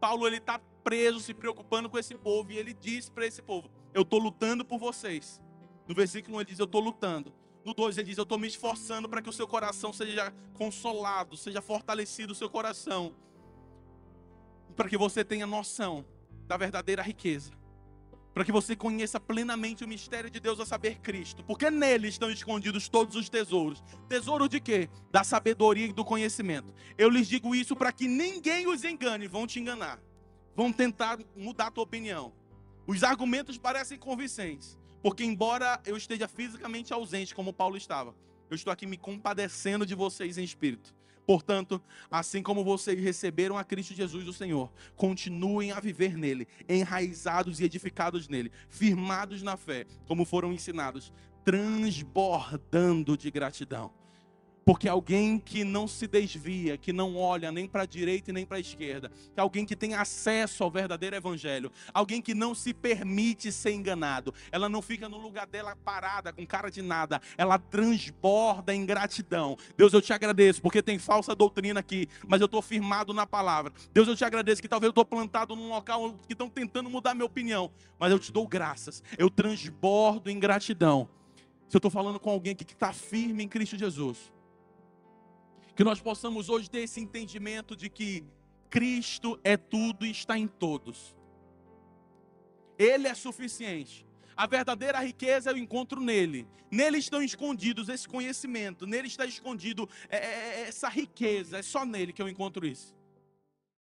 Paulo 0.00 0.26
ele 0.26 0.36
está 0.36 0.58
preso, 0.84 1.20
se 1.20 1.32
preocupando 1.32 1.88
com 1.88 1.98
esse 1.98 2.14
povo 2.14 2.52
e 2.52 2.58
ele 2.58 2.74
diz 2.74 3.08
para 3.08 3.26
esse 3.26 3.40
povo: 3.40 3.70
Eu 3.94 4.02
estou 4.02 4.18
lutando 4.18 4.64
por 4.64 4.78
vocês. 4.78 5.40
No 5.88 5.94
versículo 5.94 6.36
1 6.36 6.40
ele 6.40 6.50
diz: 6.50 6.58
Eu 6.58 6.66
estou 6.66 6.80
lutando. 6.80 7.32
No 7.64 7.72
2 7.72 7.96
ele 7.96 8.08
diz: 8.08 8.18
Eu 8.18 8.24
estou 8.24 8.38
me 8.38 8.46
esforçando 8.46 9.08
para 9.08 9.22
que 9.22 9.30
o 9.30 9.32
seu 9.32 9.48
coração 9.48 9.92
seja 9.92 10.32
consolado, 10.54 11.36
seja 11.36 11.62
fortalecido 11.62 12.32
o 12.32 12.36
seu 12.36 12.50
coração, 12.50 13.14
para 14.76 14.88
que 14.88 14.98
você 14.98 15.24
tenha 15.24 15.46
noção 15.46 16.04
da 16.46 16.56
verdadeira 16.56 17.02
riqueza. 17.02 17.52
Para 18.36 18.44
que 18.44 18.52
você 18.52 18.76
conheça 18.76 19.18
plenamente 19.18 19.82
o 19.82 19.88
mistério 19.88 20.28
de 20.28 20.38
Deus 20.38 20.60
a 20.60 20.66
saber 20.66 20.98
Cristo, 20.98 21.42
porque 21.42 21.70
nele 21.70 22.08
estão 22.08 22.30
escondidos 22.30 22.86
todos 22.86 23.16
os 23.16 23.30
tesouros. 23.30 23.82
Tesouro 24.10 24.46
de 24.46 24.60
quê? 24.60 24.90
Da 25.10 25.24
sabedoria 25.24 25.86
e 25.86 25.92
do 25.94 26.04
conhecimento. 26.04 26.70
Eu 26.98 27.08
lhes 27.08 27.28
digo 27.28 27.54
isso 27.54 27.74
para 27.74 27.90
que 27.90 28.06
ninguém 28.06 28.66
os 28.66 28.84
engane, 28.84 29.26
vão 29.26 29.46
te 29.46 29.58
enganar. 29.58 29.98
Vão 30.54 30.70
tentar 30.70 31.18
mudar 31.34 31.68
a 31.68 31.70
tua 31.70 31.84
opinião. 31.84 32.30
Os 32.86 33.02
argumentos 33.02 33.56
parecem 33.56 33.98
convincentes, 33.98 34.76
porque 35.02 35.24
embora 35.24 35.80
eu 35.86 35.96
esteja 35.96 36.28
fisicamente 36.28 36.92
ausente 36.92 37.34
como 37.34 37.54
Paulo 37.54 37.78
estava, 37.78 38.14
eu 38.50 38.54
estou 38.54 38.70
aqui 38.70 38.84
me 38.84 38.98
compadecendo 38.98 39.86
de 39.86 39.94
vocês 39.94 40.36
em 40.36 40.44
espírito. 40.44 40.94
Portanto, 41.26 41.82
assim 42.10 42.42
como 42.42 42.62
vocês 42.62 42.98
receberam 43.02 43.58
a 43.58 43.64
Cristo 43.64 43.92
Jesus, 43.94 44.28
o 44.28 44.32
Senhor, 44.32 44.72
continuem 44.94 45.72
a 45.72 45.80
viver 45.80 46.16
nele, 46.16 46.46
enraizados 46.68 47.58
e 47.58 47.64
edificados 47.64 48.28
nele, 48.28 48.52
firmados 48.68 49.42
na 49.42 49.56
fé, 49.56 49.86
como 50.06 50.24
foram 50.24 50.52
ensinados, 50.52 51.12
transbordando 51.44 53.16
de 53.16 53.30
gratidão. 53.30 53.92
Porque 54.66 54.88
alguém 54.88 55.38
que 55.38 55.62
não 55.62 55.86
se 55.86 56.08
desvia, 56.08 56.76
que 56.76 56.92
não 56.92 57.16
olha 57.16 57.52
nem 57.52 57.68
para 57.68 57.84
a 57.84 57.86
direita 57.86 58.30
e 58.30 58.32
nem 58.32 58.44
para 58.44 58.56
a 58.56 58.60
esquerda, 58.60 59.12
que 59.32 59.38
alguém 59.38 59.64
que 59.64 59.76
tem 59.76 59.94
acesso 59.94 60.64
ao 60.64 60.70
verdadeiro 60.72 61.14
evangelho, 61.14 61.70
alguém 61.94 62.20
que 62.20 62.34
não 62.34 62.52
se 62.52 62.74
permite 62.74 63.52
ser 63.52 63.70
enganado, 63.70 64.34
ela 64.50 64.68
não 64.68 64.82
fica 64.82 65.08
no 65.08 65.18
lugar 65.18 65.46
dela 65.46 65.76
parada, 65.76 66.32
com 66.32 66.44
cara 66.44 66.68
de 66.68 66.82
nada, 66.82 67.22
ela 67.38 67.60
transborda 67.60 68.74
em 68.74 68.84
gratidão. 68.84 69.56
Deus, 69.76 69.92
eu 69.92 70.02
te 70.02 70.12
agradeço, 70.12 70.60
porque 70.60 70.82
tem 70.82 70.98
falsa 70.98 71.32
doutrina 71.32 71.78
aqui, 71.78 72.08
mas 72.26 72.40
eu 72.40 72.46
estou 72.46 72.60
firmado 72.60 73.14
na 73.14 73.24
palavra. 73.24 73.72
Deus, 73.94 74.08
eu 74.08 74.16
te 74.16 74.24
agradeço 74.24 74.60
que 74.60 74.66
talvez 74.66 74.88
eu 74.88 74.90
estou 74.90 75.04
plantado 75.04 75.54
num 75.54 75.68
local 75.68 76.18
que 76.26 76.32
estão 76.32 76.50
tentando 76.50 76.90
mudar 76.90 77.14
minha 77.14 77.24
opinião, 77.24 77.70
mas 78.00 78.10
eu 78.10 78.18
te 78.18 78.32
dou 78.32 78.48
graças, 78.48 79.00
eu 79.16 79.30
transbordo 79.30 80.28
em 80.28 80.40
gratidão. 80.40 81.08
Se 81.68 81.76
eu 81.76 81.78
estou 81.78 81.90
falando 81.90 82.18
com 82.18 82.30
alguém 82.30 82.56
que 82.56 82.64
está 82.64 82.92
firme 82.92 83.44
em 83.44 83.48
Cristo 83.48 83.78
Jesus 83.78 84.34
que 85.76 85.84
nós 85.84 86.00
possamos 86.00 86.48
hoje 86.48 86.70
ter 86.70 86.80
esse 86.80 86.98
entendimento 87.00 87.76
de 87.76 87.90
que 87.90 88.24
Cristo 88.70 89.38
é 89.44 89.58
tudo 89.58 90.06
e 90.06 90.10
está 90.10 90.38
em 90.38 90.48
todos. 90.48 91.14
Ele 92.78 93.06
é 93.06 93.14
suficiente. 93.14 94.06
A 94.34 94.46
verdadeira 94.46 94.98
riqueza 95.00 95.50
eu 95.50 95.56
encontro 95.56 96.00
nele. 96.00 96.48
Nele 96.70 96.96
estão 96.96 97.22
escondidos 97.22 97.90
esse 97.90 98.08
conhecimento. 98.08 98.86
Nele 98.86 99.06
está 99.06 99.26
escondido 99.26 99.88
é, 100.08 100.16
é, 100.16 100.20
é, 100.20 100.60
essa 100.62 100.88
riqueza. 100.88 101.58
É 101.58 101.62
só 101.62 101.84
nele 101.84 102.12
que 102.12 102.22
eu 102.22 102.28
encontro 102.28 102.66
isso. 102.66 102.94